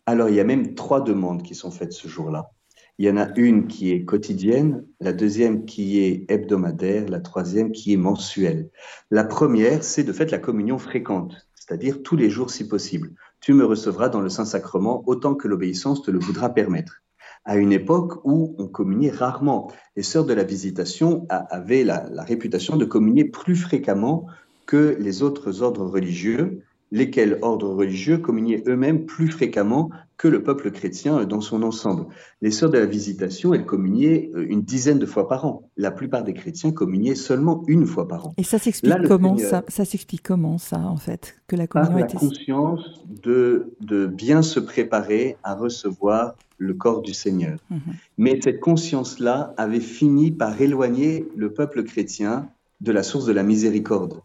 Alors 0.06 0.30
il 0.30 0.36
y 0.36 0.40
a 0.40 0.44
même 0.44 0.74
trois 0.74 1.02
demandes 1.02 1.42
qui 1.42 1.54
sont 1.54 1.70
faites 1.70 1.92
ce 1.92 2.08
jour-là. 2.08 2.50
Il 2.98 3.06
y 3.06 3.10
en 3.10 3.16
a 3.16 3.28
une 3.36 3.68
qui 3.68 3.92
est 3.92 4.04
quotidienne, 4.04 4.84
la 5.00 5.12
deuxième 5.12 5.66
qui 5.66 6.00
est 6.00 6.24
hebdomadaire, 6.28 7.08
la 7.08 7.20
troisième 7.20 7.70
qui 7.70 7.92
est 7.92 7.96
mensuelle. 7.96 8.70
La 9.12 9.22
première, 9.22 9.84
c'est 9.84 10.02
de 10.02 10.12
fait 10.12 10.32
la 10.32 10.38
communion 10.38 10.78
fréquente, 10.78 11.46
c'est-à-dire 11.54 12.02
tous 12.02 12.16
les 12.16 12.28
jours 12.28 12.50
si 12.50 12.66
possible. 12.66 13.12
Tu 13.40 13.52
me 13.52 13.64
recevras 13.64 14.08
dans 14.08 14.20
le 14.20 14.28
Saint-Sacrement 14.28 15.04
autant 15.06 15.36
que 15.36 15.46
l'obéissance 15.46 16.02
te 16.02 16.10
le 16.10 16.18
voudra 16.18 16.52
permettre 16.52 17.02
à 17.44 17.56
une 17.56 17.72
époque 17.72 18.20
où 18.24 18.54
on 18.58 18.66
communiait 18.66 19.10
rarement. 19.10 19.72
Les 19.96 20.02
sœurs 20.02 20.26
de 20.26 20.34
la 20.34 20.44
Visitation 20.44 21.26
avaient 21.30 21.84
la, 21.84 22.04
réputation 22.18 22.76
de 22.76 22.84
communier 22.84 23.24
plus 23.24 23.56
fréquemment 23.56 24.26
que 24.66 24.96
les 25.00 25.22
autres 25.22 25.62
ordres 25.62 25.86
religieux, 25.86 26.62
lesquels 26.90 27.38
ordres 27.42 27.74
religieux 27.74 28.18
communiaient 28.18 28.62
eux-mêmes 28.66 29.04
plus 29.06 29.28
fréquemment 29.28 29.90
que 30.16 30.26
le 30.26 30.42
peuple 30.42 30.72
chrétien 30.72 31.24
dans 31.24 31.40
son 31.40 31.62
ensemble. 31.62 32.06
Les 32.42 32.50
sœurs 32.50 32.70
de 32.70 32.78
la 32.78 32.86
Visitation, 32.86 33.54
elles 33.54 33.64
communiaient 33.64 34.30
euh, 34.34 34.46
une 34.48 34.62
dizaine 34.62 34.98
de 34.98 35.06
fois 35.06 35.28
par 35.28 35.46
an. 35.46 35.70
La 35.76 35.92
plupart 35.92 36.24
des 36.24 36.34
chrétiens 36.34 36.72
communiaient 36.72 37.14
seulement 37.14 37.62
une 37.68 37.86
fois 37.86 38.08
par 38.08 38.26
an. 38.26 38.34
Et 38.36 38.42
ça 38.42 38.58
s'explique 38.58 39.06
comment 39.06 39.38
ça, 39.38 39.64
ça 39.68 39.84
s'explique 39.84 40.22
comment 40.22 40.58
ça 40.58 40.80
en 40.80 40.96
fait 40.96 41.36
que 41.46 41.54
la 41.54 41.68
communion 41.68 42.06
par 42.06 42.14
la 42.14 42.20
conscience 42.20 43.04
de, 43.22 43.74
de 43.80 44.06
bien 44.06 44.42
se 44.42 44.58
préparer 44.58 45.36
à 45.44 45.54
recevoir 45.54 46.34
le 46.58 46.74
corps 46.74 47.02
du 47.02 47.14
Seigneur. 47.14 47.58
Mhm. 47.70 47.80
Mais 48.18 48.40
cette 48.42 48.58
conscience-là 48.58 49.54
avait 49.56 49.80
fini 49.80 50.32
par 50.32 50.60
éloigner 50.60 51.28
le 51.36 51.52
peuple 51.52 51.84
chrétien 51.84 52.48
de 52.80 52.92
la 52.92 53.02
source 53.02 53.26
de 53.26 53.32
la 53.32 53.42
miséricorde. 53.42 54.20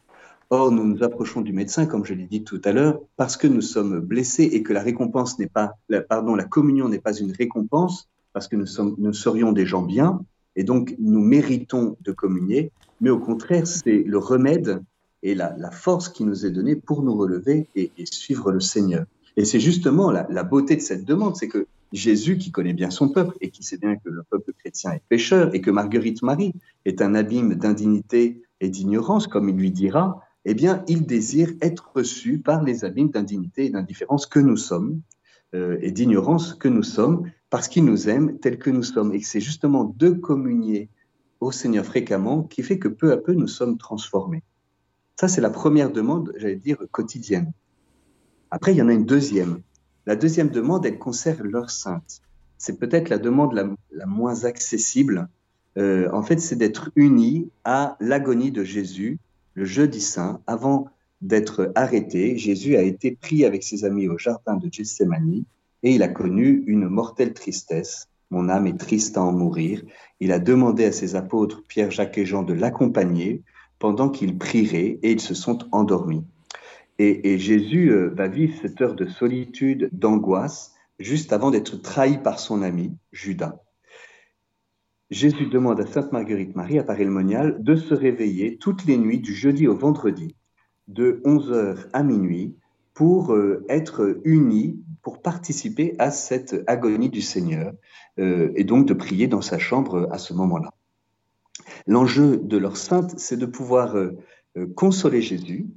Or, 0.55 0.71
nous 0.71 0.83
nous 0.83 1.01
approchons 1.01 1.41
du 1.41 1.51
médecin, 1.51 1.87
comme 1.87 2.05
je 2.05 2.13
l'ai 2.13 2.27
dit 2.27 2.43
tout 2.43 2.61
à 2.63 2.73
l'heure, 2.73 2.99
parce 3.17 3.37
que 3.37 3.47
nous 3.47 3.63
sommes 3.63 3.99
blessés 3.99 4.43
et 4.43 4.61
que 4.61 4.71
la 4.71 4.83
récompense 4.83 5.39
n'est 5.39 5.47
pas, 5.47 5.73
pardon, 6.07 6.35
la 6.35 6.43
communion 6.43 6.89
n'est 6.89 6.99
pas 6.99 7.15
une 7.15 7.31
récompense, 7.31 8.07
parce 8.33 8.47
que 8.47 8.55
nous, 8.55 8.67
sommes, 8.67 8.93
nous 8.99 9.13
serions 9.13 9.51
des 9.51 9.65
gens 9.65 9.81
bien, 9.81 10.23
et 10.55 10.63
donc 10.63 10.95
nous 10.99 11.21
méritons 11.21 11.97
de 12.01 12.11
communier, 12.11 12.71
mais 13.01 13.09
au 13.09 13.17
contraire, 13.17 13.65
c'est 13.65 14.03
le 14.03 14.19
remède 14.19 14.83
et 15.23 15.33
la, 15.33 15.71
force 15.71 16.07
qui 16.07 16.23
nous 16.23 16.45
est 16.45 16.51
donnée 16.51 16.75
pour 16.75 17.01
nous 17.01 17.15
relever 17.15 17.67
et, 17.75 17.89
suivre 18.05 18.51
le 18.51 18.59
Seigneur. 18.59 19.05
Et 19.37 19.45
c'est 19.45 19.59
justement 19.59 20.11
la, 20.11 20.43
beauté 20.43 20.75
de 20.75 20.81
cette 20.81 21.03
demande, 21.03 21.35
c'est 21.35 21.47
que 21.47 21.65
Jésus, 21.93 22.37
qui 22.37 22.51
connaît 22.51 22.73
bien 22.73 22.91
son 22.91 23.09
peuple 23.09 23.35
et 23.41 23.49
qui 23.49 23.63
sait 23.63 23.77
bien 23.77 23.95
que 23.95 24.07
le 24.07 24.21
peuple 24.21 24.53
chrétien 24.53 24.91
est 24.91 25.01
pécheur 25.09 25.55
et 25.55 25.61
que 25.61 25.71
Marguerite 25.71 26.21
Marie 26.21 26.53
est 26.85 27.01
un 27.01 27.15
abîme 27.15 27.55
d'indignité 27.55 28.43
et 28.61 28.69
d'ignorance, 28.69 29.25
comme 29.25 29.49
il 29.49 29.55
lui 29.55 29.71
dira, 29.71 30.22
eh 30.45 30.53
bien, 30.53 30.83
il 30.87 31.05
désire 31.05 31.53
être 31.61 31.91
reçu 31.95 32.39
par 32.39 32.63
les 32.63 32.83
abîmes 32.83 33.09
d'indignité 33.09 33.65
et 33.65 33.69
d'indifférence 33.69 34.25
que 34.25 34.39
nous 34.39 34.57
sommes 34.57 35.01
euh, 35.55 35.77
et 35.81 35.91
d'ignorance 35.91 36.53
que 36.53 36.67
nous 36.67 36.83
sommes, 36.83 37.31
parce 37.49 37.67
qu'il 37.67 37.85
nous 37.85 38.09
aime 38.09 38.39
tel 38.39 38.57
que 38.57 38.69
nous 38.69 38.83
sommes. 38.83 39.13
Et 39.13 39.21
c'est 39.21 39.39
justement 39.39 39.83
de 39.83 40.09
communier 40.09 40.89
au 41.39 41.51
Seigneur 41.51 41.85
fréquemment 41.85 42.43
qui 42.43 42.63
fait 42.63 42.79
que 42.79 42.87
peu 42.87 43.11
à 43.11 43.17
peu 43.17 43.33
nous 43.33 43.47
sommes 43.47 43.77
transformés. 43.77 44.43
Ça, 45.19 45.27
c'est 45.27 45.41
la 45.41 45.49
première 45.49 45.91
demande, 45.91 46.33
j'allais 46.37 46.55
dire, 46.55 46.77
quotidienne. 46.91 47.51
Après, 48.49 48.73
il 48.73 48.77
y 48.77 48.81
en 48.81 48.89
a 48.89 48.93
une 48.93 49.05
deuxième. 49.05 49.61
La 50.05 50.15
deuxième 50.15 50.49
demande, 50.49 50.85
elle 50.85 50.97
concerne 50.97 51.43
l'heure 51.43 51.69
sainte. 51.69 52.21
C'est 52.57 52.79
peut-être 52.79 53.09
la 53.09 53.17
demande 53.17 53.53
la, 53.53 54.05
moins 54.05 54.45
accessible. 54.45 55.29
Euh, 55.77 56.09
en 56.11 56.23
fait, 56.23 56.39
c'est 56.39 56.55
d'être 56.55 56.91
uni 56.95 57.49
à 57.63 57.95
l'agonie 57.99 58.51
de 58.51 58.63
Jésus 58.63 59.19
le 59.53 59.65
jeudi 59.65 60.01
saint. 60.01 60.41
Avant 60.47 60.87
d'être 61.21 61.71
arrêté, 61.75 62.37
Jésus 62.37 62.75
a 62.75 62.81
été 62.81 63.11
pris 63.11 63.45
avec 63.45 63.63
ses 63.63 63.85
amis 63.85 64.07
au 64.07 64.17
jardin 64.17 64.55
de 64.55 64.69
Gethsemane 64.71 65.43
et 65.83 65.93
il 65.93 66.03
a 66.03 66.07
connu 66.07 66.63
une 66.67 66.87
mortelle 66.87 67.33
tristesse. 67.33 68.07
Mon 68.29 68.49
âme 68.49 68.67
est 68.67 68.79
triste 68.79 69.17
à 69.17 69.21
en 69.21 69.31
mourir. 69.31 69.83
Il 70.19 70.31
a 70.31 70.39
demandé 70.39 70.85
à 70.85 70.91
ses 70.91 71.15
apôtres, 71.15 71.63
Pierre, 71.67 71.91
Jacques 71.91 72.17
et 72.17 72.25
Jean, 72.25 72.43
de 72.43 72.53
l'accompagner 72.53 73.43
pendant 73.79 74.09
qu'il 74.09 74.37
prierait 74.37 74.99
et 75.03 75.11
ils 75.11 75.21
se 75.21 75.33
sont 75.33 75.59
endormis. 75.71 76.23
Et, 76.99 77.37
Jésus 77.37 77.91
euh, 77.91 78.13
va 78.15 78.27
vivre 78.27 78.53
cette 78.61 78.79
heure 78.79 78.95
de 78.95 79.07
solitude, 79.07 79.89
d'angoisse, 79.91 80.73
juste 80.99 81.33
avant 81.33 81.51
d'être 81.51 81.81
trahi 81.81 82.19
par 82.19 82.39
son 82.39 82.61
ami, 82.61 82.95
Judas. 83.11 83.59
Jésus 85.13 85.45
demande 85.45 85.79
à 85.79 85.85
Sainte 85.85 86.11
Marguerite 86.11 86.55
Marie 86.55 86.79
à 86.79 86.83
Paris 86.83 87.05
le 87.05 87.59
de 87.59 87.75
se 87.75 87.93
réveiller 87.93 88.57
toutes 88.57 88.85
les 88.85 88.97
nuits 88.97 89.19
du 89.19 89.35
jeudi 89.35 89.67
au 89.67 89.75
vendredi, 89.75 90.35
de 90.87 91.21
11h 91.23 91.85
à 91.93 92.01
minuit, 92.01 92.55
pour 92.95 93.31
euh, 93.31 93.63
être 93.69 94.19
unie, 94.23 94.81
pour 95.03 95.21
participer 95.21 95.93
à 95.99 96.09
cette 96.09 96.63
agonie 96.65 97.11
du 97.11 97.21
Seigneur, 97.21 97.73
euh, 98.17 98.51
et 98.55 98.63
donc 98.63 98.87
de 98.87 98.95
prier 98.95 99.27
dans 99.27 99.43
sa 99.43 99.59
chambre 99.59 100.09
à 100.11 100.17
ce 100.17 100.33
moment-là. 100.33 100.71
L'enjeu 101.85 102.37
de 102.37 102.57
leur 102.57 102.75
sainte, 102.75 103.13
c'est 103.19 103.37
de 103.37 103.45
pouvoir 103.45 103.95
consoler 104.75 105.21
Jésus, 105.21 105.67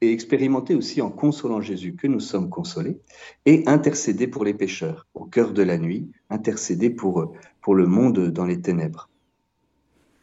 et 0.00 0.12
expérimenter 0.12 0.74
aussi 0.74 1.00
en 1.00 1.10
consolant 1.10 1.60
Jésus 1.60 1.94
que 1.94 2.06
nous 2.06 2.20
sommes 2.20 2.50
consolés 2.50 2.98
et 3.46 3.62
intercéder 3.66 4.26
pour 4.26 4.44
les 4.44 4.54
pécheurs 4.54 5.06
au 5.14 5.24
cœur 5.24 5.52
de 5.52 5.62
la 5.62 5.78
nuit, 5.78 6.10
intercéder 6.30 6.90
pour, 6.90 7.32
pour 7.60 7.74
le 7.74 7.86
monde 7.86 8.30
dans 8.30 8.44
les 8.44 8.60
ténèbres. 8.60 9.08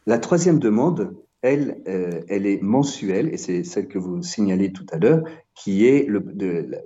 La 0.06 0.18
troisième 0.18 0.58
demande, 0.58 1.14
elle, 1.42 1.82
euh, 1.88 2.22
elle 2.28 2.46
est 2.46 2.62
mensuelle 2.62 3.28
et 3.32 3.36
c'est 3.36 3.64
celle 3.64 3.88
que 3.88 3.98
vous 3.98 4.22
signalez 4.22 4.72
tout 4.72 4.86
à 4.92 4.98
l'heure, 4.98 5.22
qui 5.54 5.86
est 5.86 6.08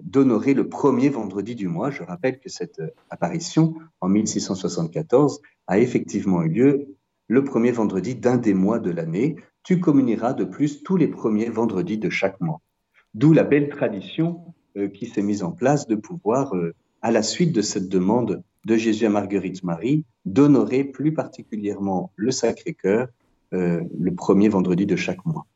d'honorer 0.02 0.54
le 0.54 0.68
premier 0.68 1.08
vendredi 1.08 1.54
du 1.54 1.68
mois. 1.68 1.90
Je 1.90 2.02
rappelle 2.02 2.38
que 2.38 2.48
cette 2.48 2.80
apparition 3.10 3.74
en 4.00 4.08
1674 4.08 5.40
a 5.66 5.78
effectivement 5.78 6.42
eu 6.42 6.48
lieu 6.48 6.96
le 7.28 7.44
premier 7.44 7.72
vendredi 7.72 8.14
d'un 8.14 8.36
des 8.36 8.54
mois 8.54 8.78
de 8.78 8.90
l'année. 8.90 9.36
Tu 9.62 9.80
communieras 9.80 10.32
de 10.32 10.44
plus 10.44 10.82
tous 10.82 10.96
les 10.96 11.08
premiers 11.08 11.50
vendredis 11.50 11.98
de 11.98 12.10
chaque 12.10 12.40
mois. 12.40 12.60
D'où 13.16 13.32
la 13.32 13.44
belle 13.44 13.70
tradition 13.70 14.40
euh, 14.76 14.88
qui 14.88 15.06
s'est 15.06 15.22
mise 15.22 15.42
en 15.42 15.50
place 15.50 15.88
de 15.88 15.96
pouvoir, 15.96 16.54
euh, 16.54 16.74
à 17.00 17.10
la 17.10 17.22
suite 17.22 17.52
de 17.52 17.62
cette 17.62 17.88
demande 17.88 18.42
de 18.66 18.76
Jésus 18.76 19.06
à 19.06 19.08
Marguerite 19.08 19.64
Marie, 19.64 20.04
d'honorer 20.26 20.84
plus 20.84 21.14
particulièrement 21.14 22.12
le 22.14 22.30
Sacré-Cœur 22.30 23.08
euh, 23.52 23.82
le 23.98 24.14
premier 24.14 24.48
vendredi 24.48 24.86
de 24.86 24.96
chaque 24.96 25.24
mois. 25.24 25.46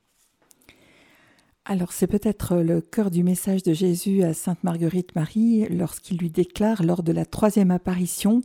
Alors 1.67 1.93
c'est 1.93 2.07
peut-être 2.07 2.57
le 2.57 2.81
cœur 2.81 3.11
du 3.11 3.23
message 3.25 3.63
de 3.63 3.75
Jésus 3.75 4.23
à 4.23 4.33
Sainte 4.33 4.65
Marguerite 4.65 5.15
Marie 5.15 5.67
lorsqu'il 5.69 6.17
lui 6.17 6.31
déclare 6.31 6.83
lors 6.83 7.03
de 7.03 7.13
la 7.13 7.27
troisième 7.27 7.71
apparition 7.71 8.43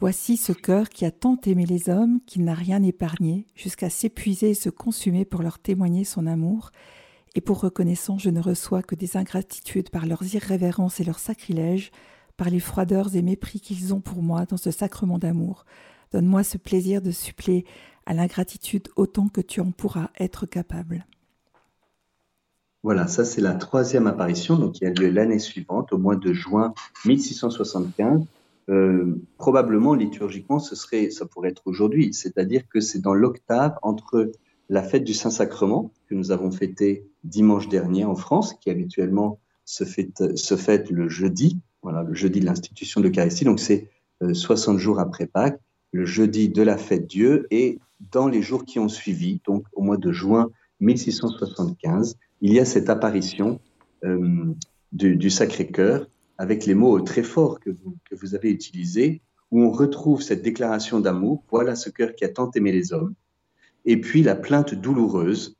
Voici 0.00 0.36
ce 0.36 0.52
cœur 0.52 0.88
qui 0.88 1.04
a 1.04 1.10
tant 1.10 1.38
aimé 1.46 1.64
les 1.66 1.88
hommes 1.88 2.20
qu'il 2.26 2.44
n'a 2.44 2.54
rien 2.54 2.82
épargné, 2.82 3.46
jusqu'à 3.54 3.88
s'épuiser 3.88 4.50
et 4.50 4.54
se 4.54 4.68
consumer 4.68 5.24
pour 5.24 5.42
leur 5.42 5.58
témoigner 5.58 6.04
son 6.04 6.26
amour, 6.26 6.70
et 7.36 7.42
pour 7.42 7.60
reconnaissance, 7.60 8.22
je 8.22 8.30
ne 8.30 8.40
reçois 8.40 8.82
que 8.82 8.94
des 8.94 9.18
ingratitudes 9.18 9.90
par 9.90 10.06
leurs 10.06 10.34
irrévérences 10.34 11.00
et 11.00 11.04
leurs 11.04 11.18
sacrilèges, 11.18 11.92
par 12.38 12.48
les 12.48 12.60
froideurs 12.60 13.14
et 13.14 13.20
mépris 13.20 13.60
qu'ils 13.60 13.92
ont 13.92 14.00
pour 14.00 14.22
moi 14.22 14.46
dans 14.46 14.56
ce 14.56 14.70
sacrement 14.70 15.18
d'amour. 15.18 15.66
Donne-moi 16.12 16.42
ce 16.44 16.56
plaisir 16.56 17.02
de 17.02 17.10
suppléer 17.10 17.66
à 18.06 18.14
l'ingratitude 18.14 18.88
autant 18.96 19.28
que 19.28 19.42
tu 19.42 19.60
en 19.60 19.70
pourras 19.70 20.08
être 20.18 20.46
capable. 20.46 21.04
Voilà, 22.82 23.06
ça 23.06 23.26
c'est 23.26 23.42
la 23.42 23.54
troisième 23.54 24.06
apparition, 24.06 24.56
donc 24.56 24.72
qui 24.74 24.86
a 24.86 24.90
lieu 24.90 25.10
l'année 25.10 25.38
suivante, 25.38 25.92
au 25.92 25.98
mois 25.98 26.16
de 26.16 26.32
juin 26.32 26.72
1675. 27.04 28.24
Euh, 28.70 29.14
probablement 29.36 29.92
liturgiquement, 29.92 30.58
ce 30.58 30.74
serait, 30.74 31.10
ça 31.10 31.26
pourrait 31.26 31.50
être 31.50 31.62
aujourd'hui, 31.66 32.14
c'est-à-dire 32.14 32.62
que 32.66 32.80
c'est 32.80 33.00
dans 33.00 33.14
l'octave 33.14 33.78
entre 33.82 34.30
la 34.68 34.82
fête 34.82 35.04
du 35.04 35.14
Saint-Sacrement 35.14 35.92
que 36.08 36.14
nous 36.14 36.30
avons 36.30 36.50
fêtée 36.50 37.06
dimanche 37.24 37.68
dernier 37.68 38.04
en 38.04 38.14
France, 38.14 38.54
qui 38.54 38.70
habituellement 38.70 39.38
se 39.64 39.84
fête, 39.84 40.90
le 40.90 41.08
jeudi, 41.08 41.58
voilà, 41.82 42.02
le 42.02 42.14
jeudi 42.14 42.40
de 42.40 42.46
l'institution 42.46 43.00
de 43.00 43.08
l'Eucharistie, 43.08 43.44
donc 43.44 43.60
c'est 43.60 43.88
60 44.32 44.76
euh, 44.76 44.78
jours 44.78 45.00
après 45.00 45.26
Pâques, 45.26 45.60
le 45.92 46.04
jeudi 46.04 46.48
de 46.48 46.62
la 46.62 46.76
fête 46.76 47.06
Dieu, 47.06 47.46
et 47.50 47.78
dans 48.12 48.28
les 48.28 48.42
jours 48.42 48.64
qui 48.64 48.78
ont 48.78 48.88
suivi, 48.88 49.40
donc 49.44 49.64
au 49.72 49.82
mois 49.82 49.96
de 49.96 50.12
juin 50.12 50.50
1675, 50.80 52.16
il 52.40 52.52
y 52.52 52.60
a 52.60 52.64
cette 52.64 52.90
apparition 52.90 53.60
euh, 54.04 54.54
du, 54.92 55.30
Sacré-Cœur 55.30 56.06
avec 56.38 56.66
les 56.66 56.74
mots 56.74 57.00
très 57.00 57.22
forts 57.22 57.60
que 57.60 57.70
vous, 57.70 57.96
que 58.08 58.14
vous 58.14 58.34
avez 58.34 58.50
utilisés, 58.50 59.22
où 59.50 59.62
on 59.62 59.70
retrouve 59.70 60.22
cette 60.22 60.42
déclaration 60.42 61.00
d'amour, 61.00 61.44
voilà 61.50 61.76
ce 61.76 61.88
cœur 61.88 62.14
qui 62.14 62.24
a 62.24 62.28
tant 62.28 62.50
aimé 62.52 62.72
les 62.72 62.92
hommes, 62.92 63.14
et 63.86 64.00
puis 64.00 64.22
la 64.22 64.34
plainte 64.34 64.74
douloureuse 64.74 65.56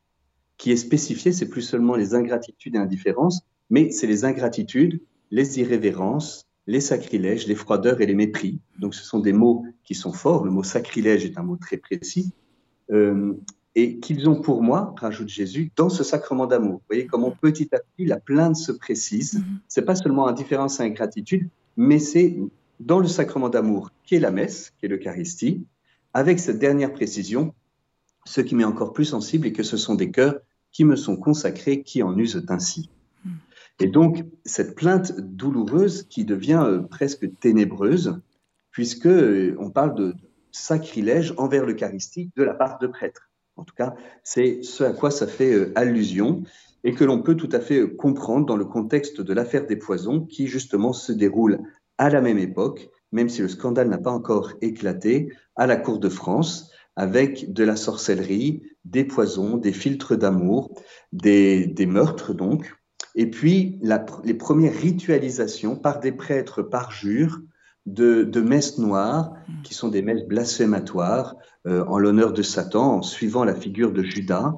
qui 0.59 0.73
est 0.73 0.77
spécifiée, 0.77 1.33
c'est 1.33 1.49
plus 1.49 1.63
seulement 1.63 1.97
les 1.97 2.15
ingratitudes 2.15 2.75
et 2.75 2.79
indifférences, 2.79 3.43
mais 3.71 3.91
c'est 3.91 4.07
les 4.07 4.25
ingratitudes, 4.25 5.01
les 5.31 5.61
irrévérences, 5.61 6.47
les 6.67 6.81
sacrilèges, 6.81 7.47
les 7.47 7.55
froideurs 7.55 8.01
et 8.01 8.07
les 8.07 8.15
mépris. 8.15 8.59
Donc 8.79 8.95
ce 8.95 9.05
sont 9.05 9.21
des 9.21 9.33
mots 9.33 9.65
qui 9.85 9.95
sont 9.95 10.13
forts. 10.13 10.45
Le 10.45 10.51
mot 10.51 10.63
sacrilège 10.63 11.25
est 11.25 11.39
un 11.39 11.43
mot 11.43 11.57
très 11.57 11.77
précis. 11.77 12.33
Euh, 12.91 13.35
et 13.79 13.99
qu'ils 13.99 14.29
ont 14.29 14.41
pour 14.41 14.63
moi, 14.63 14.95
rajoute 14.97 15.29
Jésus, 15.29 15.71
dans 15.77 15.91
ce 15.91 16.03
sacrement 16.03 16.47
d'amour. 16.47 16.77
Vous 16.77 16.87
voyez 16.89 17.07
comment 17.07 17.31
petit 17.31 17.69
à 17.75 17.79
petit 17.79 18.07
la 18.07 18.19
plainte 18.19 18.57
se 18.57 18.73
précise. 18.73 19.35
Mm-hmm. 19.35 19.59
C'est 19.69 19.85
pas 19.85 19.95
seulement 19.95 20.27
indifférence 20.27 20.81
et 20.81 20.85
ingratitude, 20.85 21.49
mais 21.77 21.99
c'est 21.99 22.39
dans 22.81 22.99
le 22.99 23.07
sacrement 23.07 23.51
d'amour 23.51 23.91
qui 24.05 24.15
est 24.15 24.21
la 24.21 24.31
messe, 24.31 24.73
qui 24.79 24.87
est 24.87 24.89
l'Eucharistie, 24.89 25.67
avec 26.15 26.41
cette 26.41 26.59
dernière 26.59 26.93
précision, 26.95 27.53
ce 28.27 28.41
qui 28.41 28.55
m'est 28.55 28.65
encore 28.65 28.93
plus 28.93 29.07
sensible 29.07 29.47
est 29.47 29.53
que 29.53 29.63
ce 29.63 29.77
sont 29.77 29.95
des 29.95 30.11
cœurs 30.11 30.41
qui 30.73 30.85
me 30.85 30.97
sont 30.97 31.17
consacrés, 31.17 31.83
qui 31.83 32.03
en 32.03 32.19
usent 32.19 32.45
ainsi. 32.49 32.91
Hmm. 33.25 33.31
Et 33.81 33.87
donc, 33.87 34.25
cette 34.45 34.75
plainte 34.75 35.19
douloureuse 35.19 36.03
qui 36.03 36.25
devient 36.25 36.63
euh, 36.67 36.81
presque 36.81 37.27
ténébreuse, 37.41 38.21
puisque 38.71 39.07
euh, 39.07 39.57
on 39.59 39.71
parle 39.71 39.95
de 39.95 40.15
sacrilège 40.53 41.35
envers 41.39 41.65
l'Eucharistie 41.65 42.31
de 42.37 42.43
la 42.43 42.55
part 42.55 42.79
de 42.79 42.87
prêtres. 42.87 43.31
En 43.57 43.65
tout 43.65 43.75
cas, 43.75 43.95
c'est 44.23 44.63
ce 44.63 44.85
à 44.85 44.93
quoi 44.93 45.11
ça 45.11 45.27
fait 45.27 45.53
euh, 45.53 45.73
allusion 45.77 46.43
et 46.85 46.93
que 46.93 47.05
l'on 47.05 47.23
peut 47.23 47.37
tout 47.37 47.49
à 47.53 47.61
fait 47.61 47.89
comprendre 47.97 48.47
dans 48.47 48.57
le 48.57 48.65
contexte 48.65 49.21
de 49.21 49.33
l'affaire 49.33 49.67
des 49.67 49.77
poisons 49.77 50.21
qui 50.21 50.47
justement 50.47 50.93
se 50.93 51.13
déroule 51.13 51.59
à 51.99 52.11
la 52.11 52.21
même 52.21 52.39
époque, 52.39 52.91
même 53.13 53.29
si 53.29 53.41
le 53.41 53.49
scandale 53.49 53.89
n'a 53.89 53.99
pas 53.99 54.11
encore 54.11 54.53
éclaté, 54.61 55.33
à 55.57 55.67
la 55.67 55.77
cour 55.77 55.99
de 55.99 56.09
France, 56.09 56.71
avec 56.97 57.53
de 57.53 57.63
la 57.63 57.77
sorcellerie, 57.77 58.63
des 58.85 59.05
poisons, 59.05 59.59
des 59.59 59.73
filtres 59.73 60.17
d'amour, 60.17 60.75
des, 61.13 61.75
meurtres 61.87 62.35
donc, 62.35 62.75
et 63.15 63.31
puis 63.31 63.79
les 64.25 64.35
premières 64.35 64.75
ritualisations 64.75 65.77
par 65.77 66.01
des 66.01 66.13
prêtres 66.13 66.63
par 66.63 66.91
jure 66.91 67.41
de, 67.85 68.41
messes 68.41 68.79
noires, 68.79 69.35
qui 69.63 69.75
sont 69.75 69.89
des 69.89 70.03
messes 70.03 70.25
blasphématoires 70.25 71.37
euh, 71.67 71.85
en 71.87 71.99
l'honneur 71.99 72.33
de 72.33 72.43
Satan, 72.43 72.97
en 72.97 73.03
suivant 73.03 73.45
la 73.45 73.55
figure 73.55 73.93
de 73.93 74.03
Judas, 74.03 74.55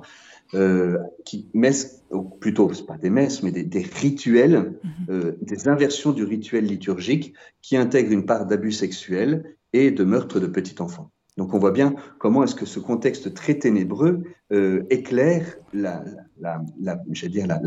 euh, 0.54 0.96
qui 1.26 1.46
messes, 1.52 2.04
ou 2.10 2.22
plutôt, 2.22 2.70
pas 2.86 2.96
des 2.96 3.10
messes, 3.10 3.42
mais 3.42 3.50
des, 3.50 3.82
rituels, 3.82 4.78
mhm. 4.82 4.90
euh, 5.10 5.32
des 5.42 5.68
inversions 5.68 6.12
du 6.12 6.24
rituel 6.24 6.64
liturgique 6.64 7.34
qui 7.60 7.76
intègrent 7.76 8.12
une 8.12 8.24
part 8.24 8.46
d'abus 8.46 8.72
sexuels 8.72 9.56
et 9.74 9.90
de 9.90 10.04
meurtre 10.04 10.40
de 10.40 10.46
petits 10.46 10.80
enfants. 10.80 11.10
Donc 11.38 11.54
on 11.54 11.58
voit 11.60 11.70
bien 11.70 11.94
comment 12.18 12.42
est-ce 12.42 12.56
que 12.56 12.66
ce 12.66 12.80
contexte 12.80 13.32
très 13.32 13.54
ténébreux 13.54 14.24
euh, 14.52 14.82
éclaire 14.90 15.56
la, 15.72 16.02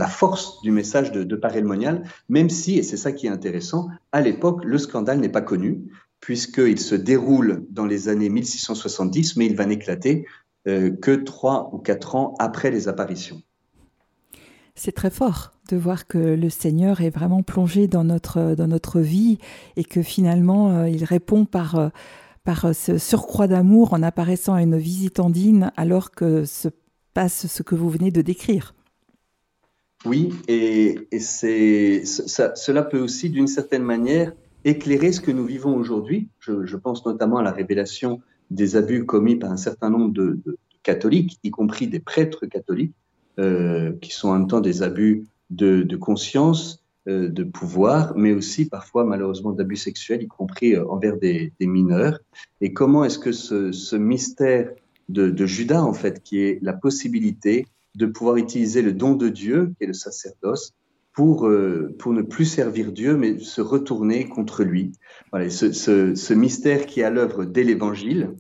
force 0.10 0.62
du 0.62 0.72
message 0.72 1.14
de, 1.14 1.24
de 1.24 1.36
Parelmonial, 1.38 2.04
même 2.28 2.50
si, 2.50 2.78
et 2.78 2.84
c'est 2.84 2.98
ça 2.98 3.14
qui 3.14 3.28
est 3.28 3.30
intéressant, 3.30 3.88
à 4.12 4.20
l'époque, 4.20 4.66
le 4.66 4.78
scandale 4.78 5.22
n'est 5.22 5.30
pas 5.30 5.42
connu, 5.42 5.84
puisqu'il 6.20 6.80
se 6.80 6.96
déroule 6.96 7.66
dans 7.70 7.86
les 7.86 8.10
années 8.10 8.28
1670, 8.28 9.38
mais 9.38 9.46
il 9.46 9.56
va 9.56 9.66
n'éclater 9.66 10.26
euh, 10.68 10.92
que 10.92 11.12
trois 11.12 11.70
ou 11.72 11.78
quatre 11.78 12.16
ans 12.16 12.36
après 12.40 12.72
les 12.72 12.90
apparitions. 12.90 13.42
C'est 14.76 14.92
très 14.92 15.10
fort 15.10 15.54
de 15.70 15.78
voir 15.78 16.08
que 16.08 16.18
le 16.18 16.50
Seigneur 16.50 17.00
est 17.00 17.10
vraiment 17.10 17.42
plongé 17.42 17.88
dans 17.88 18.04
notre, 18.04 18.54
dans 18.54 18.68
notre 18.68 19.00
vie 19.00 19.38
et 19.78 19.86
que 19.86 20.02
finalement 20.02 20.72
euh, 20.72 20.90
il 20.90 21.06
répond 21.06 21.46
par... 21.46 21.92
Par 22.44 22.66
euh, 22.66 22.74
ce 22.74 22.98
surcroît 22.98 23.48
d'amour 23.48 23.94
en 23.94 24.04
apparaissant 24.04 24.54
à 24.54 24.62
une 24.62 24.78
visitandine 24.78 25.72
alors 25.78 26.12
que 26.12 26.46
se 26.46 26.70
passe 27.14 27.48
ce 27.48 27.64
que 27.64 27.76
vous 27.76 27.90
venez 27.90 28.12
de 28.12 28.22
décrire. 28.22 28.74
Oui, 30.06 30.34
et, 30.48 31.08
cela 31.20 32.82
peut 32.82 33.00
aussi, 33.00 33.30
d'une 33.30 33.48
certaine 33.48 33.84
manière, 33.84 34.34
éclairer 34.66 35.12
ce 35.12 35.22
que 35.22 35.32
nous 35.32 35.46
vivons 35.46 35.76
aujourd'hui. 35.76 36.30
Je, 36.40 36.76
pense 36.76 37.06
notamment 37.06 37.38
à 37.38 37.44
la 37.44 37.52
révélation 37.52 38.22
des 38.50 38.76
abus 38.76 39.06
commis 39.06 39.36
par 39.36 39.52
un 39.52 39.58
certain 39.58 39.90
nombre 39.90 40.12
de, 40.12 40.40
catholiques, 40.84 41.40
y 41.44 41.52
compris 41.52 41.88
des 41.88 42.00
prêtres 42.00 42.46
catholiques, 42.48 42.96
euh, 43.40 43.94
qui 44.02 44.12
sont 44.12 44.30
en 44.30 44.40
même 44.40 44.48
temps 44.48 44.62
des 44.62 44.82
abus 44.82 45.26
de, 45.52 45.96
conscience, 45.96 46.81
de 47.08 47.44
pouvoir, 47.44 48.14
mais 48.16 48.32
aussi 48.32 48.66
parfois 48.66 49.06
malheureusement 49.06 49.52
d'abus 49.52 49.78
sexuels, 49.78 50.22
y 50.22 50.28
compris 50.28 50.76
euh, 50.76 50.86
envers 50.88 51.18
des, 51.18 51.52
mineurs. 51.60 52.20
Et 52.62 52.74
comment 52.74 53.04
est-ce 53.04 53.18
que 53.18 53.32
ce, 53.32 53.96
mystère 53.96 54.70
de, 55.10 55.46
Judas, 55.46 55.82
en 55.82 55.94
fait, 55.94 56.22
qui 56.22 56.40
est 56.40 56.60
la 56.62 56.74
possibilité 56.74 57.66
de 57.96 58.06
pouvoir 58.06 58.38
utiliser 58.38 58.82
le 58.82 58.94
don 58.94 59.16
de 59.16 59.30
Dieu, 59.30 59.74
qui 59.78 59.84
est 59.84 59.88
le 59.88 59.94
sacerdoce, 59.94 60.74
pour, 61.14 61.48
euh, 61.48 61.94
pour 61.98 62.14
ne 62.14 62.22
plus 62.22 62.46
servir 62.46 62.92
Dieu, 62.92 63.18
mais 63.18 63.40
se 63.40 63.62
retourner 63.62 64.30
contre 64.30 64.64
lui. 64.64 64.94
Voilà, 65.32 65.50
ce, 65.50 66.34
mystère 66.34 66.86
qui 66.86 67.02
est 67.02 67.04
à 67.04 67.10
l'œuvre 67.10 67.46
dès 67.46 67.64
l'Évangile, 67.64 68.36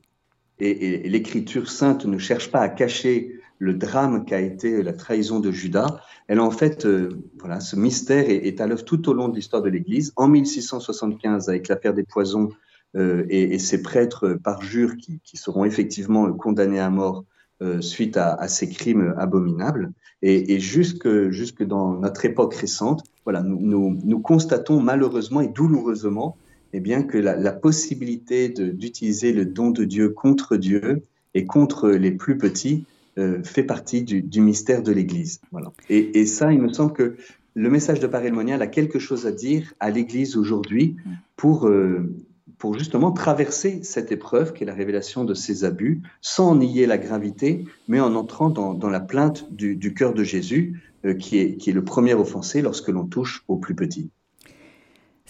et, 0.60 1.06
et 1.06 1.10
l'Écriture 1.10 1.69
sainte 1.69 2.06
ne 2.06 2.19
cherche 2.19 2.52
pas 2.52 2.62
à 2.62 2.69
cacher 2.69 3.40
le 3.62 3.76
drame 3.76 4.26
qu'a 4.26 4.41
été 4.41 4.82
la 4.82 4.91
trahison 4.91 5.39
de 5.39 5.52
Judas, 5.52 6.02
elle 6.28 6.39
en 6.39 6.50
fait, 6.50 6.88
euh, 6.88 7.10
voilà, 7.38 7.60
ce 7.60 7.76
mystère 7.76 8.28
est, 8.28 8.60
à 8.60 8.65
l'œuvre 8.65 8.84
tout 8.84 9.08
au 9.08 9.13
long 9.13 9.30
de 9.30 9.36
l'histoire 9.36 9.62
de 9.62 9.69
l'Église. 9.69 10.13
En 10.15 10.28
1675, 10.28 11.47
avec 11.47 11.67
l'affaire 11.67 11.93
des 11.93 12.04
poisons 12.04 12.50
euh, 12.97 13.24
et, 13.30 13.60
ces 13.60 13.84
prêtres 13.84 14.39
par 14.43 14.63
jure 14.63 14.97
qui, 14.97 15.38
seront 15.38 15.63
effectivement 15.63 16.34
condamnés 16.34 16.80
à 16.80 16.89
mort 16.89 17.24
euh, 17.62 17.82
suite 17.82 18.17
à, 18.17 18.47
ces 18.47 18.67
crimes 18.67 19.13
abominables, 19.19 19.91
et, 20.24 20.60
jusque, 20.60 21.30
jusque 21.30 21.63
dans 21.63 21.93
notre 21.93 22.26
époque 22.26 22.56
récente, 22.56 23.04
voilà, 23.26 23.43
nous, 23.43 24.19
constatons 24.21 24.80
malheureusement 24.80 25.41
et 25.41 25.47
douloureusement 25.47 26.36
eh 26.74 26.80
bien, 26.80 27.04
que 27.04 27.19
la 27.19 27.52
possibilité 27.52 28.50
d'utiliser 28.50 29.34
le 29.34 29.45
don 29.45 29.69
de 29.69 29.84
Dieu 29.84 30.10
contre 30.10 30.58
Dieu 30.58 31.04
et 31.36 31.45
contre 31.45 31.89
les 31.89 32.12
plus 32.12 32.39
petits 32.39 32.86
euh, 33.22 33.44
fait 33.44 33.64
partie 33.64 34.04
du, 34.04 34.42
mystère 34.42 34.82
de 34.82 34.92
l'Église. 34.92 35.42
Voilà. 35.52 35.72
Et, 35.90 36.26
ça, 36.26 36.52
il 36.52 36.62
me 36.62 36.74
semble 36.74 36.94
que 36.94 37.16
le 37.54 37.70
message 37.70 38.00
de 38.00 38.08
Parémonial 38.08 38.62
a 38.62 38.68
quelque 38.68 39.00
chose 39.00 39.28
à 39.28 39.32
dire 39.32 39.74
à 39.80 39.90
l'Église 39.90 40.38
aujourd'hui 40.38 40.96
pour, 41.36 41.68
euh, 41.68 42.14
pour 42.58 42.78
justement 42.78 43.12
traverser 43.12 43.84
cette 43.84 44.12
épreuve 44.12 44.54
qui 44.54 44.64
est 44.64 44.68
la 44.68 44.74
révélation 44.74 45.24
de 45.24 45.34
ces 45.34 45.64
abus, 45.66 46.02
sans 46.22 46.56
nier 46.56 46.86
la 46.86 46.98
gravité, 46.98 47.66
mais 47.88 48.00
en 48.00 48.16
entrant 48.16 48.50
dans, 48.50 48.90
la 48.90 49.00
plainte 49.00 49.54
du, 49.54 49.94
cœur 49.94 50.14
de 50.14 50.24
Jésus, 50.24 50.82
euh, 51.06 51.14
qui, 51.14 51.38
est, 51.38 51.58
qui 51.58 51.70
est 51.70 51.74
le 51.74 51.84
premier 51.84 52.14
offensé 52.14 52.62
lorsque 52.62 52.90
l'on 52.90 53.06
touche 53.06 53.44
aux 53.48 53.58
plus 53.58 53.76
petits. 53.76 54.10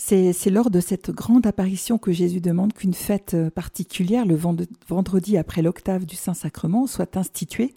C'est 0.04 0.50
lors 0.50 0.72
de 0.72 0.80
cette 0.80 1.12
grande 1.12 1.46
apparition 1.46 1.98
que 1.98 2.12
Jésus 2.12 2.42
demande 2.42 2.74
qu'une 2.74 2.96
fête 2.96 3.36
euh, 3.36 3.50
particulière, 3.50 4.26
le 4.26 4.36
vendredi 4.36 5.38
après 5.38 5.62
l'octave 5.62 6.06
du 6.06 6.16
Saint-Sacrement, 6.16 6.88
soit 6.88 7.16
instituée 7.18 7.76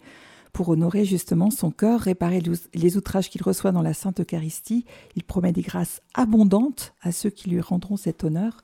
pour 0.51 0.67
honorer 0.69 1.05
justement 1.05 1.51
son 1.51 1.69
cœur, 1.69 2.01
réparer 2.01 2.41
les 2.73 2.97
outrages 2.97 3.29
qu'il 3.29 3.43
reçoit 3.43 3.71
dans 3.71 3.83
la 3.83 3.93
Sainte 3.93 4.19
Eucharistie. 4.19 4.85
Il 5.15 5.23
promet 5.23 5.53
des 5.53 5.61
grâces 5.61 6.01
abondantes 6.13 6.93
à 7.01 7.11
ceux 7.11 7.29
qui 7.29 7.49
lui 7.49 7.61
rendront 7.61 7.95
cet 7.95 8.23
honneur. 8.23 8.57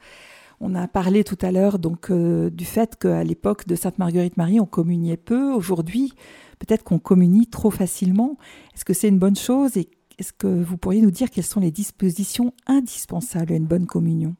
On 0.60 0.74
a 0.74 0.88
parlé 0.88 1.24
tout 1.24 1.38
à 1.42 1.52
l'heure 1.52 1.78
donc 1.80 2.10
euh, 2.10 2.50
du 2.50 2.66
fait 2.66 2.98
qu'à 2.98 3.24
l'époque 3.24 3.68
de 3.68 3.76
Sainte 3.76 4.00
Marguerite 4.00 4.38
Marie, 4.38 4.60
on 4.60 4.66
communiait 4.66 5.18
peu. 5.18 5.54
Aujourd'hui, 5.54 6.14
peut-être 6.60 6.84
qu'on 6.84 7.00
communie 7.00 7.46
trop 7.46 7.72
facilement. 7.72 8.38
Est-ce 8.76 8.86
que 8.86 8.94
c'est 8.94 9.08
une 9.08 9.20
bonne 9.20 9.38
chose 9.38 9.78
et 9.78 9.88
est-ce 10.22 10.34
que 10.34 10.46
vous 10.46 10.78
pourriez 10.78 11.02
nous 11.02 11.10
dire 11.10 11.32
quelles 11.32 11.44
sont 11.44 11.60
les 11.60 11.72
dispositions 11.72 12.54
indispensables 12.68 13.54
à 13.54 13.56
une 13.56 13.66
bonne 13.66 13.88
communion? 13.88 14.36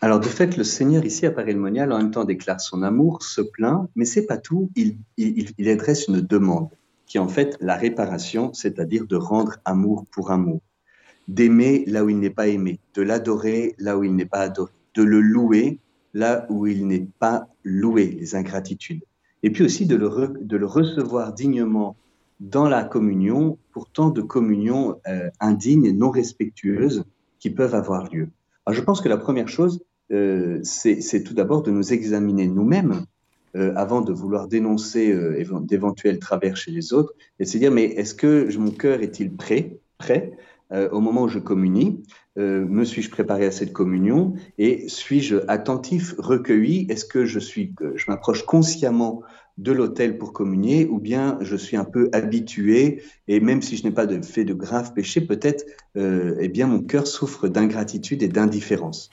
Alors, 0.00 0.20
de 0.20 0.28
fait, 0.28 0.56
le 0.56 0.62
Seigneur, 0.62 1.04
ici, 1.04 1.26
à 1.26 1.32
Paris 1.32 1.56
Monial, 1.56 1.90
en 1.90 1.98
même 1.98 2.12
temps 2.12 2.24
déclare 2.24 2.60
son 2.60 2.84
amour, 2.84 3.24
se 3.24 3.40
plaint, 3.40 3.90
mais 3.96 4.04
c'est 4.04 4.26
pas 4.26 4.36
tout. 4.36 4.70
Il, 4.76 4.98
adresse 5.68 6.06
une 6.06 6.20
demande, 6.20 6.68
qui 7.06 7.16
est 7.16 7.20
en 7.20 7.26
fait 7.26 7.56
la 7.60 7.74
réparation, 7.74 8.52
c'est-à-dire 8.52 9.04
de 9.08 9.16
rendre 9.16 9.56
amour 9.64 10.06
pour 10.12 10.30
amour, 10.30 10.60
d'aimer 11.26 11.82
là 11.88 12.04
où 12.04 12.08
il 12.08 12.20
n'est 12.20 12.30
pas 12.30 12.46
aimé, 12.46 12.78
de 12.94 13.02
l'adorer 13.02 13.74
là 13.78 13.98
où 13.98 14.04
il 14.04 14.14
n'est 14.14 14.26
pas 14.26 14.42
adoré, 14.42 14.70
de 14.94 15.02
le 15.02 15.20
louer 15.20 15.80
là 16.14 16.46
où 16.50 16.68
il 16.68 16.86
n'est 16.86 17.08
pas 17.18 17.48
loué, 17.64 18.16
les 18.20 18.36
ingratitudes. 18.36 19.02
Et 19.42 19.50
puis 19.50 19.64
aussi 19.64 19.86
le, 19.86 19.98
de 19.98 20.56
le 20.56 20.66
recevoir 20.66 21.32
dignement 21.32 21.96
dans 22.42 22.68
la 22.68 22.82
communion, 22.82 23.56
pourtant 23.70 24.10
de 24.10 24.20
communions 24.20 25.00
euh, 25.06 25.30
indignes, 25.38 25.96
non 25.96 26.10
respectueuses, 26.10 27.04
qui 27.38 27.50
peuvent 27.50 27.74
avoir 27.74 28.12
lieu. 28.12 28.30
Alors, 28.66 28.76
je 28.76 28.82
pense 28.82 29.00
que 29.00 29.08
la 29.08 29.16
première 29.16 29.48
chose, 29.48 29.80
euh, 30.10 30.58
c'est 30.64 31.22
tout 31.22 31.34
d'abord 31.34 31.62
de 31.62 31.70
nous 31.70 31.92
examiner 31.92 32.48
nous-mêmes 32.48 33.04
euh, 33.54 33.72
avant 33.76 34.00
de 34.00 34.12
vouloir 34.12 34.48
dénoncer 34.48 35.16
d'éventuels 35.62 36.18
travers 36.18 36.56
chez 36.56 36.72
les 36.72 36.92
autres, 36.92 37.14
et 37.38 37.44
se 37.44 37.58
dire, 37.58 37.70
mais 37.70 37.84
est-ce 37.84 38.14
que 38.14 38.48
mon 38.58 38.72
cœur 38.72 39.02
est-il 39.02 39.32
prêt, 39.32 39.78
prêt 39.98 40.32
au 40.90 41.00
moment 41.00 41.24
où 41.24 41.28
je 41.28 41.38
communie 41.38 42.02
Me 42.36 42.84
suis-je 42.84 43.10
préparé 43.10 43.44
à 43.44 43.50
cette 43.50 43.74
communion 43.74 44.34
Et 44.56 44.88
suis-je 44.88 45.36
attentif, 45.46 46.14
recueilli 46.16 46.86
Est-ce 46.88 47.04
que 47.04 47.26
je 47.26 47.38
suis, 47.38 47.74
je 47.94 48.10
m'approche 48.10 48.46
consciemment 48.46 49.22
de 49.58 49.72
l'autel 49.72 50.18
pour 50.18 50.32
communier, 50.32 50.86
ou 50.86 50.98
bien 50.98 51.38
je 51.40 51.56
suis 51.56 51.76
un 51.76 51.84
peu 51.84 52.08
habitué, 52.12 53.02
et 53.28 53.40
même 53.40 53.62
si 53.62 53.76
je 53.76 53.84
n'ai 53.84 53.90
pas 53.90 54.06
fait 54.22 54.44
de 54.44 54.54
graves 54.54 54.92
péchés, 54.94 55.20
peut-être, 55.20 55.64
euh, 55.96 56.36
eh 56.40 56.48
bien, 56.48 56.66
mon 56.66 56.80
cœur 56.80 57.06
souffre 57.06 57.48
d'ingratitude 57.48 58.22
et 58.22 58.28
d'indifférence. 58.28 59.10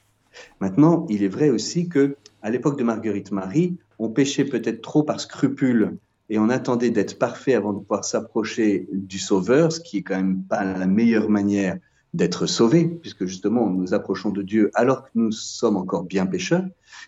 Maintenant, 0.61 1.05
il 1.09 1.23
est 1.23 1.29
vrai 1.29 1.49
aussi 1.49 1.89
que, 1.89 2.15
à 2.41 2.49
l'époque 2.49 2.77
de 2.77 2.83
Marguerite 2.83 3.31
Marie, 3.31 3.77
on 3.97 4.09
péchait 4.09 4.45
peut-être 4.45 4.81
trop 4.81 5.03
par 5.03 5.19
scrupule 5.19 5.97
et 6.29 6.39
on 6.39 6.49
attendait 6.49 6.91
d'être 6.91 7.17
parfait 7.17 7.55
avant 7.55 7.73
de 7.73 7.79
pouvoir 7.79 8.05
s'approcher 8.05 8.87
du 8.93 9.19
Sauveur, 9.19 9.71
ce 9.71 9.79
qui 9.79 9.97
est 9.97 10.03
quand 10.03 10.15
même 10.15 10.43
pas 10.43 10.63
la 10.63 10.85
meilleure 10.85 11.29
manière 11.29 11.77
d'être 12.13 12.45
sauvé, 12.45 12.85
puisque 12.85 13.25
justement 13.25 13.69
nous 13.69 13.93
approchons 13.93 14.31
de 14.31 14.41
Dieu 14.41 14.71
alors 14.73 15.03
que 15.03 15.09
nous 15.15 15.31
sommes 15.31 15.77
encore 15.77 16.03
bien 16.03 16.25
pécheurs. 16.25 16.65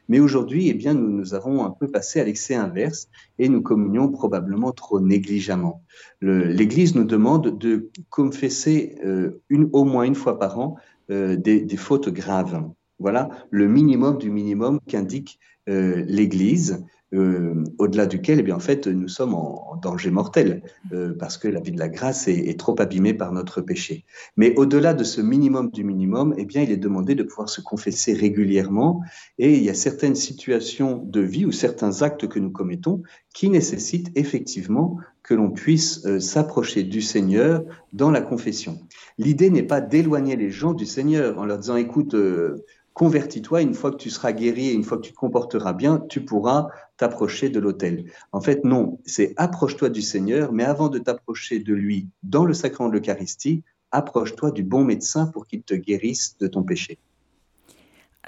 Mais 0.07 0.19
aujourd'hui, 0.19 0.69
eh 0.69 0.73
bien, 0.73 0.93
nous, 0.93 1.09
nous 1.09 1.33
avons 1.33 1.65
un 1.65 1.71
peu 1.71 1.87
passé 1.87 2.19
à 2.19 2.23
l'excès 2.23 2.55
inverse 2.55 3.07
et 3.39 3.49
nous 3.49 3.61
communions 3.61 4.09
probablement 4.09 4.71
trop 4.71 4.99
négligemment. 4.99 5.83
L'Église 6.21 6.95
nous 6.95 7.03
demande 7.03 7.57
de 7.57 7.89
confesser 8.09 8.95
euh, 9.03 9.41
une, 9.49 9.69
au 9.73 9.85
moins 9.85 10.03
une 10.03 10.15
fois 10.15 10.37
par 10.37 10.59
an 10.59 10.77
euh, 11.09 11.35
des, 11.35 11.61
des, 11.61 11.77
fautes 11.77 12.09
graves. 12.09 12.63
Voilà 12.99 13.29
le 13.49 13.67
minimum 13.67 14.17
du 14.17 14.29
minimum 14.29 14.79
qu'indique 14.87 15.39
euh, 15.69 16.03
l'Église. 16.07 16.85
Euh, 17.13 17.65
au-delà 17.77 18.05
duquel, 18.05 18.39
eh 18.39 18.43
bien, 18.43 18.55
en 18.55 18.61
fait, 18.61 18.87
nous 18.87 19.09
sommes 19.09 19.33
en, 19.33 19.75
danger 19.81 20.11
mortel, 20.11 20.61
euh, 20.93 21.13
parce 21.17 21.37
que 21.37 21.47
la 21.47 21.59
vie 21.59 21.71
de 21.71 21.79
la 21.79 21.89
grâce 21.89 22.27
est, 22.27 22.57
trop 22.59 22.79
abîmée 22.79 23.13
par 23.13 23.31
notre 23.33 23.61
péché. 23.61 24.05
Mais 24.37 24.53
au-delà 24.55 24.93
de 24.93 25.03
ce 25.03 25.19
minimum 25.19 25.71
du 25.71 25.83
minimum, 25.83 26.33
eh 26.37 26.45
bien, 26.45 26.61
il 26.61 26.71
est 26.71 26.77
demandé 26.77 27.15
de 27.15 27.23
pouvoir 27.23 27.49
se 27.49 27.61
confesser 27.61 28.13
régulièrement, 28.13 29.01
et 29.39 29.57
il 29.57 29.63
y 29.63 29.69
a 29.69 29.73
certaines 29.73 30.15
situations 30.15 30.97
de 30.97 31.19
vie 31.19 31.45
ou 31.45 31.51
certains 31.51 32.01
actes 32.01 32.27
que 32.27 32.39
nous 32.39 32.51
commettons 32.51 33.01
qui 33.33 33.49
nécessitent 33.49 34.11
effectivement 34.15 34.97
que 35.23 35.33
l'on 35.33 35.49
puisse 35.49 36.05
euh, 36.05 36.19
s'approcher 36.19 36.83
du 36.83 37.01
Seigneur 37.01 37.63
dans 37.93 38.11
la 38.11 38.21
confession. 38.21 38.79
L'idée 39.17 39.49
n'est 39.49 39.63
pas 39.63 39.81
d'éloigner 39.81 40.35
les 40.35 40.49
gens 40.49 40.73
du 40.73 40.85
Seigneur 40.85 41.39
en 41.39 41.45
leur 41.45 41.57
disant, 41.57 41.75
écoute, 41.75 42.15
convertis-toi, 42.93 43.61
une 43.61 43.73
fois 43.73 43.91
que 43.91 43.97
tu 43.97 44.09
seras 44.09 44.31
guéri 44.31 44.69
et 44.69 44.73
une 44.73 44.83
fois 44.83 44.97
que 44.97 45.03
tu 45.03 45.11
te 45.11 45.17
comporteras 45.17 45.73
bien, 45.73 46.03
tu 46.09 46.23
pourras 46.23 46.67
t'approcher 46.97 47.49
de 47.49 47.59
l'autel. 47.59 48.05
En 48.31 48.41
fait, 48.41 48.63
non, 48.63 48.99
c'est 49.05 49.33
approche-toi 49.37 49.89
du 49.89 50.01
Seigneur, 50.01 50.51
mais 50.51 50.63
avant 50.63 50.89
de 50.89 50.99
t'approcher 50.99 51.59
de 51.59 51.73
lui 51.73 52.09
dans 52.23 52.45
le 52.45 52.53
sacrement 52.53 52.89
de 52.89 52.97
l'Eucharistie, 52.97 53.63
approche-toi 53.91 54.51
du 54.51 54.63
bon 54.63 54.83
médecin 54.83 55.27
pour 55.27 55.47
qu'il 55.47 55.63
te 55.63 55.73
guérisse 55.73 56.37
de 56.39 56.47
ton 56.47 56.63
péché. 56.63 56.97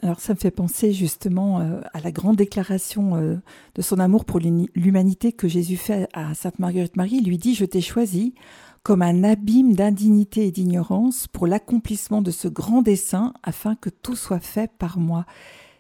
Alors 0.01 0.19
ça 0.19 0.33
me 0.33 0.39
fait 0.39 0.51
penser 0.51 0.91
justement 0.91 1.61
euh, 1.61 1.79
à 1.93 2.01
la 2.01 2.11
grande 2.11 2.35
déclaration 2.35 3.15
euh, 3.15 3.35
de 3.75 3.81
son 3.81 3.99
amour 3.99 4.25
pour 4.25 4.39
l'humanité 4.39 5.31
que 5.31 5.47
Jésus 5.47 5.77
fait 5.77 6.09
à 6.13 6.33
Sainte 6.33 6.59
Marguerite 6.59 6.97
Marie. 6.97 7.17
Il 7.21 7.27
lui 7.27 7.37
dit, 7.37 7.55
je 7.55 7.63
t'ai 7.63 7.79
choisi 7.79 8.33
comme 8.83 9.01
un 9.01 9.23
abîme 9.23 9.75
d'indignité 9.75 10.45
et 10.45 10.51
d'ignorance 10.51 11.27
pour 11.27 11.47
l'accomplissement 11.47 12.21
de 12.21 12.31
ce 12.31 12.49
grand 12.49 12.81
dessein 12.81 13.33
afin 13.41 13.75
que 13.75 13.89
tout 13.89 14.17
soit 14.17 14.41
fait 14.41 14.69
par 14.77 14.99
moi. 14.99 15.25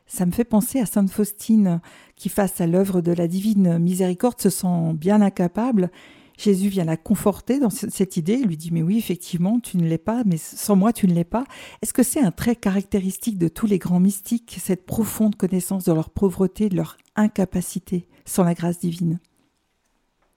Ça 0.07 0.25
me 0.25 0.31
fait 0.31 0.45
penser 0.45 0.79
à 0.79 0.85
Sainte 0.85 1.11
Faustine 1.11 1.81
qui, 2.15 2.29
face 2.29 2.61
à 2.61 2.67
l'œuvre 2.67 3.01
de 3.01 3.11
la 3.11 3.27
divine 3.27 3.77
miséricorde, 3.77 4.39
se 4.39 4.49
sent 4.49 4.93
bien 4.93 5.21
incapable. 5.21 5.91
Jésus 6.37 6.69
vient 6.69 6.85
la 6.85 6.97
conforter 6.97 7.59
dans 7.59 7.69
cette 7.69 8.17
idée, 8.17 8.39
il 8.41 8.47
lui 8.47 8.57
dit 8.57 8.71
mais 8.71 8.81
oui 8.81 8.97
effectivement 8.97 9.59
tu 9.59 9.77
ne 9.77 9.87
l'es 9.87 9.99
pas, 9.99 10.23
mais 10.25 10.37
sans 10.37 10.75
moi 10.75 10.91
tu 10.91 11.05
ne 11.05 11.13
l'es 11.13 11.23
pas. 11.25 11.43
Est-ce 11.81 11.93
que 11.93 12.03
c'est 12.03 12.21
un 12.21 12.31
trait 12.31 12.55
caractéristique 12.55 13.37
de 13.37 13.49
tous 13.49 13.67
les 13.67 13.77
grands 13.77 13.99
mystiques, 13.99 14.57
cette 14.59 14.85
profonde 14.85 15.35
connaissance 15.35 15.83
de 15.83 15.93
leur 15.93 16.09
pauvreté, 16.09 16.69
de 16.69 16.77
leur 16.77 16.97
incapacité 17.15 18.07
sans 18.25 18.43
la 18.43 18.55
grâce 18.55 18.79
divine? 18.79 19.19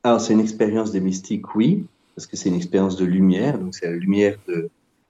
Alors 0.03 0.21
c'est 0.21 0.35
une 0.35 0.41
expérience 0.41 0.91
des 0.91 1.01
mystiques, 1.01 1.55
oui 1.55 1.87
parce 2.17 2.27
que 2.27 2.37
c'est 2.37 2.49
une 2.49 2.57
expérience 2.57 2.97
de 2.97 3.05
lumière, 3.05 3.59
donc 3.59 3.75
c'est 3.75 3.87
la 3.87 3.97
lumière 3.97 4.37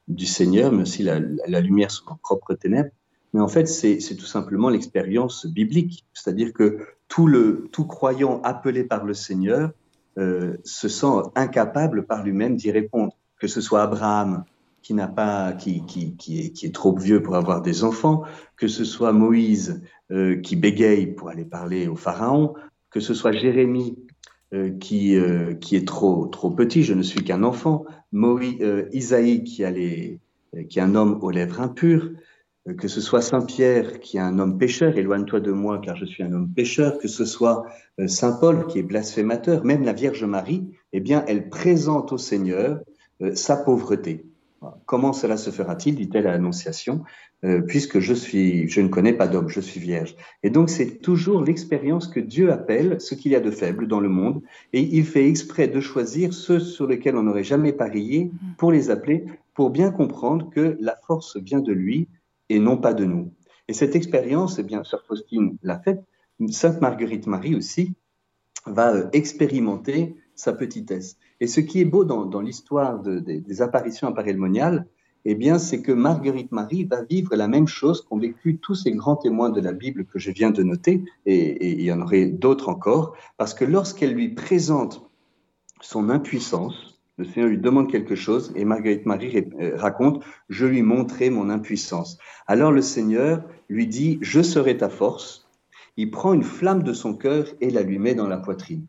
du 0.09 0.27
Seigneur, 0.27 0.73
mais 0.73 0.83
aussi 0.83 1.05
la, 1.05 1.61
lumière 1.61 1.91
sur 1.91 2.05
nos 2.11 2.17
propres 2.17 2.55
ténèbres. 2.55 2.91
Mais 3.33 3.41
en 3.41 3.49
fait, 3.49 3.67
c'est 3.67 4.17
tout 4.17 4.27
simplement 4.27 4.69
l'expérience 4.69 5.47
biblique, 5.47 6.05
c'est-à-dire 6.13 6.53
que 6.53 6.79
tout, 7.09 7.29
le, 7.29 7.69
tout 7.71 7.87
croyant 7.87 8.41
appelé 8.43 8.83
par 8.83 9.05
le 9.05 9.15
Seigneur 9.15 9.71
euh, 10.19 10.57
se 10.65 10.89
sent 10.89 11.31
incapable 11.35 12.07
par 12.07 12.25
lui-même 12.25 12.57
d'y 12.57 12.73
répondre, 12.73 13.13
que 13.39 13.47
ce 13.47 13.61
soit 13.61 13.83
Abraham 13.83 14.45
qui 14.83 14.95
n'a 14.95 15.09
pas, 15.09 15.53
qui, 15.53 15.83
est, 16.29 16.75
trop 16.75 16.97
vieux 16.97 17.23
pour 17.23 17.37
avoir 17.37 17.61
des 17.61 17.85
enfants, 17.85 18.23
que 18.57 18.69
ce 18.69 18.85
soit 18.85 19.13
Moïse 19.13 19.83
euh, 20.11 20.41
qui 20.41 20.57
bégaye 20.57 21.07
pour 21.07 21.29
aller 21.29 21.45
parler 21.45 21.89
au 21.89 21.97
Pharaon, 21.97 22.55
que 22.91 23.01
ce 23.01 23.13
soit 23.13 23.33
Jérémie 23.33 23.99
qui, 24.81 25.17
euh, 25.17 25.55
qui 25.55 25.77
est 25.77 25.87
trop, 25.87 26.27
trop 26.27 26.51
petit, 26.51 26.83
je 26.83 26.95
ne 26.95 27.03
suis 27.03 27.23
qu'un 27.25 27.43
enfant. 27.43 27.85
Moïse, 28.13 28.57
euh, 28.61 28.89
Isaïe 28.93 29.45
qui, 29.45 29.65
a 29.65 29.73
qui 29.73 30.79
est 30.79 30.83
un 30.83 30.95
homme 30.95 31.19
aux 31.23 31.31
lèvres 31.31 31.61
impures, 31.61 32.11
que 32.79 32.89
ce 32.89 33.01
soit 33.01 33.23
Saint 33.23 33.43
Pierre 33.43 34.01
qui 34.01 34.17
est 34.17 34.21
un 34.21 34.39
homme 34.39 34.59
pécheur, 34.59 34.97
éloigne-toi 34.97 35.41
de 35.41 35.53
moi 35.53 35.81
car 35.83 35.97
je 35.97 36.05
suis 36.05 36.23
un 36.23 36.33
homme 36.33 36.51
pécheur, 36.53 36.99
que 36.99 37.09
ce 37.09 37.25
soit 37.25 37.65
Saint 38.07 38.33
Paul 38.33 38.67
qui 38.67 38.79
est 38.79 38.83
blasphémateur, 38.83 39.65
même 39.65 39.85
la 39.85 39.93
Vierge 39.93 40.25
Marie, 40.25 40.65
eh 40.93 41.01
bien, 41.01 41.25
elle 41.29 41.49
présente 41.49 42.13
au 42.13 42.19
Seigneur 42.19 42.81
sa 43.35 43.57
pauvreté. 43.57 44.25
Comment 44.87 45.13
cela 45.13 45.37
se 45.37 45.51
fera-t-il 45.51 45.95
dit-elle 45.97 46.27
à 46.27 46.33
l'Annonciation 46.33 47.05
euh, 47.45 47.61
puisque 47.61 48.01
je 48.01 48.15
suis, 48.15 48.67
je 48.69 48.81
ne 48.81 48.89
connais 48.89 49.13
pas 49.13 49.29
d'homme, 49.29 49.49
je 49.49 49.61
suis 49.61 49.79
vierge. 49.79 50.17
Et 50.43 50.49
donc 50.49 50.71
c'est 50.71 51.03
toujours 51.03 51.45
l'expérience 51.45 52.09
que 52.09 52.19
Dieu 52.19 52.51
appelle 52.51 52.99
ce 53.01 53.15
qu'il 53.15 53.33
y 53.33 53.37
a 53.37 53.41
de 53.41 53.51
faible 53.51 53.87
dans 53.87 54.01
le 54.01 54.09
monde, 54.09 54.43
et 54.73 54.81
il 54.81 55.05
fait 55.05 55.29
exprès 55.29 55.69
de 55.69 55.81
choisir 55.81 56.33
ceux 56.33 56.61
sur 56.61 56.87
lesquels 56.87 57.15
on 57.17 57.25
n'aurait 57.25 57.45
jamais 57.45 57.75
parié 57.75 58.31
pour 58.57 58.73
les 58.73 58.89
appeler, 58.91 59.27
pour 59.53 59.69
bien 59.69 59.91
comprendre 59.91 60.49
que 60.51 60.79
la 60.81 60.97
force 61.07 61.37
vient 61.37 61.61
de 61.61 61.73
lui 61.73 62.09
et 62.49 62.59
non 62.59 62.79
pas 62.79 62.95
de 62.95 63.05
nous. 63.05 63.31
Et 63.69 63.75
cette 63.75 63.97
expérience, 63.97 64.59
eh 64.59 64.63
bien, 64.63 64.83
Sœur 64.83 65.05
Faustine 65.07 65.59
l'a 65.63 65.79
faite, 65.79 66.03
Sainte 66.49 66.81
Marguerite 66.81 67.27
Marie 67.27 67.55
aussi 67.55 67.95
va 68.67 68.95
euh, 68.95 69.09
expérimenter 69.13 70.17
sa 70.35 70.53
petitesse. 70.53 71.17
Et 71.41 71.47
ce 71.47 71.61
qui 71.61 71.81
est 71.81 71.85
beau 71.85 72.05
dans, 72.05 72.41
l'histoire 72.41 73.01
de, 73.01 73.19
des 73.19 73.63
apparitions 73.63 74.09
aparelmoniales, 74.09 74.87
eh 75.29 75.35
bien, 75.35 75.59
c'est 75.59 75.83
que 75.83 75.91
Marguerite 75.91 76.53
Marie 76.53 76.85
va 76.85 77.03
vivre 77.03 77.35
la 77.35 77.49
même 77.49 77.67
chose 77.67 78.03
qu'ont 78.03 78.19
vécu 78.19 78.59
tous 78.59 78.77
ces 78.77 78.93
grands 78.93 79.17
témoins 79.17 79.51
de 79.51 79.61
la 79.61 79.73
Bible 79.73 80.07
que 80.07 80.21
je 80.21 80.31
viens 80.31 80.53
de 80.53 80.63
noter, 80.63 81.03
et, 81.27 81.73
il 81.73 81.83
y 81.83 81.91
en 81.91 82.01
aurait 82.01 82.27
d'autres 82.27 82.69
encore, 82.69 83.17
parce 83.37 83.53
que 83.53 83.65
lorsqu'elle 83.65 84.13
lui 84.13 84.29
présente 84.29 85.11
son 85.81 86.11
impuissance, 86.11 87.01
le 87.19 87.25
Seigneur 87.25 87.49
lui 87.49 87.59
demande 87.59 87.91
quelque 87.91 88.15
chose, 88.15 88.53
et 88.55 88.65
Marguerite 88.65 89.05
Marie 89.05 89.49
euh, 89.61 89.73
raconte, 89.75 90.23
je 90.49 90.65
lui 90.65 90.83
montrai 90.83 91.29
mon 91.29 91.51
impuissance. 91.51 92.19
Alors 92.47 92.71
le 92.71 92.83
Seigneur 92.83 93.43
lui 93.69 93.89
dit, 93.89 94.19
je 94.21 94.43
serai 94.43 94.77
ta 94.77 94.89
force. 94.89 95.49
Il 95.97 96.13
prend 96.13 96.35
une 96.35 96.45
flamme 96.45 96.85
de 96.85 96.93
son 96.93 97.15
cœur 97.15 97.47
et 97.61 97.71
la 97.71 97.83
lui 97.83 97.99
met 97.99 98.15
dans 98.15 98.29
la 98.29 98.37
poitrine. 98.37 98.87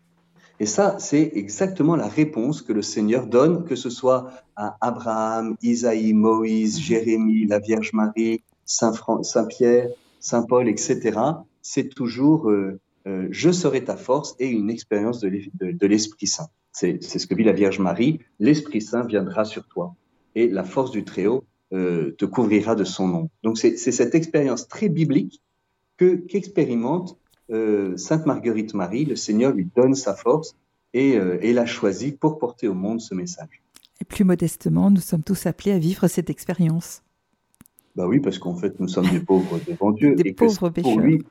Et 0.60 0.66
ça, 0.66 0.98
c'est 1.00 1.32
exactement 1.36 1.96
la 1.96 2.08
réponse 2.08 2.62
que 2.62 2.74
le 2.74 2.82
Seigneur 2.82 3.28
donne, 3.28 3.64
que 3.66 3.76
ce 3.76 3.90
soit 3.90 4.32
à 4.56 4.76
Abraham, 4.82 5.56
Isaïe, 5.62 6.14
Moïse, 6.14 6.80
Jérémie, 6.80 7.46
la 7.46 7.60
Vierge 7.60 7.94
Marie, 7.94 8.42
Saint, 8.66 8.94
Saint 9.22 9.46
Pierre, 9.46 9.90
Saint 10.20 10.44
Paul, 10.44 10.68
etc. 10.68 11.20
C'est 11.62 11.94
toujours 11.94 12.50
euh, 12.50 12.80
euh, 13.08 13.28
je 13.32 13.52
serai 13.52 13.84
ta 13.84 13.96
force 13.96 14.36
et 14.40 14.48
une 14.48 14.70
expérience 14.70 15.22
de 15.22 15.88
l'Esprit 15.88 16.28
Saint. 16.28 16.50
C'est 16.72 17.02
ce 17.02 17.26
que 17.26 17.34
vit 17.34 17.44
la 17.44 17.54
Vierge 17.54 17.80
Marie. 17.80 18.20
L'Esprit 18.40 18.82
Saint 18.82 19.04
viendra 19.04 19.46
sur 19.46 19.68
toi 19.68 19.96
et 20.36 20.48
la 20.48 20.64
force 20.64 20.92
du 20.92 21.04
Très-Haut 21.04 21.44
euh, 21.74 22.16
te 22.18 22.26
couvrira 22.26 22.76
de 22.76 22.84
son 22.84 23.08
nom. 23.08 23.30
Donc 23.44 23.58
c'est 23.58 23.78
cette 23.78 24.14
expérience 24.14 24.68
très 24.68 24.90
biblique 24.90 25.42
que 25.98 26.16
qu'expérimente 26.16 27.18
euh, 27.52 27.96
Sainte 27.98 28.26
Marguerite 28.26 28.74
Marie, 28.74 29.06
le 29.06 29.16
Seigneur 29.16 29.54
lui 29.54 29.68
donne 29.76 29.96
sa 29.96 30.14
force 30.14 30.56
et, 30.94 31.18
euh, 31.18 31.38
et 31.42 31.54
l'a 31.54 31.66
choisi 31.66 32.12
pour 32.12 32.38
porter 32.38 32.68
au 32.68 32.74
monde 32.74 33.02
ce 33.02 33.14
message. 33.14 33.62
Et 34.02 34.06
plus 34.06 34.24
modestement, 34.24 34.92
nous 34.92 35.02
sommes 35.02 35.24
tous 35.24 35.46
appelés 35.46 35.72
à 35.72 35.80
vivre 35.80 36.08
cette 36.08 36.30
expérience. 36.30 37.04
Bah 37.96 38.08
oui, 38.08 38.20
parce 38.20 38.38
qu'en 38.38 38.56
fait, 38.56 38.80
nous 38.80 38.88
sommes 38.88 39.10
des 39.10 39.20
pauvres 39.20 39.60
devant 39.68 39.92
Dieu. 39.92 40.16
Des 40.16 40.30
et 40.30 40.34
pauvres 40.34 40.70
que 40.70 40.82
Pour 40.82 41.00
lui, 41.00 41.24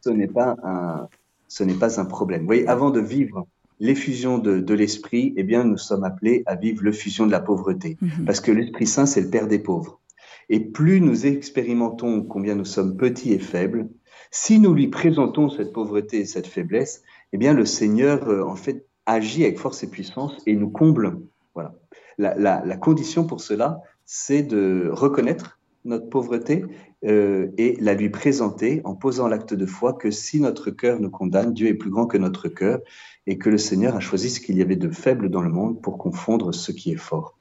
ce 0.00 0.08
n'est 0.08 0.26
pas 0.26 0.56
un, 0.64 1.08
ce 1.48 1.64
n'est 1.64 1.74
pas 1.74 2.00
un 2.00 2.06
problème. 2.06 2.40
Vous 2.40 2.46
voyez, 2.46 2.66
avant 2.66 2.90
de 2.90 3.00
vivre 3.00 3.46
l'effusion 3.78 4.38
de, 4.38 4.58
de 4.58 4.74
l'esprit, 4.74 5.34
eh 5.36 5.42
bien, 5.42 5.64
nous 5.64 5.76
sommes 5.76 6.04
appelés 6.04 6.42
à 6.46 6.56
vivre 6.56 6.82
l'effusion 6.82 7.26
de 7.26 7.30
la 7.30 7.40
pauvreté. 7.40 7.98
Mhm. 8.00 8.24
Parce 8.24 8.40
que 8.40 8.50
l'Esprit 8.50 8.86
Saint, 8.86 9.06
c'est 9.06 9.20
le 9.20 9.28
Père 9.28 9.48
des 9.48 9.58
pauvres. 9.58 10.00
Et 10.48 10.60
plus 10.60 11.00
nous 11.00 11.26
expérimentons 11.26 12.22
combien 12.22 12.54
nous 12.54 12.64
sommes 12.64 12.96
petits 12.96 13.34
et 13.34 13.38
faibles, 13.38 13.88
si 14.30 14.58
nous 14.58 14.74
lui 14.74 14.88
présentons 14.88 15.48
cette 15.48 15.72
pauvreté 15.72 16.20
et 16.20 16.24
cette 16.24 16.46
faiblesse, 16.46 17.02
eh 17.32 17.38
bien, 17.38 17.52
le 17.54 17.64
Seigneur, 17.64 18.28
euh, 18.28 18.42
en 18.42 18.56
fait, 18.56 18.86
agit 19.06 19.44
avec 19.44 19.58
force 19.58 19.82
et 19.82 19.90
puissance 19.90 20.34
et 20.46 20.54
nous 20.54 20.70
comble. 20.70 21.20
Voilà. 21.54 21.74
La, 22.18 22.76
condition 22.76 23.24
pour 23.24 23.40
cela, 23.40 23.80
c'est 24.04 24.42
de 24.42 24.90
reconnaître 24.92 25.58
notre 25.84 26.08
pauvreté 26.08 26.64
euh, 27.04 27.48
et 27.56 27.76
la 27.80 27.94
lui 27.94 28.10
présenter 28.10 28.80
en 28.84 28.94
posant 28.94 29.28
l'acte 29.28 29.54
de 29.54 29.66
foi 29.66 29.92
que 29.92 30.10
si 30.10 30.40
notre 30.40 30.70
cœur 30.70 31.00
nous 31.00 31.10
condamne, 31.10 31.54
Dieu 31.54 31.68
est 31.68 31.74
plus 31.74 31.90
grand 31.90 32.06
que 32.06 32.18
notre 32.18 32.48
cœur 32.48 32.80
et 33.26 33.38
que 33.38 33.48
le 33.48 33.58
Seigneur 33.58 33.94
a 33.96 34.00
choisi 34.00 34.30
ce 34.30 34.40
qu'il 34.40 34.56
y 34.56 34.62
avait 34.62 34.76
de 34.76 34.90
faible 34.90 35.30
dans 35.30 35.42
le 35.42 35.50
monde 35.50 35.80
pour 35.80 35.96
confondre 35.96 36.52
ce 36.52 36.72
qui 36.72 36.92
est 36.92 36.96
fort. 36.96 37.37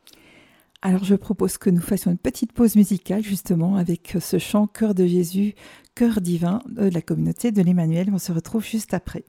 Alors 0.82 1.04
je 1.04 1.16
propose 1.16 1.58
que 1.58 1.70
nous 1.70 1.82
fassions 1.82 2.12
une 2.12 2.18
petite 2.18 2.54
pause 2.54 2.76
musicale 2.76 3.24
justement 3.24 3.78
avec 3.78 4.16
ce 4.20 4.38
chant 4.38 4.68
Cœur 4.68 4.94
de 4.94 5.08
Jésus, 5.08 5.56
Cœur 5.96 6.22
divin 6.22 6.62
de 6.68 6.88
la 6.88 7.02
communauté 7.02 7.52
de 7.52 7.62
l'Emmanuel. 7.64 8.10
On 8.14 8.20
se 8.20 8.32
retrouve 8.32 8.64
juste 8.64 8.94
après. 8.94 9.26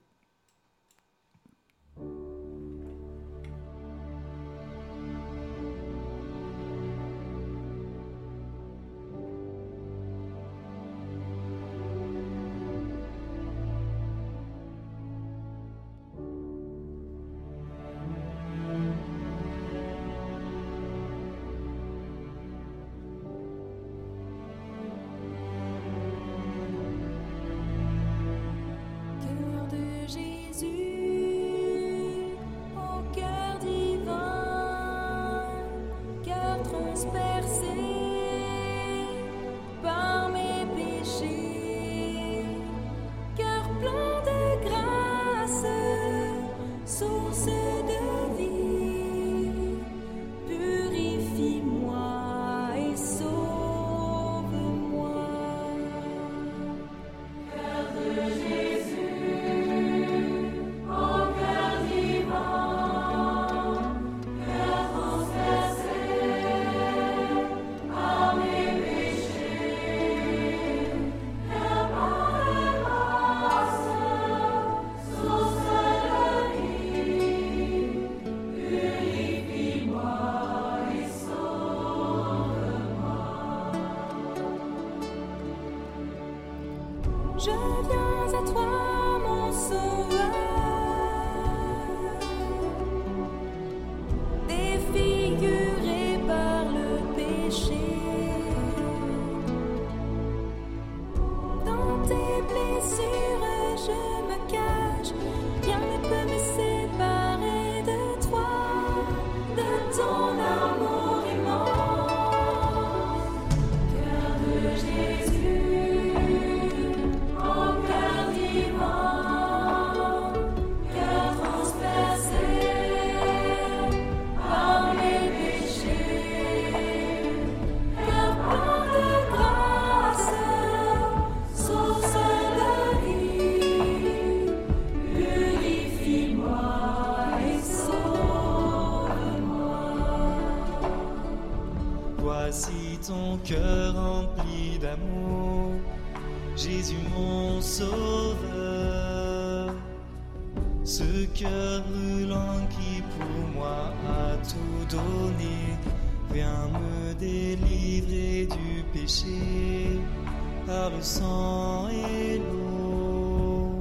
par 160.68 160.90
le 160.90 161.00
sang 161.00 161.88
et 161.88 162.38
l'eau 162.38 163.78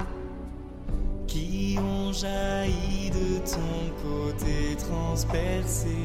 qui 1.26 1.76
ont 1.78 2.12
jailli 2.14 3.10
de 3.10 3.38
ton 3.44 3.82
côté 4.02 4.74
transpercé. 4.76 5.98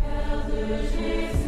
Père 0.00 0.46
de 0.48 0.62
Jésus. 0.82 1.39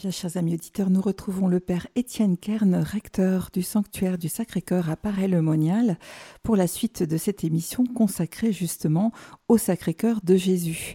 Bien, 0.00 0.12
chers 0.12 0.36
amis 0.36 0.54
auditeurs, 0.54 0.90
nous 0.90 1.00
retrouvons 1.00 1.48
le 1.48 1.58
Père 1.58 1.88
Étienne 1.96 2.36
Kern, 2.36 2.76
recteur 2.76 3.50
du 3.52 3.62
sanctuaire 3.62 4.16
du 4.16 4.28
Sacré-Cœur 4.28 4.90
à 4.90 4.96
Paray-le-Monial, 4.96 5.98
pour 6.44 6.54
la 6.54 6.68
suite 6.68 7.02
de 7.02 7.16
cette 7.16 7.42
émission 7.42 7.84
consacrée 7.84 8.52
justement 8.52 9.10
au 9.48 9.58
Sacré-Cœur 9.58 10.20
de 10.22 10.36
Jésus. 10.36 10.94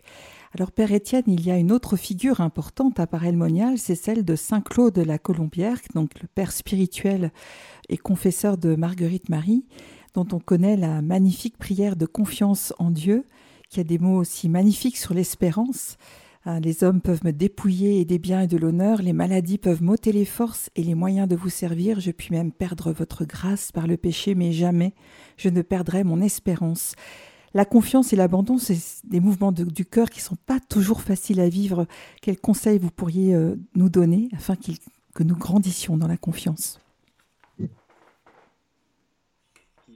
Alors, 0.54 0.72
Père 0.72 0.94
Étienne, 0.94 1.26
il 1.28 1.46
y 1.46 1.52
a 1.52 1.58
une 1.58 1.74
autre 1.74 1.98
figure 1.98 2.40
importante 2.40 2.98
à 2.98 3.06
Paray-le-Monial, 3.06 3.78
c'est 3.78 3.96
celle 3.96 4.24
de 4.24 4.38
Saint 4.38 4.62
Claude 4.62 4.94
de 4.94 5.02
la 5.02 5.18
Colombière, 5.18 5.80
donc 5.96 6.22
le 6.22 6.30
Père 6.30 6.54
spirituel 6.54 7.34
et 7.90 7.98
confesseur 7.98 8.58
de 8.58 8.74
Marguerite 8.76 9.28
Marie, 9.28 9.66
dont 10.14 10.28
on 10.32 10.40
connaît 10.40 10.78
la 10.78 11.02
magnifique 11.02 11.58
prière 11.58 11.98
de 11.98 12.06
confiance 12.06 12.74
en 12.80 12.90
Dieu, 12.90 13.26
qui 13.68 13.82
a 13.82 13.84
des 13.84 14.00
mots 14.00 14.20
aussi 14.20 14.48
magnifiques 14.48 14.98
sur 14.98 15.14
l'espérance. 15.14 15.98
Hein, 16.46 16.60
les 16.60 16.84
hommes 16.84 17.00
peuvent 17.00 17.24
me 17.24 17.32
dépouiller 17.32 18.04
des 18.04 18.20
biens 18.20 18.42
et 18.42 18.48
de 18.48 18.58
l'honneur, 18.58 19.02
les 19.02 19.14
maladies 19.14 19.58
peuvent 19.58 19.82
m'ôter 19.82 20.12
les 20.12 20.26
forces 20.26 20.70
et 20.76 20.84
les 20.84 20.94
moyens 20.94 21.26
de 21.26 21.38
vous 21.38 21.50
servir, 21.50 22.02
je 22.02 22.12
puis 22.12 22.30
même 22.32 22.52
perdre 22.52 22.92
votre 22.92 23.24
grâce 23.24 23.72
par 23.72 23.88
le 23.88 23.96
péché, 23.96 24.36
mais 24.36 24.52
jamais 24.52 24.94
je 25.38 25.48
ne 25.48 25.62
perdrai 25.62 26.04
mon 26.04 26.20
espérance. 26.20 26.96
La 27.54 27.64
confiance 27.64 28.12
et 28.12 28.18
l'abandon, 28.18 28.58
c'est 28.58 28.78
des 29.06 29.22
mouvements 29.22 29.54
du 29.54 29.86
cœur 29.86 30.10
qui 30.10 30.20
ne 30.20 30.24
sont 30.24 30.38
pas 30.46 30.60
toujours 30.60 31.02
faciles 31.02 31.40
à 31.40 31.48
vivre. 31.48 31.86
Quels 32.22 32.40
conseils 32.40 32.80
vous 32.80 32.92
pourriez 32.92 33.36
euh, 33.36 33.56
nous 33.76 33.90
donner 33.90 34.28
afin 34.34 34.56
que 35.14 35.24
nous 35.24 35.38
grandissions 35.38 35.96
dans 35.96 36.08
la 36.08 36.18
confiance? 36.18 36.82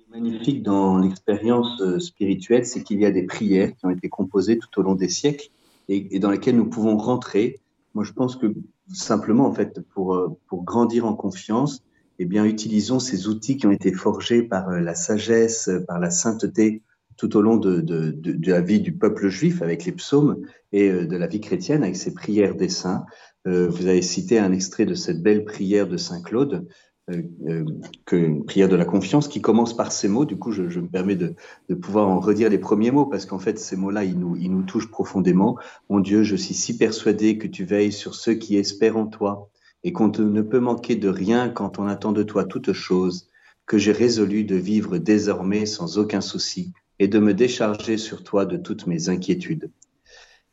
Magnifique 0.09 0.63
dans 0.63 0.97
l'expérience 0.97 1.81
euh, 1.81 1.99
spirituelle, 1.99 2.65
c'est 2.65 2.83
qu'il 2.83 2.99
y 2.99 3.05
a 3.05 3.11
des 3.11 3.23
prières 3.23 3.75
qui 3.75 3.85
ont 3.85 3.89
été 3.89 4.07
composées 4.07 4.57
tout 4.57 4.79
au 4.79 4.83
long 4.83 4.95
des 4.95 5.09
siècles 5.09 5.49
et, 5.89 6.19
dans 6.19 6.31
lesquels 6.31 6.55
nous 6.55 6.69
pouvons 6.69 6.97
rentrer. 6.97 7.61
Moi, 7.93 8.03
je 8.03 8.13
pense 8.13 8.35
que 8.35 8.53
simplement, 8.93 9.45
en 9.45 9.53
fait, 9.53 9.81
pour, 9.93 10.15
euh, 10.15 10.37
pour 10.47 10.63
grandir 10.63 11.05
en 11.05 11.13
confiance, 11.13 11.83
eh 12.19 12.25
bien, 12.25 12.45
utilisons 12.45 12.99
ces 12.99 13.27
outils 13.27 13.57
qui 13.57 13.67
ont 13.67 13.71
été 13.71 13.91
forgés 13.91 14.43
par 14.43 14.69
euh, 14.69 14.79
la 14.79 14.95
sagesse, 14.95 15.69
par 15.87 15.99
la 15.99 16.09
sainteté 16.09 16.83
tout 17.17 17.35
au 17.35 17.41
long 17.41 17.57
de, 17.57 17.81
de, 17.81 18.51
la 18.51 18.61
vie 18.61 18.79
du 18.79 18.95
peuple 18.95 19.29
juif 19.29 19.63
avec 19.63 19.85
les 19.85 19.91
psaumes 19.91 20.37
et 20.71 20.89
euh, 20.89 21.07
de 21.07 21.17
la 21.17 21.27
vie 21.27 21.41
chrétienne 21.41 21.83
avec 21.83 21.95
ses 21.95 22.13
prières 22.13 22.55
des 22.55 22.69
saints. 22.69 23.05
vous 23.45 23.87
avez 23.87 24.01
cité 24.01 24.39
un 24.39 24.51
extrait 24.51 24.85
de 24.85 24.93
cette 24.93 25.23
belle 25.23 25.45
prière 25.45 25.87
de 25.87 25.97
Saint 25.97 26.21
Claude. 26.21 26.67
Euh, 27.09 27.21
euh, 27.47 27.63
que 28.05 28.43
prière 28.43 28.67
de 28.67 28.75
la 28.75 28.83
confiance 28.83 29.29
qui 29.29 29.39
commence 29.39 29.75
par 29.75 29.93
ces 29.93 30.09
mots. 30.09 30.25
Du 30.25 30.37
coup, 30.37 30.51
je, 30.51 30.63
me 30.63 30.87
permets 30.87 31.15
de, 31.15 31.35
pouvoir 31.73 32.09
en 32.09 32.19
redire 32.19 32.49
les 32.49 32.57
premiers 32.57 32.91
mots 32.91 33.05
parce 33.05 33.25
qu'en 33.25 33.39
fait, 33.39 33.57
ces 33.59 33.77
mots-là, 33.77 34.03
ils 34.03 34.19
nous, 34.19 34.35
ils 34.35 34.51
nous 34.51 34.63
touchent 34.63 34.91
profondément. 34.91 35.57
Mon 35.89 36.01
Dieu, 36.01 36.23
je 36.23 36.35
suis 36.35 36.53
si 36.53 36.77
persuadé 36.77 37.37
que 37.37 37.47
tu 37.47 37.63
veilles 37.63 37.93
sur 37.93 38.13
ceux 38.13 38.33
qui 38.33 38.57
espèrent 38.57 38.97
en 38.97 39.07
toi 39.07 39.49
et 39.85 39.93
qu'on 39.93 40.09
ne 40.09 40.41
peut 40.41 40.59
manquer 40.59 40.95
de 40.95 41.07
rien 41.07 41.47
quand 41.47 41.79
on 41.79 41.87
attend 41.87 42.11
de 42.11 42.23
toi 42.23 42.43
toute 42.43 42.73
chose, 42.73 43.29
que 43.65 43.77
j'ai 43.77 43.93
résolu 43.93 44.43
de 44.43 44.55
vivre 44.55 44.97
désormais 44.97 45.65
sans 45.65 45.97
aucun 45.97 46.21
souci 46.21 46.73
et 46.99 47.07
de 47.07 47.19
me 47.19 47.33
décharger 47.33 47.97
sur 47.97 48.23
toi 48.23 48.45
de 48.45 48.57
toutes 48.57 48.85
mes 48.85 49.07
inquiétudes. 49.07 49.71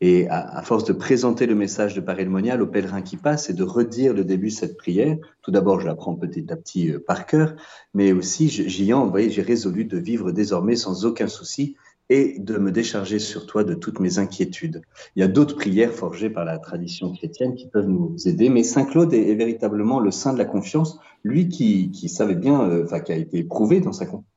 Et 0.00 0.28
à, 0.28 0.60
force 0.62 0.84
de 0.84 0.92
présenter 0.92 1.46
le 1.46 1.54
message 1.54 1.94
de 1.94 2.00
Père 2.00 2.28
Monial 2.28 2.60
aux 2.60 2.66
pèlerins 2.66 3.02
qui 3.02 3.16
passent 3.16 3.48
et 3.48 3.54
de 3.54 3.62
redire 3.62 4.12
le 4.12 4.24
début 4.24 4.48
de 4.48 4.52
cette 4.52 4.76
prière, 4.76 5.16
tout 5.42 5.50
d'abord, 5.50 5.80
je 5.80 5.86
l'apprends 5.86 6.14
petit 6.14 6.44
à 6.50 6.56
petit 6.56 6.90
euh, 6.90 6.98
par 6.98 7.26
cœur, 7.26 7.54
mais 7.94 8.12
aussi, 8.12 8.48
j'y 8.48 8.92
en, 8.92 9.06
vous 9.06 9.18
j'ai 9.28 9.42
résolu 9.42 9.84
de 9.84 9.98
vivre 9.98 10.32
désormais 10.32 10.76
sans 10.76 11.04
aucun 11.04 11.28
souci 11.28 11.76
et 12.10 12.38
de 12.38 12.58
me 12.58 12.70
décharger 12.70 13.18
sur 13.18 13.46
toi 13.46 13.64
de 13.64 13.74
toutes 13.74 14.00
mes 14.00 14.18
inquiétudes. 14.18 14.82
Il 15.16 15.20
y 15.20 15.22
a 15.22 15.28
d'autres 15.28 15.56
prières 15.56 15.92
forgées 15.92 16.28
par 16.28 16.44
la 16.44 16.58
tradition 16.58 17.12
chrétienne 17.12 17.54
qui 17.54 17.68
peuvent 17.68 17.88
nous 17.88 18.16
aider, 18.26 18.50
mais 18.50 18.62
Saint 18.62 18.84
Claude 18.84 19.14
est, 19.14 19.34
véritablement 19.34 20.00
le 20.00 20.10
saint 20.10 20.32
de 20.32 20.38
la 20.38 20.44
confiance, 20.44 20.98
lui 21.22 21.48
qui, 21.48 21.90
qui 21.92 22.08
savait 22.08 22.34
bien, 22.34 22.68
euh, 22.68 22.84
enfin, 22.84 23.00
qui 23.00 23.12
a 23.12 23.16
été 23.16 23.38
éprouvé 23.38 23.80
dans 23.80 23.92
sa 23.92 24.06
confiance 24.06 24.33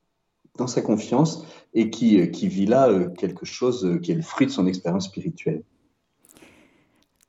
dans 0.58 0.68
sa 0.68 0.82
confiance 0.82 1.46
et 1.74 1.90
qui, 1.90 2.20
euh, 2.20 2.28
qui 2.28 2.48
vit 2.48 2.66
là 2.66 2.90
euh, 2.90 3.10
quelque 3.10 3.46
chose 3.46 3.86
euh, 3.86 4.00
qui 4.00 4.12
est 4.12 4.16
le 4.16 4.22
fruit 4.22 4.48
de 4.48 4.52
son 4.52 4.68
expérience 4.68 5.06
spirituelle. 5.06 5.64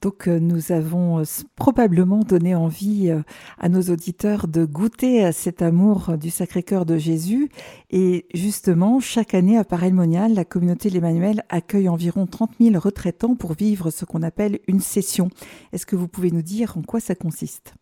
Donc 0.00 0.28
nous 0.28 0.70
avons 0.70 1.24
probablement 1.56 2.20
donné 2.20 2.54
envie 2.54 3.10
à 3.58 3.68
nos 3.68 3.82
auditeurs 3.82 4.46
de 4.46 4.64
goûter 4.64 5.24
à 5.24 5.32
cet 5.32 5.60
amour 5.60 6.16
du 6.16 6.30
Sacré-Cœur 6.30 6.86
de 6.86 6.98
Jésus. 6.98 7.50
Et 7.90 8.26
justement, 8.32 9.00
chaque 9.00 9.34
année 9.34 9.58
à 9.58 9.64
Paray 9.64 9.90
Monial, 9.90 10.34
la 10.34 10.44
communauté 10.44 10.88
l'Emmanuel 10.88 11.42
accueille 11.48 11.88
environ 11.88 12.28
30 12.28 12.52
000 12.60 12.78
retraitants 12.78 13.34
pour 13.34 13.54
vivre 13.54 13.90
ce 13.90 14.04
qu'on 14.04 14.22
appelle 14.22 14.60
une 14.68 14.78
session. 14.78 15.30
Est-ce 15.72 15.84
que 15.84 15.96
vous 15.96 16.06
pouvez 16.06 16.30
nous 16.30 16.42
dire 16.42 16.78
en 16.78 16.82
quoi 16.82 17.00
ça 17.00 17.16
consiste? 17.16 17.74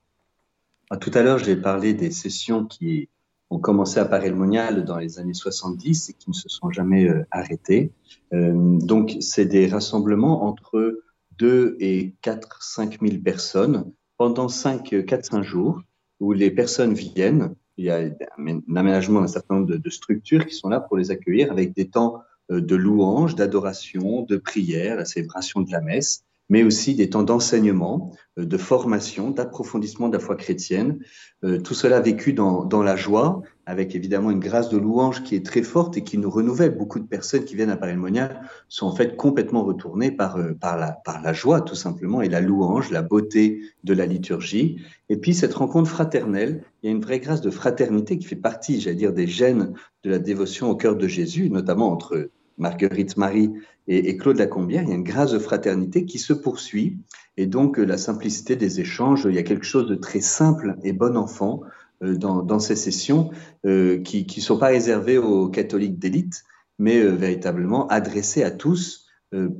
Ah, 0.88 0.96
Tout 0.96 1.10
à 1.12 1.20
l'heure, 1.20 1.38
j'ai 1.38 1.56
parlé 1.56 1.92
des 1.92 2.10
sessions 2.12 2.64
qui 2.64 3.10
ont 3.50 3.58
commencé 3.58 4.00
à 4.00 4.04
Paray-le-Monial 4.04 4.84
dans 4.84 4.98
les 4.98 5.18
années 5.18 5.34
70 5.34 6.10
et 6.10 6.12
qui 6.14 6.30
ne 6.30 6.34
se 6.34 6.48
sont 6.48 6.70
jamais 6.70 7.08
euh, 7.08 7.24
arrêtés. 7.30 7.92
Euh, 8.32 8.52
donc, 8.54 9.16
c'est 9.20 9.44
des 9.44 9.68
rassemblements 9.68 10.44
entre 10.44 11.02
2 11.38 11.76
et 11.80 12.14
4, 12.22 12.62
5 12.62 12.98
000 13.00 13.22
personnes 13.22 13.92
pendant 14.16 14.48
5, 14.48 15.04
4, 15.06 15.24
5 15.24 15.42
jours 15.42 15.80
où 16.18 16.32
les 16.32 16.50
personnes 16.50 16.94
viennent. 16.94 17.54
Il 17.76 17.84
y 17.84 17.90
a 17.90 17.98
un 17.98 18.60
aménagement 18.74 19.20
d'un 19.20 19.26
certain 19.26 19.56
nombre 19.56 19.66
de, 19.66 19.76
de, 19.76 19.90
structures 19.90 20.46
qui 20.46 20.54
sont 20.54 20.68
là 20.68 20.80
pour 20.80 20.96
les 20.96 21.10
accueillir 21.10 21.52
avec 21.52 21.74
des 21.74 21.88
temps 21.88 22.22
euh, 22.50 22.60
de 22.60 22.74
louange, 22.74 23.34
d'adoration, 23.34 24.22
de 24.22 24.36
prière, 24.36 24.96
la 24.96 25.04
célébration 25.04 25.60
de 25.60 25.70
la 25.70 25.80
messe 25.80 26.25
mais 26.48 26.62
aussi 26.62 26.94
des 26.94 27.10
temps 27.10 27.22
d'enseignement, 27.22 28.12
euh, 28.38 28.44
de 28.44 28.56
formation, 28.56 29.30
d'approfondissement 29.30 30.08
de 30.08 30.14
la 30.14 30.20
foi 30.20 30.36
chrétienne. 30.36 30.98
Euh, 31.44 31.58
tout 31.60 31.74
cela 31.74 32.00
vécu 32.00 32.32
dans, 32.32 32.64
dans, 32.64 32.82
la 32.82 32.96
joie, 32.96 33.42
avec 33.66 33.94
évidemment 33.94 34.30
une 34.30 34.40
grâce 34.40 34.68
de 34.68 34.78
louange 34.78 35.22
qui 35.24 35.34
est 35.34 35.44
très 35.44 35.62
forte 35.62 35.96
et 35.96 36.04
qui 36.04 36.18
nous 36.18 36.30
renouvelle. 36.30 36.76
Beaucoup 36.76 37.00
de 37.00 37.06
personnes 37.06 37.44
qui 37.44 37.56
viennent 37.56 37.70
à 37.70 37.76
Paris 37.76 37.96
Monial 37.96 38.42
sont 38.68 38.86
en 38.86 38.94
fait 38.94 39.16
complètement 39.16 39.64
retournées 39.64 40.12
par, 40.12 40.36
euh, 40.36 40.52
par, 40.52 40.76
la, 40.76 40.92
par 40.92 41.20
la 41.20 41.32
joie, 41.32 41.60
tout 41.60 41.74
simplement, 41.74 42.22
et 42.22 42.28
la 42.28 42.40
louange, 42.40 42.90
la 42.90 43.02
beauté 43.02 43.60
de 43.84 43.94
la 43.94 44.06
liturgie. 44.06 44.80
Et 45.08 45.16
puis 45.16 45.34
cette 45.34 45.54
rencontre 45.54 45.90
fraternelle, 45.90 46.62
il 46.82 46.86
y 46.86 46.88
a 46.88 46.92
une 46.92 47.02
vraie 47.02 47.20
grâce 47.20 47.40
de 47.40 47.50
fraternité 47.50 48.18
qui 48.18 48.26
fait 48.26 48.36
partie, 48.36 48.80
j'allais 48.80 48.96
dire, 48.96 49.12
des 49.12 49.26
gènes 49.26 49.74
de 50.04 50.10
la 50.10 50.18
dévotion 50.18 50.70
au 50.70 50.76
cœur 50.76 50.96
de 50.96 51.08
Jésus, 51.08 51.50
notamment 51.50 51.90
entre 51.90 52.30
Marguerite 52.58 53.16
Marie 53.16 53.52
et, 53.88 54.16
Claude 54.16 54.38
Lacombière, 54.38 54.82
il 54.82 54.88
y 54.88 54.92
a 54.92 54.96
une 54.96 55.04
grâce 55.04 55.32
de 55.32 55.38
fraternité 55.38 56.04
qui 56.04 56.18
se 56.18 56.32
poursuit. 56.32 56.98
Et 57.36 57.46
donc, 57.46 57.78
euh, 57.78 57.84
la 57.84 57.98
simplicité 57.98 58.56
des 58.56 58.80
échanges, 58.80 59.26
il 59.28 59.34
y 59.34 59.38
a 59.38 59.42
quelque 59.42 59.64
chose 59.64 59.86
de 59.86 59.94
très 59.94 60.20
simple 60.20 60.76
et 60.82 60.92
bon 60.92 61.16
enfant 61.16 61.60
euh, 62.02 62.16
dans, 62.16 62.58
ces 62.58 62.76
sessions 62.76 63.30
euh, 63.64 64.00
qui 64.02 64.26
ne 64.36 64.42
sont 64.42 64.58
pas 64.58 64.68
réservées 64.68 65.18
aux 65.18 65.48
catholiques 65.48 65.98
d'élite, 65.98 66.44
mais 66.78 67.00
véritablement 67.00 67.86
adressées 67.88 68.42
à 68.42 68.50
tous 68.50 69.06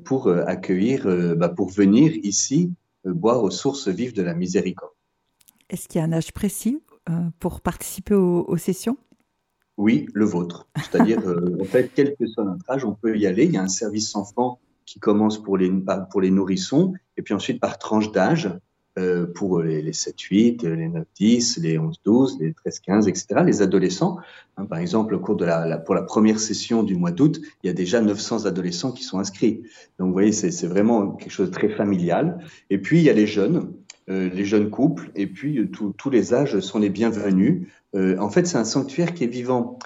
pour 0.04 0.28
accueillir, 0.28 1.06
bah, 1.36 1.48
pour 1.48 1.70
venir 1.70 2.12
ici 2.22 2.72
boire 3.04 3.42
aux 3.42 3.50
sources 3.50 3.88
vives 3.88 4.12
de 4.12 4.22
la 4.22 4.34
miséricorde. 4.34 4.92
Est-ce 5.70 5.88
qu'il 5.88 5.98
y 5.98 6.02
a 6.02 6.06
un 6.06 6.12
âge 6.12 6.32
précis 6.32 6.82
pour 7.40 7.62
participer 7.62 8.14
aux 8.14 8.56
sessions? 8.58 8.98
Oui, 9.76 10.06
le 10.14 10.24
vôtre. 10.24 10.68
C'est-à-dire, 10.76 11.20
euh, 11.26 11.58
en 11.60 11.64
fait, 11.64 11.90
quel 11.94 12.16
que 12.16 12.26
soit 12.26 12.44
notre 12.44 12.68
âge, 12.70 12.84
on 12.84 12.94
peut 12.94 13.16
y 13.16 13.26
aller. 13.26 13.44
Il 13.44 13.52
y 13.52 13.56
a 13.58 13.62
un 13.62 13.68
service 13.68 14.14
enfant 14.16 14.58
qui 14.86 15.00
commence 15.00 15.42
pour 15.42 15.58
les, 15.58 15.70
pour 16.10 16.20
les 16.20 16.30
nourrissons, 16.30 16.94
et 17.16 17.22
puis 17.22 17.34
ensuite 17.34 17.60
par 17.60 17.78
tranche 17.78 18.12
d'âge, 18.12 18.50
euh, 18.98 19.26
pour 19.26 19.60
les, 19.60 19.82
les 19.82 19.92
7-8, 19.92 20.66
les 20.66 20.88
9-10, 20.88 21.60
les 21.60 21.76
11-12, 21.76 22.38
les 22.40 22.52
13-15, 22.52 23.08
etc., 23.08 23.42
les 23.44 23.60
adolescents. 23.60 24.16
Hein, 24.56 24.64
par 24.64 24.78
exemple, 24.78 25.14
au 25.14 25.18
cours 25.18 25.36
de 25.36 25.44
la, 25.44 25.76
pour 25.76 25.94
la 25.94 26.00
première 26.00 26.40
session 26.40 26.82
du 26.82 26.96
mois 26.96 27.10
d'août, 27.10 27.38
il 27.62 27.66
y 27.66 27.70
a 27.70 27.74
déjà 27.74 28.00
900 28.00 28.46
adolescents 28.46 28.92
qui 28.92 29.04
sont 29.04 29.18
inscrits. 29.18 29.62
Donc, 29.98 30.06
vous 30.06 30.12
voyez, 30.14 30.32
c'est 30.32 30.66
vraiment 30.66 31.10
quelque 31.10 31.30
chose 31.30 31.50
de 31.50 31.54
très 31.54 31.68
familial. 31.68 32.38
Et 32.70 32.78
puis, 32.78 32.98
il 32.98 33.04
y 33.04 33.10
a 33.10 33.12
les 33.12 33.26
jeunes, 33.26 33.70
euh, 34.08 34.30
les 34.32 34.46
jeunes 34.46 34.70
couples, 34.70 35.10
et 35.14 35.26
puis 35.26 35.58
euh, 35.58 35.68
tous 35.68 36.10
les 36.10 36.32
âges 36.32 36.60
sont 36.60 36.78
les 36.78 36.90
bienvenus. 36.90 37.66
Euh, 37.96 38.16
en 38.18 38.30
fait, 38.30 38.46
c'est 38.46 38.58
un 38.58 38.64
sanctuaire 38.64 39.14
qui 39.14 39.24
est 39.24 39.28
vivant, 39.28 39.78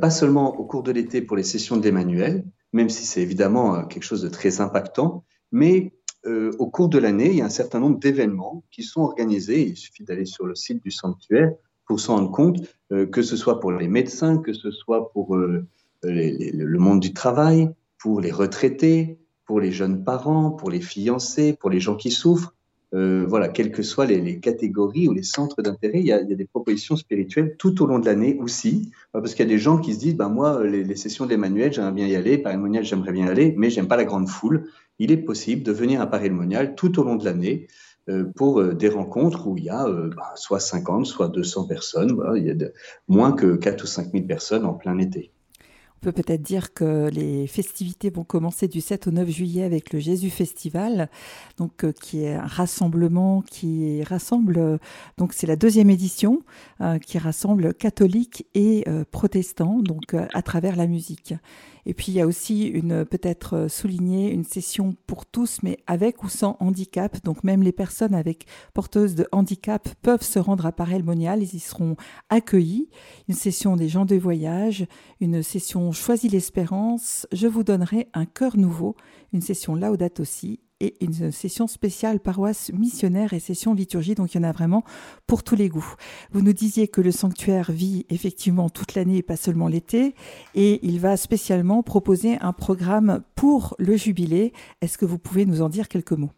pas 0.00 0.10
seulement 0.10 0.58
au 0.58 0.64
cours 0.64 0.82
de 0.82 0.90
l'été 0.90 1.22
pour 1.22 1.36
les 1.36 1.44
sessions 1.44 1.76
d'Emmanuel, 1.76 2.44
même 2.72 2.88
si 2.88 3.04
c'est 3.04 3.22
évidemment 3.22 3.84
quelque 3.84 4.02
chose 4.02 4.22
de 4.22 4.28
très 4.28 4.60
impactant, 4.60 5.24
mais 5.52 5.92
au 6.26 6.66
cours 6.66 6.88
de 6.88 6.98
l'année, 6.98 7.28
il 7.28 7.36
y 7.36 7.42
a 7.42 7.44
un 7.44 7.48
certain 7.50 7.78
nombre 7.78 8.00
d'événements 8.00 8.64
qui 8.72 8.82
sont 8.82 9.02
organisés. 9.02 9.68
Il 9.68 9.76
suffit 9.76 10.02
d'aller 10.02 10.24
sur 10.24 10.46
le 10.46 10.56
site 10.56 10.82
du 10.82 10.90
sanctuaire 10.90 11.52
pour 11.86 12.00
s'en 12.00 12.16
rendre 12.16 12.32
compte, 12.32 12.58
que 12.90 13.22
ce 13.22 13.36
soit 13.36 13.60
pour 13.60 13.70
les 13.70 13.86
médecins, 13.86 14.38
que 14.38 14.52
ce 14.52 14.72
soit 14.72 15.12
pour 15.12 15.36
le 15.36 16.78
monde 16.78 16.98
du 16.98 17.12
travail, 17.12 17.70
pour 17.98 18.20
les 18.20 18.32
retraités, 18.32 19.18
pour 19.44 19.60
les 19.60 19.72
jeunes 19.72 20.04
parents, 20.04 20.50
pour 20.50 20.70
les 20.70 20.80
fiancés, 20.80 21.52
pour 21.52 21.70
les 21.70 21.80
gens 21.80 21.96
qui 21.96 22.10
souffrent. 22.10 22.54
Euh, 22.94 23.26
voilà, 23.28 23.48
quelles 23.48 23.70
que 23.70 23.82
soient 23.82 24.06
les, 24.06 24.40
catégories 24.40 25.08
ou 25.08 25.12
les 25.12 25.22
centres 25.22 25.60
d'intérêt, 25.60 26.00
il, 26.00 26.06
y 26.06 26.12
a 26.12 26.22
des 26.22 26.44
propositions 26.46 26.96
spirituelles 26.96 27.56
tout 27.58 27.82
au 27.82 27.86
long 27.86 27.98
de 27.98 28.06
l'année 28.06 28.38
aussi, 28.40 28.90
euh, 29.14 29.20
parce 29.20 29.34
qu'il 29.34 29.44
y 29.44 29.48
a 29.48 29.52
des 29.52 29.58
gens 29.58 29.78
qui 29.78 29.94
se 29.94 29.98
disent, 29.98 30.16
bah, 30.16 30.28
moi, 30.28 30.64
les, 30.64 30.96
sessions 30.96 31.26
d'Emmanuel, 31.26 31.72
j'aimerais 31.72 31.92
bien 31.92 32.06
y 32.06 32.16
aller, 32.16 32.38
par 32.38 32.56
Monial, 32.56 32.84
j'aimerais 32.84 33.12
bien 33.12 33.26
y 33.26 33.28
aller, 33.28 33.54
mais 33.58 33.68
j'aime 33.68 33.88
pas 33.88 33.96
la 33.96 34.04
grande 34.04 34.28
foule. 34.28 34.70
Il 34.98 35.12
est 35.12 35.18
possible 35.18 35.62
de 35.62 35.72
venir 35.72 36.00
à 36.00 36.06
Paris 36.06 36.30
Monial 36.30 36.74
tout 36.74 36.98
au 36.98 37.04
long 37.04 37.16
de 37.16 37.24
l'année 37.24 37.68
euh, 38.08 38.24
pour 38.34 38.64
des 38.64 38.88
rencontres 38.88 39.46
où 39.46 39.56
il 39.58 39.64
y 39.64 39.70
a 39.70 39.86
bah, 40.16 40.32
soit 40.36 40.60
50, 40.60 41.04
soit 41.06 41.28
200 41.28 41.66
personnes, 41.66 42.18
il 42.36 42.46
y 42.46 42.50
a 42.50 42.68
moins 43.06 43.32
que 43.32 43.56
4 43.56 43.84
ou 43.84 43.86
5 43.86 44.12
000 44.12 44.24
personnes 44.24 44.64
en 44.64 44.72
plein 44.72 44.98
été. 44.98 45.30
On 46.00 46.04
peut 46.04 46.12
peut-être 46.12 46.42
dire 46.42 46.72
que 46.74 47.08
les 47.10 47.48
festivités 47.48 48.08
vont 48.08 48.22
commencer 48.22 48.68
du 48.68 48.80
7 48.80 49.08
au 49.08 49.10
9 49.10 49.28
juillet 49.28 49.64
avec 49.64 49.92
le 49.92 49.98
Jésus 49.98 50.30
Festival, 50.30 51.08
donc 51.56 51.82
euh, 51.82 51.90
qui 51.90 52.22
est 52.22 52.34
un 52.34 52.46
rassemblement 52.46 53.42
qui 53.42 54.04
rassemble 54.04 54.78
donc 55.16 55.32
c'est 55.32 55.48
la 55.48 55.56
deuxième 55.56 55.90
édition 55.90 56.42
euh, 56.80 57.00
qui 57.00 57.18
rassemble 57.18 57.74
catholiques 57.74 58.46
et 58.54 58.84
euh, 58.86 59.04
protestants 59.10 59.80
donc 59.80 60.14
à 60.14 60.42
travers 60.42 60.76
la 60.76 60.86
musique. 60.86 61.34
Et 61.88 61.94
puis 61.94 62.12
il 62.12 62.16
y 62.16 62.20
a 62.20 62.26
aussi 62.26 62.66
une 62.66 63.06
peut-être 63.06 63.56
euh, 63.56 63.68
souligner 63.68 64.30
une 64.30 64.44
session 64.44 64.94
pour 65.06 65.24
tous, 65.24 65.60
mais 65.62 65.78
avec 65.86 66.22
ou 66.22 66.28
sans 66.28 66.58
handicap. 66.60 67.16
Donc 67.24 67.42
même 67.44 67.62
les 67.62 67.72
personnes 67.72 68.14
avec 68.14 68.44
porteuses 68.74 69.14
de 69.14 69.26
handicap 69.32 69.88
peuvent 70.02 70.22
se 70.22 70.38
rendre 70.38 70.66
à 70.66 70.72
Paray 70.72 71.02
Monial, 71.02 71.42
ils 71.42 71.54
y 71.54 71.58
seront 71.58 71.96
accueillis. 72.28 72.90
Une 73.26 73.34
session 73.34 73.74
des 73.74 73.88
gens 73.88 74.04
de 74.04 74.16
voyage, 74.16 74.86
une 75.20 75.42
session 75.42 75.90
Choisis 75.92 76.30
l'espérance. 76.30 77.26
Je 77.32 77.46
vous 77.46 77.64
donnerai 77.64 78.08
un 78.12 78.26
cœur 78.26 78.58
nouveau, 78.58 78.94
une 79.32 79.40
session 79.40 79.74
Laudate 79.74 80.20
aussi 80.20 80.60
et 80.80 80.94
une 81.00 81.32
session 81.32 81.66
spéciale 81.66 82.20
paroisse 82.20 82.70
missionnaire 82.72 83.32
et 83.32 83.40
session 83.40 83.74
liturgie. 83.74 84.14
Donc 84.14 84.34
il 84.34 84.38
y 84.38 84.40
en 84.40 84.48
a 84.48 84.52
vraiment 84.52 84.84
pour 85.26 85.42
tous 85.42 85.56
les 85.56 85.68
goûts. 85.68 85.94
Vous 86.32 86.42
nous 86.42 86.52
disiez 86.52 86.88
que 86.88 87.00
le 87.00 87.10
sanctuaire 87.10 87.72
vit 87.72 88.06
effectivement 88.10 88.68
toute 88.68 88.94
l'année 88.94 89.18
et 89.18 89.22
pas 89.22 89.36
seulement 89.36 89.68
l'été. 89.68 90.14
Et 90.54 90.80
il 90.86 91.00
va 91.00 91.16
spécialement 91.16 91.82
proposer 91.82 92.38
un 92.40 92.52
programme 92.52 93.22
pour 93.34 93.74
le 93.78 93.96
jubilé. 93.96 94.52
Est-ce 94.80 94.98
que 94.98 95.06
vous 95.06 95.18
pouvez 95.18 95.46
nous 95.46 95.62
en 95.62 95.68
dire 95.68 95.88
quelques 95.88 96.12
mots? 96.12 96.32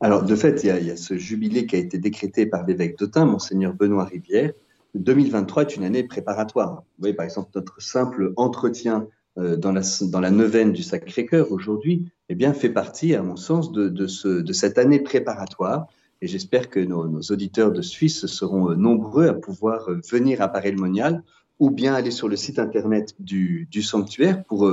Alors, 0.00 0.24
de 0.24 0.36
fait, 0.36 0.62
il 0.62 0.86
y, 0.86 0.90
a, 0.90 0.96
ce 0.96 1.16
jubilé 1.16 1.66
qui 1.66 1.76
a 1.76 1.78
été 1.78 1.98
décrété 1.98 2.44
par 2.44 2.66
l'évêque 2.66 2.98
d'Autun, 2.98 3.24
Monseigneur 3.24 3.72
Benoît 3.72 4.04
Rivière. 4.04 4.52
2023 4.94 5.62
est 5.62 5.76
une 5.76 5.84
année 5.84 6.02
préparatoire. 6.02 6.74
Vous 6.74 7.00
voyez, 7.00 7.14
par 7.14 7.24
exemple, 7.24 7.50
notre 7.54 7.80
simple 7.80 8.32
entretien 8.36 9.06
euh, 9.38 9.56
dans, 9.56 9.72
la, 9.72 9.82
dans 10.02 10.20
la 10.20 10.30
neuvaine 10.30 10.72
du 10.72 10.82
Sacré-Cœur 10.82 11.50
aujourd'hui, 11.50 12.10
eh 12.28 12.34
bien, 12.34 12.52
fait 12.52 12.70
partie, 12.70 13.14
à 13.14 13.22
mon 13.22 13.36
sens, 13.36 13.72
de, 13.72 13.88
de, 13.88 14.06
ce, 14.06 14.28
de 14.28 14.52
cette 14.52 14.76
année 14.78 15.00
préparatoire 15.00 15.86
Et 16.20 16.26
j'espère 16.26 16.68
que 16.70 16.80
nos, 16.80 17.20
auditeurs 17.30 17.72
de 17.72 17.80
Suisse 17.82 18.26
seront 18.26 18.74
nombreux 18.74 19.28
à 19.28 19.34
pouvoir 19.34 19.88
venir 20.10 20.42
à 20.42 20.48
Paray-le-Monial 20.48 21.22
ou 21.58 21.70
bien 21.70 21.94
aller 21.94 22.10
sur 22.10 22.28
le 22.28 22.36
site 22.36 22.58
internet 22.58 23.14
du, 23.18 23.66
sanctuaire 23.82 24.44
pour, 24.44 24.70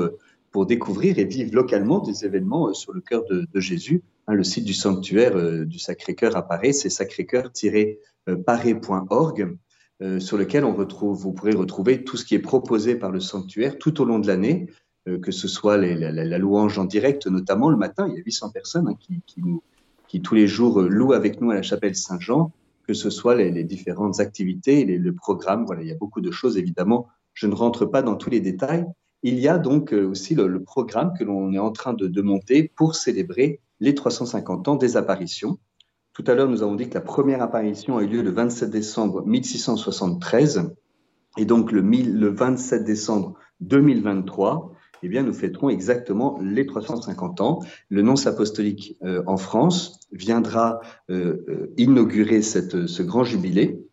pour 0.51 0.66
découvrir 0.66 1.18
et 1.20 1.26
vivre 1.26 1.54
localement 1.54 1.99
des 1.99 2.26
événements 2.26 2.74
sur 2.74 2.91
le 2.91 2.99
cœur 3.01 3.24
de, 3.30 3.47
Jésus. 3.60 4.01
Hein, 4.28 4.34
le 4.34 4.43
site 4.43 4.66
du 4.66 4.74
sanctuaire 4.74 5.66
du 5.66 5.80
Sacré-Cœur 5.80 6.36
à 6.36 6.45
Paris, 6.47 6.74
c'est 6.74 6.89
sacré-cœur-paris.org. 6.89 9.58
Euh, 10.01 10.20
sur 10.20 10.38
lequel 10.38 10.66
on 10.66 10.74
retrouve, 10.74 11.18
vous 11.18 11.34
pourrez 11.34 11.54
retrouver 11.54 12.04
tout 12.04 12.18
ce 12.18 12.26
qui 12.26 12.36
est 12.36 12.39
proposé 12.39 12.95
par 12.95 13.12
le 13.12 13.20
sanctuaire 13.20 13.78
tout 13.78 14.01
au 14.01 14.06
long 14.06 14.20
de 14.20 14.28
l'année, 14.28 14.68
euh, 14.68 14.74
que 15.06 15.32
ce 15.32 15.47
soit 15.47 15.78
la, 15.78 16.38
louange 16.38 16.80
en 16.80 16.86
direct, 16.86 17.28
notamment 17.28 17.70
le 17.70 17.78
matin, 17.78 18.08
il 18.08 18.16
y 18.16 18.20
a 18.20 18.24
800 18.24 18.51
personnes 18.51 18.88
hein, 18.88 18.95
qui, 20.08 20.22
tous 20.22 20.36
les 20.36 20.47
jours 20.47 20.82
euh, 20.82 20.88
louent 20.88 21.14
avec 21.14 21.41
nous 21.41 21.51
à 21.51 21.56
la 21.56 21.62
chapelle 21.62 21.95
Saint-Jean, 21.95 22.51
que 22.88 22.93
ce 22.93 23.10
soit 23.10 23.36
les, 23.36 23.64
différentes 23.64 24.20
activités, 24.20 24.86
le 24.86 25.14
programme, 25.14 25.66
voilà, 25.66 25.82
il 25.82 25.88
y 25.88 25.91
a 25.91 25.97
beaucoup 25.97 26.22
de 26.22 26.32
choses 26.32 26.58
évidemment. 26.58 27.08
Je 27.34 27.47
ne 27.47 27.56
rentre 27.56 27.86
pas 27.86 28.01
dans 28.01 28.16
tous 28.16 28.30
les 28.30 28.39
détails. 28.39 28.86
Il 29.24 29.39
y 29.39 29.47
a 29.47 29.58
donc 29.58 29.93
aussi 29.93 30.36
le, 30.36 30.62
programme 30.62 31.14
que 31.18 31.24
l'on 31.24 31.51
est 31.54 31.60
en 31.60 31.72
train 31.72 31.93
de, 31.93 32.08
de 32.08 32.22
monter 32.22 32.72
pour 32.76 32.95
célébrer 32.95 33.62
les 33.80 33.95
350 33.95 34.68
ans 34.68 34.76
des 34.76 34.97
apparitions. 34.97 35.58
Tout 36.14 36.24
à 36.28 36.36
l'heure, 36.36 36.47
nous 36.47 36.62
avons 36.62 36.76
dit 36.76 36.89
que 36.89 36.93
la 36.93 37.01
première 37.01 37.41
apparition 37.41 37.97
a 37.97 38.04
eu 38.04 38.08
lieu 38.08 38.22
le 38.22 38.32
27 38.32 38.70
décembre 38.70 39.26
1673. 39.26 40.70
Et 41.38 41.45
donc, 41.45 41.72
le 41.72 42.28
27 42.30 42.84
décembre 42.84 43.34
2023, 43.62 44.74
eh 45.04 45.10
bien, 45.10 45.24
nous 45.24 45.34
fêterons 45.34 45.70
exactement 45.70 46.39
les 46.41 46.66
350 46.66 47.41
ans. 47.41 47.60
Le 47.89 48.01
nonce 48.01 48.26
apostolique 48.26 48.97
euh, 49.04 49.22
en 49.28 49.38
France 49.38 49.99
viendra 50.12 50.80
euh, 51.10 51.43
euh, 51.49 51.74
inaugurer 51.78 52.41
ce 52.41 53.01
grand 53.01 53.24
jubilé 53.24 53.86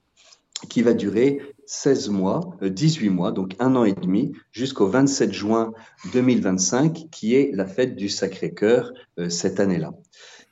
qui 0.68 0.82
va 0.82 0.94
durer 0.94 1.40
16 1.66 2.10
mois, 2.10 2.56
18 2.62 3.10
mois, 3.10 3.32
donc 3.32 3.54
un 3.58 3.74
an 3.76 3.84
et 3.84 3.92
demi, 3.92 4.32
jusqu'au 4.52 4.86
27 4.86 5.32
juin 5.32 5.72
2025, 6.12 7.08
qui 7.10 7.34
est 7.34 7.50
la 7.54 7.64
fête 7.64 7.96
du 7.96 8.08
Sacré-Cœur 8.08 8.92
cette 9.28 9.60
année-là. 9.60 9.92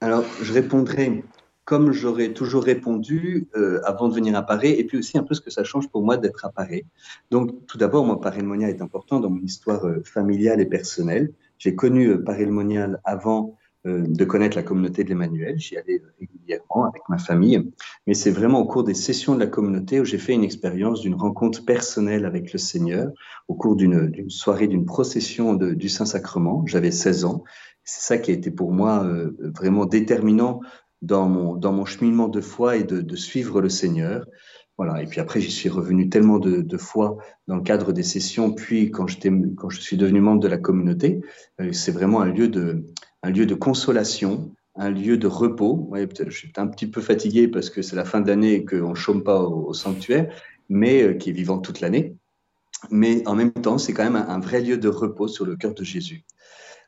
Alors, 0.00 0.24
je 0.40 0.52
répondrai 0.52 1.22
comme 1.64 1.92
j'aurais 1.92 2.32
toujours 2.32 2.64
répondu 2.64 3.48
euh, 3.56 3.80
avant 3.84 4.08
de 4.08 4.14
venir 4.14 4.34
à 4.36 4.42
Paris, 4.42 4.70
et 4.70 4.84
puis 4.84 4.98
aussi 4.98 5.18
un 5.18 5.22
peu 5.22 5.34
ce 5.34 5.40
que 5.40 5.50
ça 5.50 5.64
change 5.64 5.88
pour 5.88 6.02
moi 6.02 6.16
d'être 6.16 6.44
à 6.44 6.50
Paris. 6.50 6.84
Donc, 7.30 7.66
tout 7.66 7.78
d'abord, 7.78 8.04
moi, 8.04 8.20
Paris-le-Monial 8.20 8.70
est 8.70 8.82
important 8.82 9.20
dans 9.20 9.30
mon 9.30 9.40
histoire 9.42 9.86
familiale 10.04 10.60
et 10.60 10.66
personnelle. 10.66 11.32
J'ai 11.58 11.74
connu 11.74 12.22
Paris-le-Monial 12.22 13.00
avant 13.04 13.56
euh, 13.84 14.04
de 14.06 14.24
connaître 14.24 14.56
la 14.56 14.62
communauté 14.62 15.02
de 15.02 15.08
l'Emmanuel. 15.08 15.58
J'y 15.58 15.76
allais 15.76 16.00
régulièrement 16.20 16.84
avec 16.84 17.02
ma 17.08 17.18
famille. 17.18 17.72
Mais 18.06 18.14
c'est 18.14 18.30
vraiment 18.30 18.60
au 18.60 18.64
cours 18.64 18.84
des 18.84 18.94
sessions 18.94 19.34
de 19.34 19.40
la 19.40 19.48
communauté 19.48 19.98
où 19.98 20.04
j'ai 20.04 20.18
fait 20.18 20.34
une 20.34 20.44
expérience 20.44 21.00
d'une 21.00 21.16
rencontre 21.16 21.64
personnelle 21.64 22.24
avec 22.24 22.52
le 22.52 22.60
Seigneur, 22.60 23.10
au 23.48 23.54
cours 23.56 23.74
d'une 23.74 24.30
soirée, 24.30 24.68
d'une 24.68 24.86
procession 24.86 25.54
du 25.54 25.88
Saint-Sacrement. 25.88 26.62
J'avais 26.66 26.92
16 26.92 27.24
ans. 27.24 27.42
C'est 27.82 28.06
ça 28.06 28.18
qui 28.18 28.30
a 28.30 28.34
été 28.34 28.52
pour 28.52 28.70
moi 28.70 29.02
euh, 29.04 29.36
vraiment 29.40 29.84
déterminant 29.84 30.60
dans 31.02 31.28
mon, 31.28 31.56
dans 31.56 31.72
mon 31.72 31.84
cheminement 31.84 32.28
de 32.28 32.40
foi 32.40 32.76
et 32.76 32.84
de, 32.84 33.00
de 33.00 33.16
suivre 33.16 33.60
le 33.60 33.68
Seigneur. 33.68 34.24
Voilà. 34.78 35.02
Et 35.02 35.06
puis 35.06 35.20
après, 35.20 35.40
j'y 35.40 35.50
suis 35.50 35.68
revenu 35.68 36.08
tellement 36.08 36.38
de, 36.38 36.62
de, 36.62 36.76
fois 36.78 37.18
dans 37.46 37.56
le 37.56 37.62
cadre 37.62 37.92
des 37.92 38.02
sessions, 38.02 38.52
puis 38.52 38.90
quand, 38.90 39.06
quand 39.56 39.70
je 39.70 39.80
suis 39.80 39.96
devenu 39.96 40.20
membre 40.20 40.40
de 40.40 40.48
la 40.48 40.58
communauté, 40.58 41.20
euh, 41.60 41.72
c'est 41.72 41.92
vraiment 41.92 42.20
un 42.22 42.26
lieu 42.26 42.48
de, 42.48 42.84
un 43.22 43.30
lieu 43.30 43.46
de 43.46 43.54
consolation, 43.54 44.52
un 44.76 44.90
lieu 44.90 45.18
de 45.18 45.26
repos. 45.26 45.86
Ouais, 45.90 46.08
je 46.26 46.30
suis 46.30 46.52
un 46.56 46.66
petit 46.66 46.86
peu 46.86 47.00
fatigué 47.00 47.48
parce 47.48 47.70
que 47.70 47.82
c'est 47.82 47.96
la 47.96 48.04
fin 48.04 48.20
d'année 48.20 48.54
et 48.54 48.64
qu'on 48.64 48.90
ne 48.90 48.94
chôme 48.94 49.22
pas 49.22 49.42
au, 49.42 49.74
sanctuaire, 49.74 50.32
mais 50.68 51.02
euh, 51.02 51.14
qui 51.14 51.30
est 51.30 51.34
vivant 51.34 51.58
toute 51.58 51.80
l'année. 51.80 52.16
Mais 52.90 53.26
en 53.28 53.34
même 53.36 53.52
temps, 53.52 53.78
c'est 53.78 53.92
quand 53.92 54.04
même 54.04 54.16
un, 54.16 54.40
vrai 54.40 54.60
lieu 54.60 54.76
de 54.76 54.88
repos 54.88 55.28
sur 55.28 55.44
le 55.46 55.56
cœur 55.56 55.74
de 55.74 55.84
Jésus. 55.84 56.24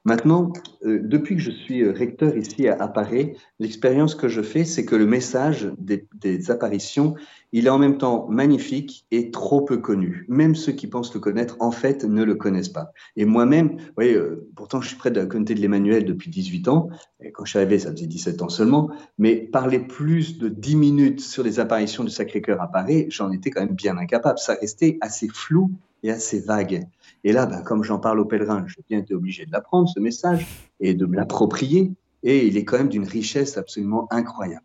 Maintenant, 0.07 0.53
euh, 0.85 1.01
depuis 1.03 1.37
que 1.37 1.41
je 1.41 1.51
suis 1.51 1.83
euh, 1.83 1.91
recteur 1.91 2.37
ici 2.37 2.69
à, 2.69 2.89
Paris, 2.89 3.39
l'expérience 3.59 4.15
que 4.15 4.29
je 4.29 4.43
fais, 4.43 4.65
c'est 4.65 4.85
que 4.85 4.97
le 4.97 5.07
message 5.07 5.73
des, 5.79 6.07
des, 6.21 6.51
apparitions, 6.51 7.15
il 7.53 7.67
est 7.67 7.71
en 7.71 7.79
même 7.79 7.97
temps 7.97 8.27
magnifique 8.29 9.07
et 9.11 9.31
trop 9.31 9.63
peu 9.63 9.79
connu. 9.79 10.27
Même 10.29 10.57
ceux 10.57 10.73
qui 10.73 10.89
pensent 10.89 11.15
le 11.15 11.21
connaître, 11.21 11.57
en 11.61 11.71
fait, 11.71 12.05
ne 12.05 12.23
le 12.23 12.35
connaissent 12.35 12.69
pas. 12.69 12.93
Et 13.17 13.25
moi-même, 13.25 13.79
voyez, 13.95 14.15
euh, 14.15 14.47
pourtant, 14.57 14.83
je 14.83 14.89
suis 14.89 14.99
près 14.99 15.11
de 15.11 15.19
la 15.19 15.25
communauté 15.25 15.55
de 15.55 15.61
l'Emmanuel 15.61 16.05
depuis 16.05 16.29
18 16.29 16.69
ans. 16.69 16.91
Et 17.23 17.33
quand 17.33 17.47
je 17.47 17.51
suis 17.51 17.59
arrivé, 17.59 17.79
ça 17.79 17.91
faisait 17.91 18.07
17 18.07 18.43
ans 18.43 18.51
seulement. 18.51 18.91
Mais 19.17 19.37
parler 19.37 19.79
plus 19.79 20.37
de 20.37 20.49
10 20.49 20.77
minutes 20.77 21.21
sur 21.21 21.43
les 21.43 21.61
apparitions 21.61 22.05
du 22.05 22.11
Sacré-Cœur 22.11 22.61
à 22.61 22.71
Paris, 22.71 23.07
j'en 23.09 23.33
étais 23.33 23.51
quand 23.51 23.63
même 23.63 23.75
bien 23.75 23.97
incapable. 23.97 24.39
Ça 24.39 24.55
restait 24.61 24.99
assez 25.01 25.29
flou 25.29 25.71
et 26.03 26.11
assez 26.11 26.41
vague. 26.41 26.87
Et 27.25 27.33
là, 27.33 27.47
ben, 27.47 27.63
comme 27.63 27.83
j'en 27.83 27.99
parle 27.99 28.21
aux 28.21 28.27
pèlerins, 28.27 28.65
j'ai 28.69 28.83
bien 28.89 28.99
été 28.99 29.15
obligé 29.15 29.47
de 29.47 29.53
l'apprendre, 29.53 29.89
ce 29.89 29.99
message, 29.99 30.47
et 30.79 30.95
de 30.95 31.07
me 31.07 31.17
l'approprier. 31.17 31.91
Et 32.23 32.47
il 32.47 32.57
est 32.57 32.65
quand 32.65 32.79
même 32.79 32.89
d'une 32.89 33.09
richesse 33.09 33.57
absolument 33.57 34.07
incroyable. 34.13 34.65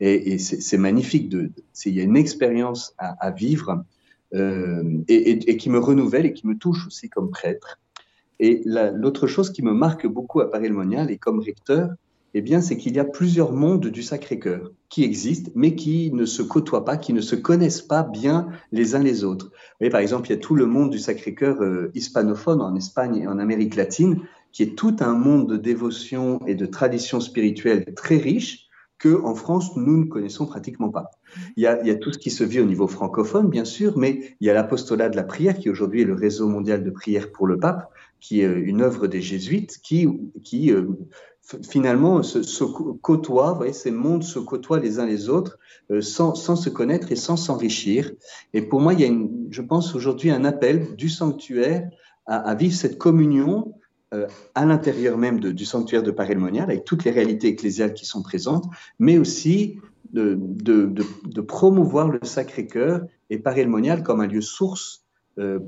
Et, 0.00 0.38
c'est 0.38 0.78
magnifique. 0.78 1.28
De, 1.28 1.50
il 1.84 1.92
y 1.92 2.00
a 2.00 2.04
une 2.04 2.16
expérience 2.16 2.94
à, 2.98 3.30
vivre 3.30 3.84
euh, 4.34 5.02
et, 5.08 5.56
qui 5.56 5.70
me 5.70 5.78
renouvelle 5.78 6.26
et 6.26 6.32
qui 6.32 6.46
me 6.46 6.56
touche 6.56 6.86
aussi 6.86 7.08
comme 7.08 7.30
prêtre. 7.30 7.80
Et 8.40 8.62
l'autre 8.64 9.26
chose 9.26 9.50
qui 9.50 9.62
me 9.62 9.72
marque 9.72 10.06
beaucoup 10.06 10.40
à 10.40 10.50
Paris-le-Monial 10.50 11.10
et 11.10 11.18
comme 11.18 11.40
recteur, 11.40 11.90
eh 12.34 12.42
bien, 12.42 12.60
c'est 12.60 12.76
qu'il 12.76 12.94
y 12.94 12.98
a 12.98 13.04
plusieurs 13.04 13.52
mondes 13.52 13.86
du 13.86 14.02
Sacré-Cœur 14.02 14.70
qui 14.88 15.04
existent, 15.04 15.50
mais 15.54 15.74
qui 15.74 16.12
ne 16.12 16.24
se 16.24 16.42
côtoient 16.42 16.84
pas, 16.84 16.96
qui 16.96 17.12
ne 17.12 17.20
se 17.20 17.34
connaissent 17.36 17.82
pas 17.82 18.02
bien 18.02 18.48
les 18.72 18.94
uns 18.94 19.02
les 19.02 19.24
autres. 19.24 19.46
Vous 19.46 19.76
voyez, 19.80 19.90
par 19.90 20.00
exemple, 20.00 20.28
il 20.28 20.32
y 20.32 20.36
a 20.36 20.40
tout 20.40 20.54
le 20.54 20.66
monde 20.66 20.90
du 20.90 20.98
Sacré-Cœur 20.98 21.62
euh, 21.62 21.90
hispanophone 21.94 22.60
en 22.60 22.74
Espagne 22.74 23.16
et 23.16 23.26
en 23.26 23.38
Amérique 23.38 23.76
latine, 23.76 24.22
qui 24.52 24.62
est 24.62 24.76
tout 24.76 24.96
un 25.00 25.14
monde 25.14 25.48
de 25.48 25.56
dévotion 25.56 26.40
et 26.46 26.54
de 26.54 26.66
tradition 26.66 27.20
spirituelle 27.20 27.84
très 27.94 28.16
riche 28.16 28.68
que 28.98 29.22
en 29.22 29.34
France 29.34 29.76
nous 29.76 29.96
ne 29.96 30.04
connaissons 30.04 30.46
pratiquement 30.46 30.90
pas. 30.90 31.10
Il 31.56 31.62
y, 31.62 31.66
a, 31.66 31.94
tout 31.94 32.12
ce 32.12 32.18
qui 32.18 32.30
se 32.30 32.42
vit 32.42 32.60
au 32.60 32.64
niveau 32.64 32.88
francophone, 32.88 33.48
bien 33.48 33.64
sûr, 33.64 33.96
mais 33.96 34.34
il 34.40 34.46
y 34.46 34.50
a 34.50 34.54
l'apostolat 34.54 35.08
de 35.08 35.16
la 35.16 35.22
prière 35.22 35.56
qui 35.56 35.70
aujourd'hui 35.70 36.02
est 36.02 36.06
le 36.06 36.14
réseau 36.14 36.48
mondial 36.48 36.82
de 36.82 36.90
prière 36.90 37.30
pour 37.30 37.46
le 37.46 37.58
pape, 37.58 37.90
qui 38.20 38.40
est 38.40 38.46
euh, 38.46 38.60
une 38.64 38.82
œuvre 38.82 39.06
des 39.06 39.20
jésuites 39.20 39.78
qui, 39.82 40.08
qui 40.42 40.72
euh, 40.72 40.86
finalement 41.68 42.22
se, 42.22 42.64
côtoient, 43.00 43.58
ces 43.72 43.90
mondes 43.90 44.22
se 44.22 44.38
côtoient 44.38 44.80
les 44.80 44.98
uns 44.98 45.06
les 45.06 45.28
autres 45.28 45.58
euh, 45.90 46.02
sans, 46.02 46.34
se 46.34 46.68
connaître 46.68 47.10
et 47.12 47.16
sans 47.16 47.36
s'enrichir. 47.36 48.12
Et 48.52 48.62
pour 48.62 48.80
moi, 48.80 48.92
il 48.92 49.00
y 49.00 49.04
a, 49.04 49.12
je 49.50 49.62
pense 49.62 49.94
aujourd'hui, 49.94 50.30
un 50.30 50.44
appel 50.44 50.94
du 50.96 51.08
sanctuaire 51.08 51.88
à, 52.26 52.54
vivre 52.54 52.74
cette 52.74 52.98
communion 52.98 53.74
euh, 54.12 54.26
à 54.54 54.66
l'intérieur 54.66 55.16
même 55.16 55.40
du 55.40 55.64
sanctuaire 55.64 56.02
de 56.02 56.10
Paris 56.10 56.36
avec 56.58 56.84
toutes 56.84 57.04
les 57.04 57.10
réalités 57.10 57.48
ecclésiales 57.48 57.94
qui 57.94 58.04
sont 58.04 58.22
présentes, 58.22 58.66
mais 58.98 59.16
aussi 59.16 59.78
de, 60.12 60.38
promouvoir 61.46 62.08
le 62.08 62.20
Sacré-Cœur 62.22 63.02
et 63.30 63.38
Paris 63.38 63.66
comme 64.04 64.20
un 64.20 64.26
lieu 64.26 64.40
source 64.42 65.07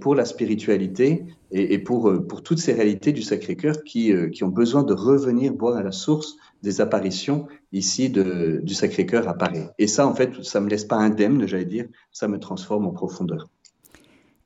pour 0.01 0.15
la 0.15 0.25
spiritualité 0.25 1.25
et, 1.53 1.79
pour, 1.79 2.09
euh, 2.09 2.21
pour 2.21 2.43
toutes 2.43 2.59
ces 2.59 2.73
réalités 2.73 3.13
du 3.13 3.23
Sacré-Cœur 3.23 3.83
qui, 3.83 4.13
euh, 4.13 4.29
qui 4.29 4.45
ont 4.45 4.49
besoin 4.49 4.83
de 4.83 4.95
revenir 4.95 5.53
boire 5.53 5.77
à 5.77 5.83
la 5.83 5.93
source 5.93 6.37
des 6.63 6.81
apparitions 6.81 7.47
ici 7.73 8.11
du 8.11 8.75
Sacré-Cœur 8.75 9.29
à 9.29 9.35
Paris. 9.35 9.65
Et 9.79 9.87
ça, 9.87 10.07
en 10.07 10.15
fait, 10.15 10.45
ça 10.45 10.61
me 10.61 10.69
laisse 10.69 10.85
pas 10.85 10.97
indemne, 10.97 11.47
j'allais 11.47 11.65
dire, 11.65 11.87
ça 12.13 12.29
me 12.29 12.39
transforme 12.39 12.87
en 12.87 12.93
profondeur. 12.93 13.49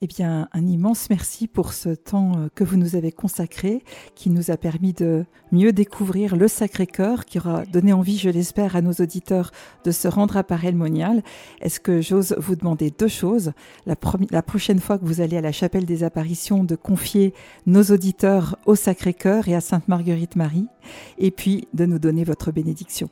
Eh 0.05 0.07
bien, 0.07 0.50
un 0.52 0.66
immense 0.66 1.09
merci 1.09 1.48
pour 1.48 1.72
ce 1.72 1.88
temps 1.88 2.32
euh, 2.36 2.48
que 2.55 2.62
vous 2.62 2.76
nous 2.76 2.94
avez 2.94 3.11
consacré, 3.11 3.82
qui 4.14 4.28
nous 4.28 4.50
a 4.50 4.59
permis 4.59 4.92
de 4.92 5.24
mieux 5.50 5.72
découvrir 5.72 6.36
le 6.36 6.46
Sacré-Cœur, 6.46 7.24
qui 7.24 7.38
aura 7.38 7.64
donné 7.64 7.94
envie, 7.94 8.18
je 8.18 8.28
l'espère, 8.28 8.76
à 8.76 8.82
nos 8.82 8.92
auditeurs 8.92 9.50
de 9.82 9.90
se 9.90 10.07
rendre 10.07 10.36
à 10.36 10.44
Paris 10.44 10.74
Monial. 10.74 11.22
Est-ce 11.62 11.80
que 11.80 12.02
j'ose 12.02 12.36
vous 12.36 12.55
demander 12.55 12.90
deux 12.90 13.09
choses? 13.09 13.52
La, 13.86 13.96
prochaine 13.96 14.78
fois 14.78 14.98
que 14.98 15.07
vous 15.07 15.22
allez 15.22 15.38
à 15.38 15.40
la 15.40 15.52
chapelle 15.52 15.86
des 15.86 16.05
apparitions, 16.05 16.64
de 16.64 16.76
confier 16.76 17.32
nos 17.64 17.84
auditeurs 17.84 18.59
au 18.66 18.74
Sacré-Cœur 18.74 19.48
et 19.48 19.55
à 19.55 19.62
Sainte 19.62 19.88
Marguerite 19.88 20.36
Marie, 20.36 20.66
et 21.16 21.30
puis 21.30 21.66
de 21.72 21.86
nous 21.86 21.98
donner 21.98 22.24
votre 22.24 22.52
bénédiction. 22.52 23.09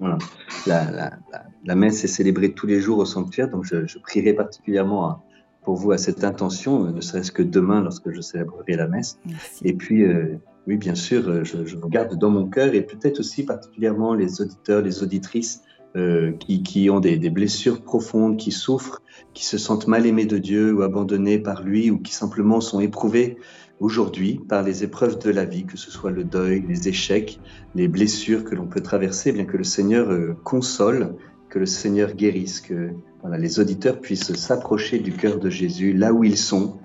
Voilà. 0.00 0.18
La, 0.66 1.74
messe 1.74 2.04
est 2.04 2.08
célébrée 2.08 2.52
tous 2.52 2.66
les 2.66 2.82
jours 2.82 2.98
au 2.98 3.06
sanctuaire, 3.06 3.48
donc 3.48 3.64
je, 3.64 3.86
je 3.86 3.98
prierai 3.98 4.34
particulièrement 4.34 5.06
à 5.06 5.24
pour 5.64 5.76
vous 5.76 5.92
à 5.92 5.98
cette 5.98 6.24
intention, 6.24 6.92
ne 6.92 7.00
serait-ce 7.00 7.32
que 7.32 7.42
demain 7.42 7.80
lorsque 7.80 8.10
je 8.10 8.20
célébrerai 8.20 8.76
la 8.76 8.86
messe. 8.86 9.18
Et 9.62 9.72
puis, 9.72 10.04
euh, 10.04 10.36
oui, 10.66 10.76
bien 10.76 10.94
sûr, 10.94 11.28
euh, 11.28 11.44
je, 11.44 11.64
je, 11.64 11.76
vous 11.76 11.88
garde 11.88 12.16
dans 12.16 12.30
mon 12.30 12.46
cœur 12.46 12.74
et 12.74 12.82
peut-être 12.82 13.20
aussi 13.20 13.44
particulièrement 13.44 14.14
les 14.14 14.40
auditeurs, 14.40 14.82
les 14.82 15.02
auditrices 15.02 15.62
euh, 15.96 16.32
qui, 16.32 16.62
qui, 16.62 16.90
ont 16.90 16.98
des, 16.98 17.18
des, 17.18 17.30
blessures 17.30 17.82
profondes, 17.82 18.36
qui 18.36 18.50
souffrent, 18.50 19.00
qui 19.32 19.44
se 19.44 19.58
sentent 19.58 19.86
mal 19.86 20.06
aimés 20.06 20.26
de 20.26 20.38
Dieu 20.38 20.74
ou 20.74 20.82
abandonnés 20.82 21.38
par 21.38 21.62
lui 21.62 21.90
ou 21.90 21.98
qui 21.98 22.12
simplement 22.12 22.60
sont 22.60 22.80
éprouvés 22.80 23.36
aujourd'hui 23.78 24.40
par 24.48 24.62
les 24.62 24.82
épreuves 24.82 25.18
de 25.20 25.30
la 25.30 25.44
vie, 25.44 25.66
que 25.66 25.76
ce 25.76 25.90
soit 25.90 26.10
le 26.10 26.24
deuil, 26.24 26.64
les 26.66 26.88
échecs, 26.88 27.38
les 27.74 27.86
blessures 27.86 28.42
que 28.42 28.54
l'on 28.54 28.66
peut 28.66 28.80
traverser, 28.80 29.30
bien 29.30 29.44
que 29.44 29.56
le 29.56 29.64
Seigneur 29.64 30.10
euh, 30.10 30.34
console, 30.42 31.14
que 31.54 31.60
le 31.60 31.66
Seigneur 31.66 32.14
guérisse, 32.14 32.60
que 32.60 32.90
les 33.38 33.60
auditeurs 33.60 34.00
puissent 34.00 34.34
s'approcher 34.34 34.98
du 34.98 35.12
cœur 35.12 35.38
de 35.38 35.48
Jésus 35.48 35.92
là 35.92 36.12
où 36.12 36.24
ils 36.24 36.36
sont 36.36 36.78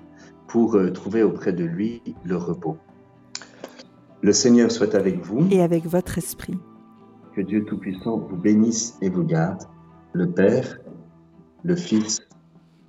pour 0.47 0.76
euh, 0.76 0.91
trouver 0.91 1.24
auprès 1.24 1.53
de 1.53 1.63
lui 1.63 2.03
le 2.24 2.38
repos. 2.38 2.78
Le 4.22 4.32
Seigneur 4.32 4.70
soit 4.70 4.93
avec 4.93 5.26
vous. 5.26 5.47
Et 5.49 5.63
avec 5.63 5.88
votre 5.88 6.20
esprit. 6.20 6.53
Que 7.36 7.41
Dieu 7.41 7.65
Tout-Puissant 7.65 8.20
vous 8.20 8.38
bénisse 8.38 8.95
et 9.01 9.09
vous 9.09 9.24
garde, 9.24 9.63
le 10.13 10.30
Père, 10.30 10.78
le 11.63 11.76
Fils 11.76 12.20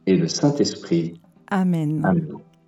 et 0.07 0.17
le 0.17 0.29
Saint-Esprit. 0.29 1.15
Amen. 1.49 2.03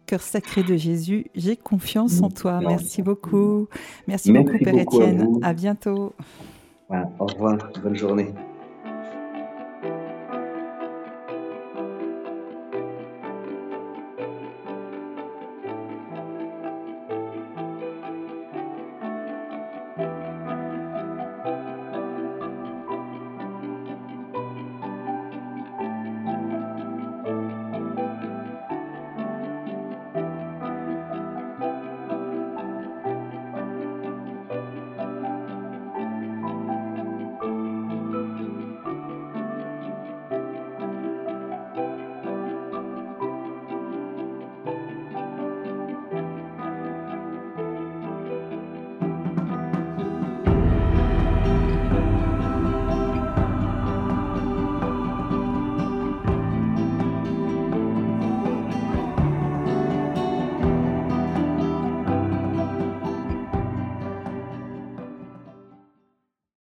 Cœur 0.06 0.22
sacré 0.22 0.62
de 0.62 0.76
Jésus, 0.76 1.26
j'ai 1.34 1.56
confiance 1.56 2.22
en 2.22 2.30
toi. 2.30 2.60
Merci 2.62 3.02
beaucoup. 3.02 3.68
Merci, 4.08 4.32
beaucoup, 4.32 4.56
Père 4.56 4.74
Étienne. 4.74 5.38
À, 5.42 5.52
bientôt. 5.52 6.14
au 6.88 7.26
revoir. 7.26 7.58
Bonne 7.82 7.96
journée. 7.96 8.32